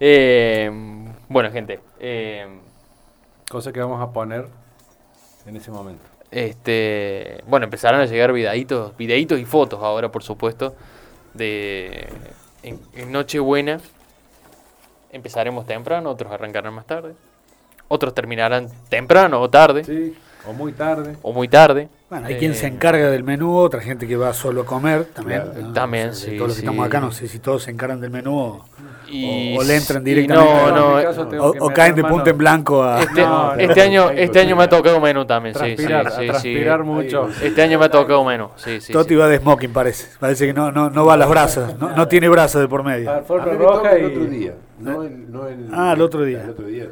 Eh, 0.00 0.70
bueno, 1.28 1.50
gente, 1.50 1.80
eh, 1.98 2.46
Cosa 3.50 3.72
que 3.72 3.80
vamos 3.80 4.00
a 4.00 4.12
poner 4.12 4.46
en 5.46 5.56
ese 5.56 5.72
momento. 5.72 6.04
este, 6.30 7.42
bueno, 7.48 7.64
empezarán 7.64 8.00
a 8.02 8.06
llegar 8.06 8.32
videitos, 8.32 8.96
videitos 8.96 9.40
y 9.40 9.44
fotos 9.44 9.82
ahora, 9.82 10.12
por 10.12 10.22
supuesto, 10.22 10.76
de 11.34 12.08
en, 12.62 12.78
en 12.94 13.10
Nochebuena. 13.10 13.80
Empezaremos 15.10 15.66
temprano, 15.66 16.10
otros 16.10 16.30
arrancarán 16.30 16.74
más 16.74 16.86
tarde. 16.86 17.14
Otros 17.88 18.14
terminarán 18.14 18.68
temprano 18.90 19.40
o 19.40 19.50
tarde, 19.50 19.82
Sí, 19.82 20.14
o 20.48 20.52
muy 20.52 20.72
tarde. 20.72 21.16
o 21.22 21.32
muy 21.32 21.48
tarde. 21.48 21.88
Bueno, 22.10 22.26
hay 22.26 22.36
quien 22.36 22.54
se 22.54 22.66
Eh, 22.66 22.70
encarga 22.70 23.10
del 23.10 23.22
menú, 23.22 23.56
otra 23.58 23.80
gente 23.80 24.06
que 24.08 24.16
va 24.16 24.32
solo 24.32 24.62
a 24.62 24.64
comer 24.64 25.04
también. 25.04 25.42
Claro. 25.42 25.60
¿no? 25.60 25.72
También, 25.74 26.14
sí, 26.14 26.36
Todos 26.36 26.48
los 26.48 26.56
que 26.56 26.60
sí. 26.62 26.66
estamos 26.66 26.86
acá, 26.86 27.00
no 27.00 27.12
sé 27.12 27.28
si 27.28 27.38
todos 27.38 27.62
se 27.64 27.70
encargan 27.70 28.00
del 28.00 28.10
menú 28.10 28.34
o, 28.38 28.64
Y, 29.10 29.56
o 29.58 29.62
le 29.62 29.76
entran 29.76 30.02
directamente. 30.04 30.52
No, 30.52 30.66
a- 30.66 30.70
no, 30.72 31.00
eh, 31.00 31.38
o, 31.60 31.70
caen 31.70 31.94
de 31.94 32.02
mano- 32.02 32.14
punta 32.14 32.30
en 32.30 32.38
blanco 32.38 32.82
a... 32.82 33.00
Este, 33.00 33.22
No, 33.22 33.54
este 33.54 33.74
no, 33.76 33.82
año, 33.82 34.04
no, 34.04 34.10
este 34.10 34.40
año 34.40 34.56
me 34.56 34.64
ha 34.64 34.68
tocado 34.68 35.00
menú 35.00 35.24
también, 35.26 35.54
sí, 35.54 35.60
sí, 35.60 35.76
Transpirar, 35.76 36.10
sí, 36.12 36.20
sí. 36.20 36.26
transpirar 36.28 36.84
mucho. 36.84 37.28
Este 37.42 37.62
año 37.62 37.78
me 37.78 37.86
ha 37.86 37.90
tocado 37.90 38.22
menú, 38.24 38.50
sí, 38.56 38.80
sí. 38.82 38.92
Toti 38.92 39.10
sí. 39.10 39.14
va 39.16 39.28
de 39.28 39.38
smoking, 39.38 39.72
parece. 39.72 40.08
Parece 40.18 40.46
que 40.46 40.52
no, 40.54 40.70
no, 40.72 40.90
no 40.90 41.04
va 41.06 41.14
a 41.14 41.16
las 41.18 41.28
brasas, 41.28 41.78
no, 41.78 41.94
no 41.96 42.06
tiene 42.08 42.28
brazos 42.28 42.60
de 42.60 42.68
por 42.68 42.82
medio. 42.82 43.10
A 43.10 43.14
mí 43.16 43.20
me 43.20 43.26
toca 43.26 43.44
roja 43.54 43.92
el 43.92 44.02
y... 44.02 44.04
otro 44.06 44.24
día. 44.26 44.54
No 44.78 45.02
el, 45.02 45.32
no 45.32 45.46
el, 45.48 45.68
Ah, 45.72 45.92
el 45.94 46.02
otro 46.02 46.22
día. 46.24 46.42
El 46.44 46.50
otro 46.50 46.66
día, 46.66 46.86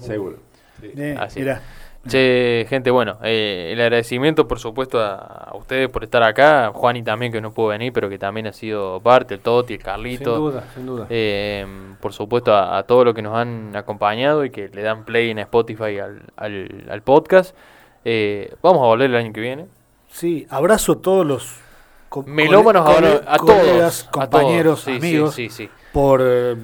seguro. 0.00 0.36
Sí. 0.80 0.90
Eh, 0.96 1.16
Así. 1.18 1.38
mirá. 1.40 1.60
Che, 2.06 2.66
gente, 2.68 2.90
bueno, 2.90 3.16
eh, 3.22 3.70
el 3.72 3.80
agradecimiento 3.80 4.46
por 4.46 4.58
supuesto 4.58 5.00
a, 5.00 5.14
a 5.14 5.56
ustedes 5.56 5.88
por 5.88 6.04
estar 6.04 6.22
acá, 6.22 6.70
Juani 6.74 7.02
también 7.02 7.32
que 7.32 7.40
no 7.40 7.52
pudo 7.52 7.68
venir, 7.68 7.92
pero 7.94 8.10
que 8.10 8.18
también 8.18 8.46
ha 8.46 8.52
sido 8.52 9.00
parte, 9.00 9.34
el 9.34 9.40
Toti, 9.40 9.74
el 9.74 9.78
Sin 9.78 9.84
Carlito. 9.86 10.36
duda, 10.36 10.64
sin 10.74 10.84
duda. 10.86 11.06
Eh, 11.08 11.66
por 12.00 12.12
supuesto 12.12 12.52
a, 12.54 12.76
a 12.76 12.82
todos 12.82 13.06
los 13.06 13.14
que 13.14 13.22
nos 13.22 13.34
han 13.34 13.74
acompañado 13.74 14.44
y 14.44 14.50
que 14.50 14.68
le 14.68 14.82
dan 14.82 15.04
play 15.06 15.30
en 15.30 15.38
Spotify 15.38 15.98
al, 15.98 16.22
al, 16.36 16.84
al 16.90 17.02
podcast. 17.02 17.56
Eh, 18.04 18.52
vamos 18.62 18.82
a 18.82 18.86
volver 18.86 19.08
el 19.08 19.16
año 19.16 19.32
que 19.32 19.40
viene. 19.40 19.66
Sí, 20.10 20.46
abrazo 20.50 20.92
a 20.92 21.00
todos 21.00 21.24
los 21.26 21.56
Melómanos 22.26 22.86
a 23.26 23.38
colegas, 23.38 24.04
todos. 24.04 24.06
a 24.06 24.10
compañeros, 24.10 24.84
todos. 24.84 25.00
Sí, 25.00 25.06
amigos. 25.08 25.34
Sí, 25.34 25.48
sí, 25.48 25.68
por 25.92 26.20
eh, 26.22 26.54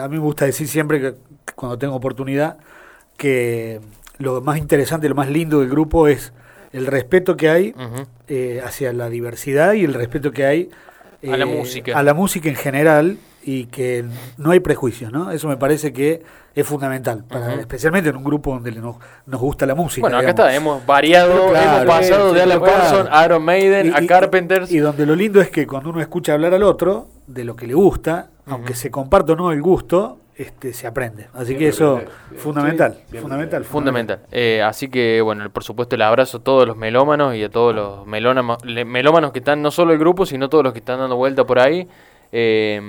a 0.00 0.08
mí 0.08 0.16
me 0.16 0.22
gusta 0.22 0.44
decir 0.44 0.66
siempre 0.68 1.00
que 1.00 1.14
cuando 1.54 1.78
tengo 1.78 1.94
oportunidad 1.94 2.58
que 3.16 3.80
lo 4.18 4.40
más 4.40 4.58
interesante, 4.58 5.08
lo 5.08 5.14
más 5.14 5.28
lindo 5.28 5.60
del 5.60 5.68
grupo 5.70 6.08
es 6.08 6.32
el 6.72 6.86
respeto 6.86 7.36
que 7.36 7.48
hay 7.50 7.70
Ujú. 7.70 8.06
eh, 8.28 8.62
hacia 8.64 8.92
la 8.92 9.08
diversidad 9.08 9.72
y 9.74 9.84
el 9.84 9.94
respeto 9.94 10.32
que 10.32 10.44
hay 10.46 10.70
A 11.26 11.36
la 11.36 11.44
eh, 11.44 11.46
música. 11.58 11.98
a 11.98 12.02
la 12.02 12.14
música 12.14 12.48
en 12.48 12.56
general 12.56 13.18
y 13.44 13.66
que 13.66 14.04
no 14.38 14.50
hay 14.50 14.60
prejuicios, 14.60 15.12
¿no? 15.12 15.30
Eso 15.30 15.46
me 15.48 15.56
parece 15.56 15.92
que 15.92 16.22
es 16.54 16.66
fundamental, 16.66 17.22
para, 17.28 17.50
Ujú. 17.50 17.60
especialmente 17.60 18.08
en 18.10 18.16
un 18.16 18.24
grupo 18.24 18.52
donde 18.54 18.72
nos, 18.72 18.96
nos 19.26 19.40
gusta 19.40 19.66
la 19.66 19.74
música. 19.74 20.00
Bueno, 20.00 20.16
acá 20.16 20.28
digamos. 20.32 20.46
está, 20.46 20.56
hemos 20.56 20.86
variado, 20.86 21.50
Claro, 21.50 21.82
hemos 21.82 21.94
pasado 21.96 22.32
de 22.32 22.42
Alan. 22.42 22.60
Parsons 22.60 23.08
a 23.12 23.24
Iron 23.26 23.44
Maiden, 23.44 23.86
Y- 23.88 23.90
a 23.90 24.06
Carpenters. 24.06 24.72
Y 24.72 24.78
donde 24.78 25.06
lo 25.06 25.14
lindo 25.14 25.40
es 25.40 25.50
que 25.50 25.66
cuando 25.66 25.90
uno 25.90 26.00
escucha 26.00 26.32
hablar 26.32 26.54
al 26.54 26.62
otro 26.64 27.08
de 27.26 27.44
lo 27.44 27.54
que 27.54 27.66
le 27.66 27.74
gusta, 27.74 28.30
aunque 28.46 28.74
se 28.74 28.90
comparta 28.90 29.34
o 29.34 29.36
no 29.36 29.52
el 29.52 29.60
gusto, 29.62 30.18
este 30.36 30.72
se 30.72 30.86
aprende. 30.86 31.28
Así 31.32 31.56
que 31.56 31.68
eso 31.68 31.96
aprende. 31.96 32.12
fundamental, 32.38 32.98
Sí, 33.10 33.18
fundamental, 33.18 33.64
Fundamental. 33.64 34.20
Eh, 34.30 34.62
así 34.62 34.88
que, 34.88 35.20
bueno, 35.22 35.48
por 35.50 35.64
supuesto, 35.64 35.96
el 35.96 36.02
abrazo 36.02 36.38
a 36.38 36.42
todos 36.42 36.66
los 36.66 36.76
melómanos 36.76 37.34
y 37.34 37.42
a 37.44 37.48
todos 37.48 37.74
los 37.74 38.06
le- 38.64 38.84
melómanos 38.84 39.32
que 39.32 39.38
están, 39.38 39.62
no 39.62 39.70
solo 39.70 39.92
el 39.92 39.98
grupo, 39.98 40.26
sino 40.26 40.48
todos 40.48 40.62
los 40.64 40.72
que 40.72 40.80
están 40.80 40.98
dando 40.98 41.16
vuelta 41.16 41.44
por 41.44 41.58
ahí. 41.58 41.88
Eh, 42.32 42.80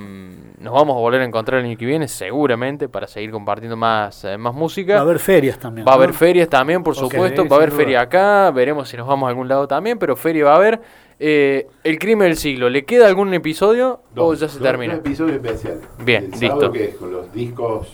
nos 0.59 0.73
vamos 0.73 0.97
a 0.97 0.99
volver 0.99 1.21
a 1.21 1.23
encontrar 1.23 1.59
el 1.59 1.67
año 1.67 1.77
que 1.77 1.85
viene, 1.85 2.07
seguramente, 2.07 2.89
para 2.89 3.07
seguir 3.07 3.31
compartiendo 3.31 3.77
más, 3.77 4.23
eh, 4.25 4.37
más 4.37 4.53
música. 4.53 4.95
Va 4.95 4.99
a 4.99 5.03
haber 5.03 5.19
ferias 5.19 5.57
también. 5.59 5.87
Va 5.87 5.93
a 5.93 5.95
¿no? 5.95 6.01
haber 6.03 6.13
ferias 6.15 6.49
también, 6.49 6.83
por 6.83 6.95
supuesto. 6.95 7.47
va 7.47 7.55
a 7.55 7.59
haber 7.59 7.69
duda. 7.69 7.77
feria 7.79 8.01
acá. 8.01 8.51
Veremos 8.51 8.89
si 8.89 8.97
nos 8.97 9.07
vamos 9.07 9.27
a 9.27 9.29
algún 9.29 9.47
lado 9.47 9.67
también, 9.67 9.97
pero 9.99 10.15
feria 10.15 10.45
va 10.45 10.53
a 10.53 10.55
haber. 10.57 10.81
Eh, 11.19 11.67
el 11.83 11.97
crimen 11.99 12.27
del 12.27 12.37
siglo, 12.37 12.69
¿le 12.69 12.85
queda 12.85 13.07
algún 13.07 13.33
episodio 13.33 14.01
o 14.15 14.29
Dos- 14.29 14.39
ya 14.39 14.47
se 14.47 14.59
dos- 14.59 14.63
termina? 14.63 14.93
dos 14.95 15.05
episodios 15.05 15.35
especiales. 15.37 15.79
Bien, 16.03 16.29
el 16.33 16.39
listo. 16.39 16.71
que 16.71 16.85
es 16.85 16.95
con 16.95 17.11
los 17.11 17.33
discos 17.33 17.87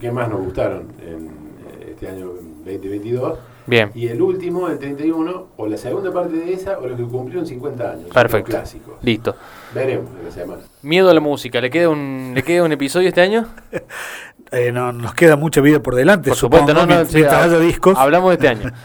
que 0.00 0.10
más 0.10 0.28
nos 0.30 0.40
gustaron 0.40 0.88
en 1.06 1.26
eh, 1.26 1.90
este 1.90 2.08
año 2.08 2.26
2022. 2.64 3.38
Bien, 3.66 3.90
Y 3.94 4.08
el 4.08 4.20
último, 4.22 4.66
el 4.68 4.78
31, 4.78 5.48
o 5.56 5.66
la 5.68 5.76
segunda 5.76 6.10
parte 6.12 6.34
de 6.34 6.52
esa, 6.54 6.78
o 6.78 6.88
los 6.88 6.96
que 6.98 7.04
cumplieron 7.04 7.46
50 7.46 7.92
años. 7.92 8.08
Perfecto. 8.12 8.50
Clásicos. 8.50 8.94
listo. 9.02 9.36
Veremos 9.74 10.08
en 10.18 10.24
la 10.24 10.30
semana. 10.32 10.62
Miedo 10.82 11.08
a 11.10 11.14
la 11.14 11.20
música. 11.20 11.60
¿Le 11.60 11.70
queda 11.70 11.88
un, 11.90 12.32
¿le 12.34 12.42
queda 12.42 12.64
un 12.64 12.72
episodio 12.72 13.08
este 13.08 13.20
año? 13.20 13.46
Eh, 14.52 14.72
no, 14.72 14.92
nos 14.92 15.14
queda 15.14 15.36
mucha 15.36 15.60
vida 15.60 15.80
por 15.80 15.94
delante, 15.94 16.30
Por 16.30 16.36
supongo, 16.36 16.68
supuesto, 16.68 16.86
no, 16.86 16.94
no, 17.02 17.04
mientras 17.12 17.44
haya 17.44 17.58
discos. 17.60 17.96
Hablamos 17.96 18.30
de 18.30 18.34
este 18.34 18.48
año. 18.48 18.72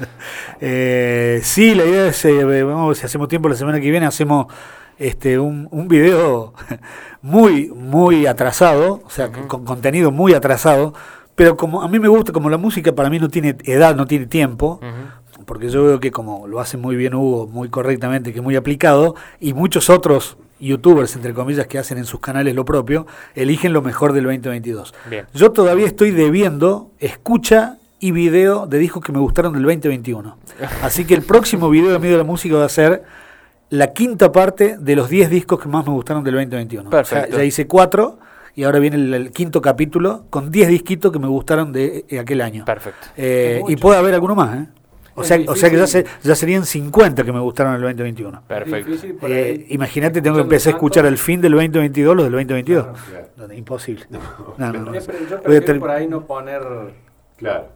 Eh, 0.62 1.42
sí, 1.44 1.76
la 1.76 1.84
idea 1.84 2.08
es, 2.08 2.24
eh, 2.24 2.64
vamos, 2.64 2.98
si 2.98 3.06
hacemos 3.06 3.28
tiempo 3.28 3.50
la 3.50 3.56
semana 3.56 3.80
que 3.82 3.92
viene, 3.92 4.06
hacemos 4.06 4.48
este 4.98 5.38
un, 5.38 5.68
un 5.70 5.90
video 5.90 6.54
muy, 7.22 7.68
muy 7.68 8.26
atrasado, 8.26 9.02
o 9.06 9.10
sea, 9.10 9.32
con 9.32 9.66
contenido 9.66 10.12
muy 10.12 10.34
atrasado, 10.34 10.94
pero 11.36 11.58
como 11.58 11.82
a 11.82 11.90
mí 11.90 12.00
me 12.00 12.08
gusta, 12.08 12.32
como 12.32 12.50
la 12.50 12.58
música 12.58 12.94
para 12.96 13.10
mí 13.10 13.20
no 13.20 13.28
tiene 13.28 13.58
edad, 13.66 13.96
no 13.96 14.06
tiene 14.06 14.28
tiempo, 14.28 14.80
porque 15.46 15.68
yo 15.70 15.84
veo 15.84 16.00
que 16.00 16.12
como 16.12 16.48
lo 16.48 16.62
hace 16.62 16.78
muy 16.78 16.96
bien 16.96 17.14
Hugo, 17.14 17.48
muy 17.48 17.70
correctamente, 17.70 18.32
que 18.32 18.40
es 18.40 18.44
muy 18.44 18.56
aplicado, 18.56 19.16
y 19.42 19.54
muchos 19.54 19.90
otros 19.90 20.38
youtubers, 20.60 21.16
entre 21.16 21.34
comillas, 21.34 21.68
que 21.68 21.78
hacen 21.78 21.98
en 21.98 22.06
sus 22.06 22.20
canales 22.20 22.56
lo 22.56 22.66
propio, 22.66 23.08
eligen 23.34 23.74
lo 23.74 23.82
mejor 23.82 24.14
del 24.14 24.24
2022. 24.26 24.94
Bien. 25.10 25.26
Yo 25.34 25.52
todavía 25.52 25.86
estoy 25.86 26.12
debiendo 26.12 26.92
escucha 27.00 27.78
y 28.00 28.12
video 28.12 28.68
de 28.68 28.78
discos 28.78 29.04
que 29.04 29.12
me 29.12 29.20
gustaron 29.20 29.54
del 29.54 29.64
2021. 29.64 30.38
Así 30.82 31.06
que 31.06 31.16
el 31.16 31.24
próximo 31.24 31.70
video 31.70 31.92
de 31.92 32.00
Medio 32.00 32.14
de 32.14 32.20
la 32.20 32.24
Música 32.24 32.56
va 32.56 32.66
a 32.66 32.70
ser 32.70 33.04
la 33.70 33.94
quinta 33.94 34.32
parte 34.32 34.78
de 34.78 34.96
los 34.96 35.10
10 35.10 35.30
discos 35.30 35.60
que 35.60 35.68
más 35.68 35.86
me 35.86 35.92
gustaron 35.92 36.24
del 36.24 36.36
2021. 36.36 36.90
Perfecto. 36.90 37.26
O 37.26 37.28
sea, 37.30 37.38
ya 37.38 37.44
hice 37.44 37.68
cuatro 37.68 38.20
y 38.54 38.64
ahora 38.64 38.80
viene 38.80 38.98
el, 38.98 39.14
el 39.14 39.32
quinto 39.32 39.62
capítulo 39.62 40.26
con 40.30 40.52
10 40.52 40.70
disquitos 40.70 41.12
que 41.12 41.20
me 41.20 41.28
gustaron 41.28 41.72
de 41.72 42.06
eh, 42.08 42.20
aquel 42.20 42.42
año. 42.42 42.66
Perfecto. 42.66 43.08
Eh, 43.18 43.62
y 43.68 43.76
puede 43.76 43.98
haber 43.98 44.14
alguno 44.14 44.36
más, 44.36 44.58
¿eh? 44.58 44.68
O 45.18 45.24
sea, 45.24 45.40
o 45.48 45.56
sea 45.56 45.70
que 45.70 45.78
ya, 45.78 45.88
se- 45.88 46.06
ya 46.24 46.36
serían 46.36 46.66
50 46.66 47.24
que 47.24 47.32
me 47.32 47.40
gustaron 47.40 47.74
del 47.74 47.82
2021. 47.84 48.42
Perfecto. 48.48 48.92
Eh. 49.28 49.66
Imagínate, 49.70 50.22
tengo 50.22 50.36
que 50.36 50.42
empezar 50.44 50.74
a 50.74 50.76
escuchar 50.76 51.06
el 51.06 51.18
fin 51.18 51.40
del 51.42 51.54
2022 51.54 52.16
los 52.16 52.26
del 52.26 52.34
2022. 52.34 52.84
Claro, 52.84 53.00
claro. 53.10 53.48
No, 53.48 53.54
Imposible. 53.54 54.06
No, 54.58 54.72
no, 54.74 54.80
no. 54.80 54.94
Yo 54.94 55.42
prefiero 55.42 55.80
por 55.80 55.90
ahí 55.92 56.08
no 56.08 56.26
poner. 56.26 56.62
Claro. 57.38 57.68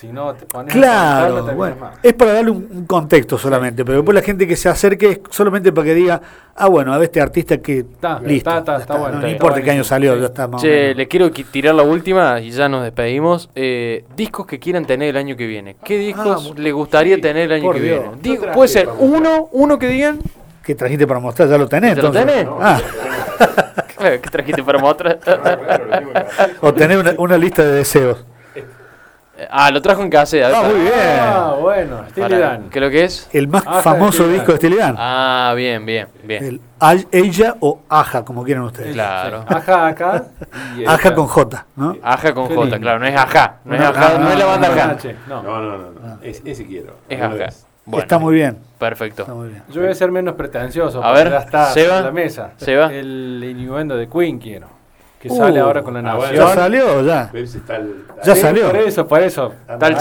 Si 0.00 0.08
no 0.08 0.34
te 0.34 0.44
pones. 0.46 0.74
a 0.74 0.78
Claro, 0.78 1.26
contarlo, 1.36 1.44
te 1.50 1.54
bueno, 1.54 1.76
mal. 1.76 1.92
es 2.02 2.12
para 2.14 2.32
darle 2.32 2.50
un, 2.50 2.68
un 2.68 2.84
contexto 2.84 3.38
solamente, 3.38 3.84
pero 3.84 3.98
después 3.98 4.12
la 4.14 4.22
gente 4.22 4.44
que 4.46 4.56
se 4.56 4.68
acerque 4.68 5.08
es 5.10 5.20
solamente 5.30 5.70
para 5.72 5.84
que 5.86 5.94
diga, 5.94 6.20
ah, 6.56 6.68
bueno, 6.68 6.92
a 6.92 6.98
ver 6.98 7.04
este 7.04 7.20
artista 7.20 7.58
que 7.58 7.78
Está, 7.78 8.18
listo, 8.18 8.50
está, 8.50 8.58
está, 8.58 8.72
ya 8.72 8.78
está 8.78 8.80
está, 8.80 8.96
bueno, 8.96 9.16
no, 9.16 9.22
no 9.22 9.28
importa 9.28 9.58
está 9.58 9.64
qué 9.66 9.70
año 9.70 9.84
salió, 9.84 10.14
sí. 10.14 10.20
ya 10.20 10.26
está 10.26 10.48
más 10.48 10.60
Che, 10.62 10.94
le 10.96 11.06
quiero 11.06 11.30
qui- 11.30 11.46
tirar 11.48 11.76
la 11.76 11.84
última 11.84 12.40
y 12.40 12.50
ya 12.50 12.68
nos 12.68 12.82
despedimos. 12.82 13.48
Eh, 13.54 14.04
discos 14.16 14.46
que 14.46 14.58
quieran 14.58 14.84
tener 14.84 15.10
el 15.10 15.16
año 15.16 15.36
que 15.36 15.46
viene. 15.46 15.76
¿Qué 15.84 15.96
discos 15.96 16.50
Ah, 16.50 16.54
le 16.60 16.72
gustaría 16.72 17.14
sí, 17.16 17.22
tener 17.22 17.44
el 17.44 17.52
año 17.52 17.70
que 17.72 17.80
Dios. 17.80 18.00
viene? 18.00 18.16
¿Qué 18.16 18.28
Digo, 18.30 18.42
traje 18.42 18.54
puede 18.56 18.68
ser 18.68 18.88
uno, 18.98 19.48
uno 19.52 19.78
que 19.78 19.86
digan. 19.86 20.18
¿Qué 20.64 20.74
trajiste 20.74 21.06
para 21.06 21.20
mostrar? 21.20 21.48
¿Ya 21.48 21.56
lo 21.56 21.68
tenés? 21.68 21.94
¿Ya 21.96 22.02
lo 22.02 22.10
tenés? 22.10 22.46
Ah, 22.60 22.80
Claro, 23.96 24.20
¿Qué 24.20 24.28
trajiste 24.30 24.62
para 24.64 24.78
mostrar? 24.80 25.18
Que 25.24 26.50
o 26.66 26.74
tenés 26.74 26.98
una, 26.98 27.14
una 27.16 27.38
lista 27.38 27.62
de 27.62 27.72
deseos. 27.76 28.24
Ah, 29.50 29.70
lo 29.70 29.82
trajo 29.82 30.02
en 30.02 30.10
casa. 30.10 30.36
Ah, 30.44 30.62
muy 30.62 30.80
bien. 30.80 30.92
Ah, 30.96 31.56
bueno, 31.60 32.04
Steely 32.10 32.38
Dan. 32.38 32.70
¿Qué 32.70 32.78
es 32.78 32.84
lo 32.84 32.90
que 32.90 33.04
es? 33.04 33.28
El 33.32 33.48
más 33.48 33.66
Aja 33.66 33.76
de 33.76 33.82
famoso 33.82 34.28
disco 34.28 34.52
de 34.52 34.58
Steely 34.58 34.76
Dan. 34.76 34.96
Ah, 34.98 35.52
bien, 35.56 35.84
bien, 35.84 36.08
bien. 36.22 36.44
El 36.80 37.06
Ella 37.12 37.56
o 37.60 37.80
Aja, 37.88 38.24
como 38.24 38.44
quieran 38.44 38.64
ustedes. 38.64 38.92
Claro. 38.94 39.44
Aja 39.48 39.86
acá. 39.86 40.24
y 40.76 40.84
Aja 40.86 41.14
con 41.14 41.26
J, 41.26 41.66
¿no? 41.76 41.96
Aja 42.02 42.34
con 42.34 42.54
J, 42.54 42.78
claro, 42.78 42.98
no 42.98 43.06
es 43.06 43.16
Aja, 43.16 43.56
no 43.64 43.74
es 43.74 43.80
Aja, 43.80 44.18
no, 44.18 44.24
no 44.24 44.30
es 44.30 44.38
la 44.38 44.44
banda 44.46 44.68
no, 44.68 44.74
Aja. 44.74 44.96
No. 45.28 45.42
No, 45.42 45.60
no, 45.60 45.78
no. 45.78 45.90
no. 45.90 46.18
Es- 46.22 46.42
ese 46.44 46.66
quiero. 46.66 46.96
Es 47.08 47.20
Aja. 47.20 47.48
Bueno, 47.86 48.02
Está 48.02 48.18
muy 48.18 48.34
bien. 48.34 48.58
Perfecto. 48.78 49.22
Está 49.22 49.34
muy 49.34 49.48
bien. 49.48 49.62
Yo 49.68 49.82
voy 49.82 49.90
a 49.90 49.94
ser 49.94 50.10
menos 50.10 50.34
pretencioso. 50.36 51.04
A 51.04 51.12
ver, 51.12 51.30
ya 51.30 51.38
está 51.38 51.66
Seba. 51.66 51.98
en 51.98 52.04
la 52.04 52.12
mesa. 52.12 52.52
Seba. 52.56 52.92
El 52.92 53.44
innuendo 53.44 53.94
de 53.96 54.08
Queen 54.08 54.38
quiero. 54.38 54.68
Que 55.24 55.30
Uh, 55.32 55.36
sale 55.38 55.58
ahora 55.58 55.82
con 55.82 55.94
la 55.94 56.00
ah, 56.00 56.02
nación. 56.02 56.34
¿Ya 56.34 56.48
salió 56.48 56.98
o 56.98 57.02
ya? 57.02 57.30
Está 57.32 57.80
Ya 58.26 58.36
salió. 58.36 58.66
Por 58.66 58.76
eso, 58.76 59.08
por 59.08 59.22
eso. 59.22 59.54
Tal 59.80 59.96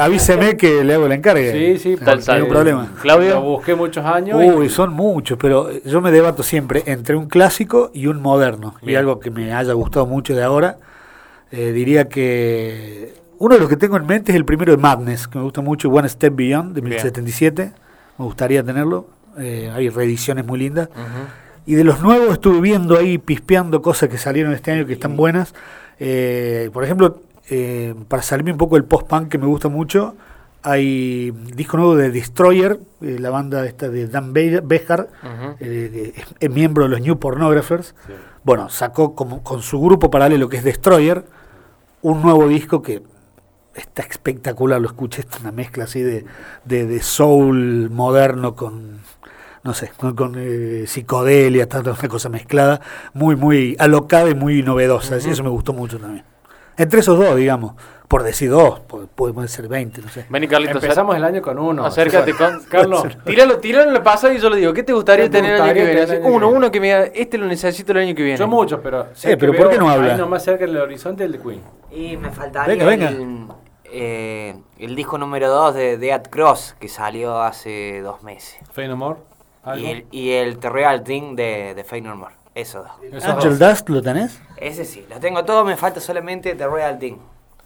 avíseme 0.00 0.56
que 0.56 0.82
le 0.82 0.94
hago 0.94 1.04
el 1.04 1.12
encargue. 1.12 1.76
Sí, 1.76 1.78
sí, 1.78 2.02
Tal. 2.02 2.20
No 2.26 2.32
hay 2.32 2.44
problema. 2.44 2.88
Lo 2.94 3.02
Claudio. 3.02 3.42
busqué 3.42 3.74
muchos 3.74 4.02
años. 4.02 4.40
Uy, 4.42 4.64
y 4.64 4.68
son 4.70 4.94
muchos, 4.94 5.36
pero 5.36 5.68
yo 5.84 6.00
me 6.00 6.10
debato 6.10 6.42
siempre 6.42 6.84
entre 6.86 7.16
un 7.16 7.26
clásico 7.28 7.90
y 7.92 8.06
un 8.06 8.22
moderno. 8.22 8.74
Y 8.80 8.94
algo 8.94 9.20
que 9.20 9.30
me 9.30 9.52
haya 9.52 9.74
gustado 9.74 10.06
mucho 10.06 10.34
de 10.34 10.42
ahora, 10.42 10.78
eh, 11.50 11.72
diría 11.72 12.08
que 12.08 13.12
uno 13.36 13.56
de 13.56 13.60
los 13.60 13.68
que 13.68 13.76
tengo 13.76 13.98
en 13.98 14.06
mente 14.06 14.32
es 14.32 14.36
el 14.36 14.46
primero 14.46 14.72
de 14.72 14.78
Madness, 14.78 15.28
que 15.28 15.36
me 15.36 15.44
gusta 15.44 15.60
mucho, 15.60 15.90
One 15.90 16.08
Step 16.08 16.34
Beyond, 16.34 16.74
de 16.74 16.80
Bien. 16.80 16.92
1077. 16.94 17.72
Me 18.16 18.24
gustaría 18.24 18.62
tenerlo. 18.62 19.04
Eh, 19.38 19.70
hay 19.74 19.90
reediciones 19.90 20.46
muy 20.46 20.58
lindas. 20.60 20.88
Ujú. 20.88 21.51
Y 21.66 21.74
de 21.74 21.84
los 21.84 22.00
nuevos 22.00 22.32
estuve 22.32 22.60
viendo 22.60 22.98
ahí, 22.98 23.18
pispeando 23.18 23.82
cosas 23.82 24.08
que 24.08 24.18
salieron 24.18 24.52
este 24.52 24.72
año 24.72 24.86
que 24.86 24.94
están 24.94 25.16
buenas. 25.16 25.54
Eh, 26.00 26.70
por 26.72 26.82
ejemplo, 26.84 27.20
eh, 27.50 27.94
para 28.08 28.22
salirme 28.22 28.52
un 28.52 28.58
poco 28.58 28.74
del 28.76 28.84
post-punk 28.84 29.28
que 29.28 29.38
me 29.38 29.46
gusta 29.46 29.68
mucho, 29.68 30.16
hay 30.64 31.30
disco 31.54 31.76
nuevo 31.76 31.96
de 31.96 32.10
Destroyer, 32.10 32.78
eh, 33.00 33.16
la 33.20 33.30
banda 33.30 33.64
esta 33.66 33.88
de 33.88 34.08
Dan 34.08 34.32
Be- 34.32 34.60
eh, 34.60 35.56
que 35.58 36.12
es, 36.16 36.24
es 36.40 36.50
miembro 36.50 36.84
de 36.84 36.90
los 36.90 37.00
New 37.00 37.18
Pornographers. 37.18 37.94
Sí. 38.06 38.12
Bueno, 38.44 38.68
sacó 38.68 39.14
como, 39.14 39.42
con 39.44 39.62
su 39.62 39.80
grupo 39.80 40.10
paralelo 40.10 40.48
que 40.48 40.56
es 40.56 40.64
Destroyer, 40.64 41.24
un 42.00 42.22
nuevo 42.22 42.48
disco 42.48 42.82
que 42.82 43.02
está 43.74 44.02
espectacular, 44.02 44.80
lo 44.80 44.88
escuché, 44.88 45.22
es 45.22 45.40
una 45.40 45.52
mezcla 45.52 45.84
así 45.84 46.00
de, 46.02 46.24
de, 46.64 46.86
de 46.86 47.02
soul 47.02 47.88
moderno 47.90 48.54
con, 48.56 48.98
no 49.64 49.74
sé, 49.74 49.90
con, 49.96 50.14
con, 50.16 50.34
eh, 50.38 50.84
psicodelia, 50.86 51.68
tanta 51.68 51.92
una 51.92 52.08
cosa 52.08 52.28
mezclada, 52.28 52.80
muy, 53.14 53.36
muy 53.36 53.76
alocada 53.78 54.28
y 54.30 54.34
muy 54.34 54.62
novedosa, 54.62 55.16
así, 55.16 55.30
eso 55.30 55.42
me 55.44 55.50
gustó 55.50 55.72
mucho 55.72 55.98
también. 55.98 56.24
Entre 56.76 57.00
esos 57.00 57.18
dos, 57.18 57.36
digamos, 57.36 57.74
por 58.08 58.22
decir 58.22 58.50
dos, 58.50 58.80
pueden 59.14 59.46
ser 59.48 59.68
20, 59.68 60.00
no 60.02 60.08
sé. 60.08 60.26
Vení, 60.30 60.48
Carlitos. 60.48 60.82
empezamos 60.82 61.14
el 61.16 61.24
año 61.24 61.40
con 61.42 61.58
uno. 61.58 61.84
Acércate 61.84 62.32
Sí, 62.32 62.36
con 62.38 62.60
Carlos. 62.64 63.04
Tíralo, 63.24 63.58
tíralo 63.58 63.88
en 63.88 63.94
la 63.94 64.02
pasada 64.02 64.34
y 64.34 64.38
yo 64.38 64.50
le 64.50 64.56
digo, 64.56 64.72
¿qué 64.72 64.82
te 64.82 64.92
gustaría 64.92 65.26
¿Qué 65.26 65.30
te 65.30 65.38
tener 65.38 65.54
el 65.56 65.62
año 65.62 65.74
que 65.74 65.80
viene? 65.84 65.90
tener 66.00 66.04
el 66.04 66.10
Así, 66.10 66.26
año 66.26 66.26
Uno, 66.26 66.38
que 66.38 66.44
viene? 66.46 66.56
uno 66.58 66.70
que 66.70 66.80
me 66.80 66.86
diga, 66.88 67.02
este 67.14 67.38
lo 67.38 67.46
necesito 67.46 67.92
el 67.92 67.98
año 67.98 68.14
que 68.14 68.22
viene. 68.22 68.38
Yo 68.38 68.48
muchos, 68.48 68.80
pero. 68.82 69.06
sé 69.14 69.32
Eh, 69.32 69.36
pero 69.36 69.52
¿por 69.54 69.68
qué 69.70 69.78
no 69.78 69.88
habla? 69.88 70.12
Ahí 70.14 70.18
nomás 70.18 70.42
cerca 70.44 70.64
del 70.66 70.76
horizonte 70.78 71.24
el 71.24 71.32
de 71.32 71.38
Queen. 71.40 71.60
Y 71.90 72.16
me 72.16 72.30
faltaría 72.30 72.74
Venga, 72.74 72.86
venga. 72.86 73.08
El, 73.08 73.46
eh, 73.84 74.54
el 74.78 74.96
disco 74.96 75.18
número 75.18 75.48
2 75.50 75.74
de 75.74 75.98
Dead 75.98 76.22
Cross, 76.30 76.76
que 76.80 76.88
salió 76.88 77.40
hace 77.42 78.00
dos 78.02 78.22
meses. 78.22 78.56
Fey 78.72 78.88
No 78.88 78.96
More. 78.96 79.18
Algo. 79.62 79.84
Y 79.86 79.90
el, 79.90 80.06
y 80.10 80.30
el 80.32 80.58
The 80.58 80.70
Real 80.70 81.02
Thing 81.04 81.34
de, 81.36 81.74
de 81.74 81.84
Faith 81.84 82.04
No 82.04 82.16
More. 82.16 82.34
Esos 82.54 82.84
dos. 82.84 82.92
Esos 83.12 83.24
Angel 83.30 83.58
dos. 83.58 83.68
Dust, 83.70 83.88
¿lo 83.88 84.02
tenés? 84.02 84.40
Ese 84.56 84.84
sí, 84.84 85.06
lo 85.08 85.18
tengo 85.20 85.44
todo, 85.44 85.64
me 85.64 85.76
falta 85.76 86.00
solamente 86.00 86.54
The 86.54 86.68
Real 86.68 86.98
Thing. 86.98 87.16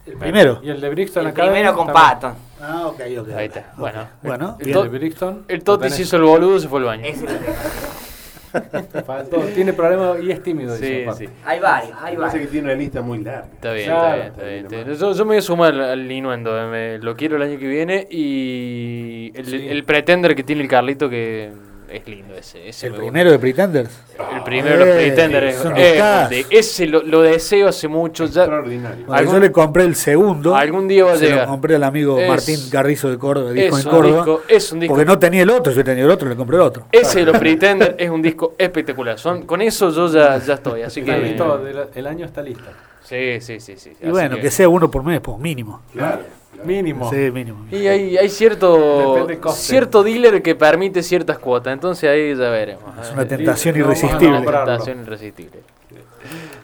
El 0.05 0.13
primero. 0.15 0.59
Y 0.63 0.69
el 0.69 0.79
de 0.79 0.89
Brixton 0.89 1.23
El 1.25 1.31
Academy 1.31 1.53
primero 1.55 1.75
con 1.75 1.87
también. 1.87 2.03
Patton. 2.05 2.35
Ah, 2.61 2.87
ok, 2.87 3.01
ok. 3.19 3.29
Ahí 3.35 3.45
está, 3.47 3.73
bueno. 3.75 4.07
Bueno, 4.23 4.57
El 4.61 4.71
de 4.71 4.87
Brixton. 4.87 5.43
El 5.49 5.63
tenés. 5.63 5.93
se 5.95 6.03
hizo 6.03 6.15
el 6.15 6.23
boludo, 6.23 6.59
se 6.59 6.69
fue 6.69 6.79
al 6.79 6.85
baño. 6.85 7.03
Ese. 7.05 7.25
Faltó. 9.05 9.37
Tiene 9.53 9.73
problemas 9.73 10.19
y 10.23 10.31
es 10.31 10.41
tímido. 10.41 10.75
Sí, 10.77 11.05
sí. 11.17 11.27
Hay 11.45 11.59
varios, 11.59 11.91
hay 12.01 12.15
Parece 12.15 12.15
que 12.15 12.45
varios. 12.45 12.51
tiene 12.51 12.67
una 12.69 12.75
lista 12.75 13.01
muy 13.01 13.19
larga. 13.23 13.47
Está 13.53 13.73
bien, 13.73 13.85
Claro. 13.87 14.07
está 14.07 14.15
bien, 14.15 14.27
está 14.31 14.43
bien, 14.45 14.65
está 14.65 14.75
bien. 14.89 14.97
Yo, 14.97 15.11
yo 15.13 15.25
me 15.25 15.29
voy 15.29 15.37
a 15.37 15.41
sumar 15.41 15.73
al, 15.75 16.11
Inuendo, 16.11 16.57
eh, 16.57 16.65
me- 16.67 16.97
lo 16.99 17.15
quiero 17.17 17.35
el 17.35 17.41
año 17.43 17.59
que 17.59 17.67
viene 17.67 18.07
y 18.09 19.31
el, 19.35 19.45
Sí. 19.45 19.67
el 19.69 19.83
Pretender 19.83 20.35
que 20.35 20.43
tiene 20.43 20.61
el 20.61 20.67
Carlito 20.69 21.09
que 21.09 21.51
es 21.89 22.07
lindo 22.07 22.35
ese. 22.35 22.67
ese 22.69 22.87
El 22.87 22.93
gusta. 22.93 23.03
primero 23.05 23.31
de 23.31 23.39
Pretenders. 23.39 23.89
El 24.35 24.43
primero 24.43 24.79
de 24.79 24.85
los 24.85 24.87
Eh, 24.87 25.11
Pretenders. 25.13 26.29
de- 26.29 26.45
ese 26.49 26.85
lo, 26.87 27.01
lo 27.03 27.21
deseo 27.21 27.67
hace 27.69 27.87
mucho. 27.87 28.25
Ya, 28.25 28.41
Extraordinario. 28.41 29.05
Bueno, 29.05 29.13
¿Algún- 29.19 29.33
yo 29.35 29.39
le 29.39 29.51
compré 29.51 29.83
el 29.85 29.95
segundo. 29.95 30.55
algún 30.55 30.87
día 30.87 31.05
va 31.05 31.13
a 31.13 31.17
Se 31.17 31.25
llegar. 31.25 31.41
lo 31.45 31.51
compré 31.51 31.75
al 31.75 31.83
amigo 31.83 32.19
Es- 32.19 32.27
Martín 32.27 32.59
Carrizo 32.71 33.09
de 33.09 33.17
Córdoba, 33.17 33.49
es 33.49 33.55
disco 33.55 33.77
en 33.79 33.85
un 33.87 33.91
Córdoba. 33.91 34.15
disco- 34.25 34.41
es 34.47 34.71
un 34.71 34.79
disco- 34.81 34.93
Porque 34.95 35.05
no 35.05 35.19
tenía 35.19 35.43
el 35.43 35.49
otro, 35.49 35.71
yo 35.73 35.83
tenía 35.83 36.03
el 36.03 36.11
otro, 36.11 36.27
le 36.29 36.35
compré 36.35 36.55
el 36.57 36.61
otro. 36.63 36.85
Ese 36.91 37.19
de 37.19 37.25
los 37.25 37.37
Pretenders 37.37 37.95
es 37.97 38.09
un 38.09 38.21
disco 38.21 38.55
espectacular. 38.57 39.17
Son, 39.19 39.43
con 39.45 39.61
eso 39.61 39.89
yo 39.91 40.07
ya, 40.11 40.37
ya 40.39 40.55
estoy. 40.55 40.81
Así 40.83 41.01
que. 41.03 41.17
listo, 41.17 41.61
el 41.95 42.07
año 42.07 42.25
está 42.25 42.41
listo. 42.41 42.63
Sí, 43.03 43.39
sí, 43.39 43.59
sí. 43.61 43.75
sí. 43.77 43.91
Y 43.91 44.03
Así 44.03 44.11
bueno, 44.11 44.35
que... 44.37 44.51
sea 44.51 44.67
uno 44.67 44.91
por 44.91 45.01
mes, 45.03 45.21
pues 45.21 45.37
mínimo. 45.39 45.81
Claro. 45.93 46.23
Mínimo. 46.63 47.09
Sí, 47.09 47.31
mínimo. 47.31 47.65
Y 47.71 47.87
hay, 47.87 48.17
hay 48.17 48.29
cierto 48.29 49.27
cierto 49.53 50.03
dealer 50.03 50.41
que 50.41 50.55
permite 50.55 51.03
ciertas 51.03 51.37
cuotas, 51.39 51.73
entonces 51.73 52.09
ahí 52.09 52.35
ya 52.35 52.49
veremos. 52.49 52.83
Es 53.01 53.09
Eh, 53.09 53.13
una 53.13 53.27
tentación 53.27 53.75
no, 53.77 53.85
irresistible. 53.85 54.39
no. 54.41 54.45
tentación 54.51 55.01
irresistible. 55.01 55.59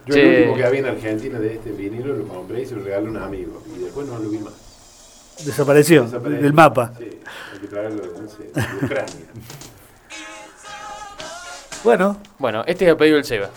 Yo 0.06 0.14
Che. 0.14 0.20
el 0.22 0.38
último 0.42 0.56
que 0.56 0.64
había 0.64 0.80
en 0.80 0.86
Argentina 0.86 1.38
de 1.38 1.54
este 1.54 1.70
vinilo 1.72 2.14
lo 2.14 2.28
compré 2.28 2.62
y 2.62 2.66
se 2.66 2.74
lo 2.74 2.82
regalé 2.82 3.06
a 3.06 3.10
un 3.10 3.16
amigo. 3.16 3.62
Y 3.74 3.84
después 3.84 4.06
no 4.06 4.18
lo 4.18 4.28
vi 4.28 4.38
más. 4.38 4.52
Desapareció 5.44 6.04
Desapareció. 6.04 6.42
del 6.42 6.52
mapa. 6.52 6.92
Sí, 6.98 7.04
hay 7.52 7.58
que 7.60 7.66
traerlo, 7.68 8.02
no 8.20 8.28
sé, 8.28 8.42
de 8.44 8.84
Ucrania. 8.86 9.14
Bueno, 11.82 12.16
Bueno, 12.38 12.64
este 12.66 12.84
es 12.84 12.90
el 12.90 12.96
pedido 12.96 13.16
del 13.16 13.24
Seba. 13.24 13.50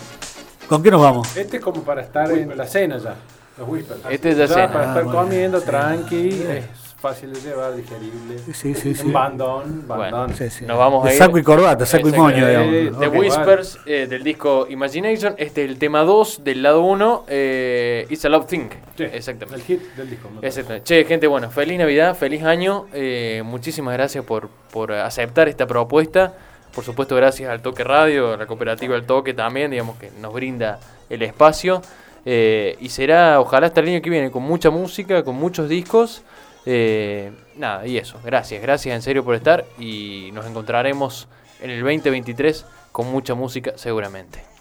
¿con 0.67 0.83
qué 0.83 0.91
nos 0.91 1.01
vamos? 1.01 1.35
Este 1.37 1.57
es 1.57 1.63
como 1.63 1.81
para 1.83 2.01
estar 2.01 2.29
en 2.31 2.55
la 2.57 2.65
cena 2.67 2.97
ya. 2.97 3.15
Los 3.57 3.67
whispers. 3.69 3.99
Este 4.09 4.29
es 4.29 4.37
de 4.37 4.47
cena. 4.47 4.67
Para 4.71 4.85
Ah, 4.85 4.87
estar 4.89 5.03
bueno, 5.05 5.19
comiendo 5.21 5.59
sí. 5.59 5.65
tranqui. 5.65 6.29
Es 6.29 6.65
fácil 7.01 7.31
de 7.33 7.41
llevar, 7.41 7.75
digerible. 7.75 8.39
Sí, 8.53 8.73
sí, 8.73 8.95
sí. 8.95 9.05
Un 9.07 9.13
bandón, 9.13 9.87
bandón. 9.87 9.97
Bueno, 10.25 10.29
Sí, 10.35 10.49
sí. 10.49 10.65
Nos 10.65 10.77
vamos 10.77 11.03
De 11.03 11.09
a 11.09 11.13
ir. 11.13 11.19
saco 11.19 11.37
y 11.37 11.43
corbata, 11.43 11.85
saco 11.85 12.09
y 12.09 12.11
moño, 12.11 12.47
Eh, 12.47 12.67
digamos. 12.81 12.99
The 12.99 13.07
Ok, 13.07 13.15
Whispers 13.15 13.79
eh, 13.85 14.07
del 14.07 14.23
disco 14.23 14.65
Imagination. 14.69 15.35
Este 15.37 15.63
es 15.63 15.69
el 15.69 15.77
tema 15.77 16.01
2 16.01 16.43
del 16.43 16.63
lado 16.63 16.81
1. 16.81 17.25
Eh, 17.27 18.05
It's 18.09 18.25
a 18.25 18.29
Love 18.29 18.47
Thing. 18.47 18.69
Sí, 18.97 19.03
Exactamente. 19.03 19.55
El 19.55 19.61
hit 19.79 19.81
del 19.95 20.09
disco. 20.09 20.29
¿no? 20.33 20.41
Exactamente. 20.41 20.85
Che, 20.85 21.05
gente, 21.05 21.27
bueno, 21.27 21.49
feliz 21.51 21.77
Navidad, 21.77 22.15
feliz 22.15 22.43
año. 22.43 22.87
eh, 22.93 23.41
muchísimas 23.45 23.93
gracias 23.93 24.23
por, 24.25 24.49
por 24.71 24.91
aceptar 24.91 25.47
esta 25.47 25.67
propuesta. 25.67 26.33
Por 26.73 26.83
supuesto, 26.83 27.15
gracias 27.15 27.49
al 27.49 27.61
Toque 27.61 27.83
Radio, 27.83 28.33
a 28.33 28.37
la 28.37 28.45
cooperativa 28.45 28.95
El 28.95 29.03
Toque 29.05 29.33
también, 29.33 29.71
digamos 29.71 29.97
que 29.97 30.11
nos 30.19 30.31
brinda 30.33 30.79
el 31.09 31.21
espacio. 31.23 31.81
Eh, 32.29 32.75
y 32.81 32.89
será, 32.89 33.39
ojalá, 33.39 33.67
hasta 33.67 33.79
el 33.79 33.87
año 33.87 34.01
que 34.01 34.09
viene, 34.09 34.31
con 34.31 34.43
mucha 34.43 34.69
música, 34.69 35.23
con 35.23 35.37
muchos 35.37 35.69
discos. 35.69 36.23
eh, 36.65 37.31
nada, 37.55 37.87
y 37.87 37.97
eso. 37.97 38.19
Gracias, 38.21 38.61
gracias 38.61 38.93
en 38.93 39.01
serio 39.01 39.23
por 39.23 39.33
estar. 39.33 39.63
Y 39.79 40.29
nos 40.33 40.45
encontraremos 40.45 41.29
en 41.61 41.69
el 41.69 41.79
2023 41.79 42.65
con 42.91 43.07
mucha 43.09 43.33
música, 43.33 43.77
seguramente. 43.77 44.56